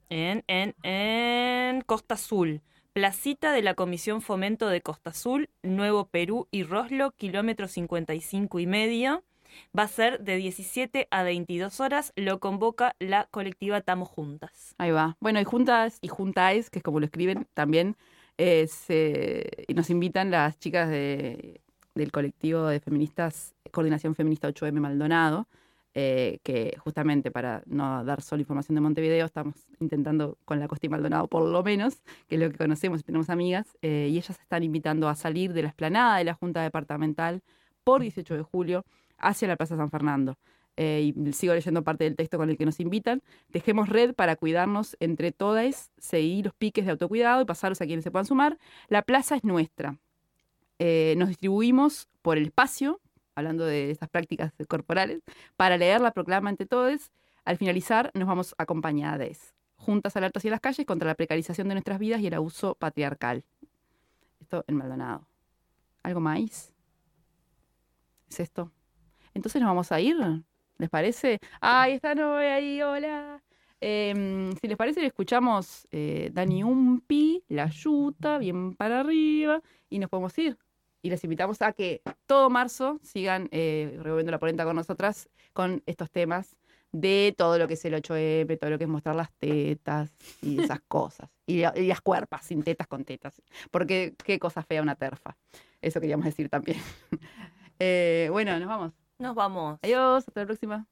[0.09, 2.61] en, en, en Costa Azul.
[2.93, 8.67] Placita de la Comisión Fomento de Costa Azul, Nuevo Perú y Roslo, kilómetro 55 y
[8.67, 9.23] medio.
[9.77, 12.11] Va a ser de 17 a 22 horas.
[12.17, 14.75] Lo convoca la colectiva Tamo Juntas.
[14.77, 15.15] Ahí va.
[15.21, 17.95] Bueno, y juntas y juntáis, que es como lo escriben también,
[18.37, 18.67] eh,
[19.73, 21.61] nos invitan las chicas de-
[21.95, 25.47] del colectivo de feministas, Coordinación Feminista 8M Maldonado,
[25.93, 30.85] eh, que justamente para no dar solo información de Montevideo, estamos intentando con la Costa
[30.85, 34.39] y Maldonado por lo menos, que es lo que conocemos tenemos amigas, eh, y ellas
[34.39, 37.41] están invitando a salir de la esplanada de la Junta Departamental
[37.83, 38.85] por 18 de julio
[39.17, 40.37] hacia la Plaza San Fernando.
[40.77, 43.21] Eh, y sigo leyendo parte del texto con el que nos invitan.
[43.49, 48.03] Dejemos red para cuidarnos entre todas, seguir los piques de autocuidado y pasarlos a quienes
[48.03, 48.57] se puedan sumar.
[48.87, 49.97] La plaza es nuestra.
[50.79, 52.99] Eh, nos distribuimos por el espacio,
[53.35, 55.21] hablando de estas prácticas corporales,
[55.55, 57.11] para leer la proclama entre todos.
[57.43, 61.99] Al finalizar, nos vamos acompañadas, juntas alertas y las calles contra la precarización de nuestras
[61.99, 63.43] vidas y el abuso patriarcal.
[64.39, 65.25] Esto en Maldonado.
[66.03, 66.73] ¿Algo más?
[68.29, 68.71] ¿Es esto?
[69.33, 70.17] Entonces nos vamos a ir,
[70.77, 71.39] ¿les parece?
[71.59, 72.81] ¡Ay, está Noé ahí!
[72.81, 73.41] ¡Hola!
[73.79, 79.97] Em, si les parece, le escuchamos eh, Dani Umpi, La Yuta, bien para arriba, y
[79.97, 80.57] nos podemos ir.
[81.01, 85.81] Y les invitamos a que todo marzo sigan eh, revolviendo la polenta con nosotras con
[85.85, 86.55] estos temas
[86.91, 90.61] de todo lo que es el 8M, todo lo que es mostrar las tetas y
[90.61, 91.29] esas cosas.
[91.45, 93.41] Y, y las cuerpas, sin tetas con tetas.
[93.71, 95.37] Porque qué cosa fea una terfa.
[95.81, 96.79] Eso queríamos decir también.
[97.83, 98.93] Eh, bueno, nos vamos.
[99.17, 99.79] Nos vamos.
[99.81, 100.90] Adiós, hasta la próxima.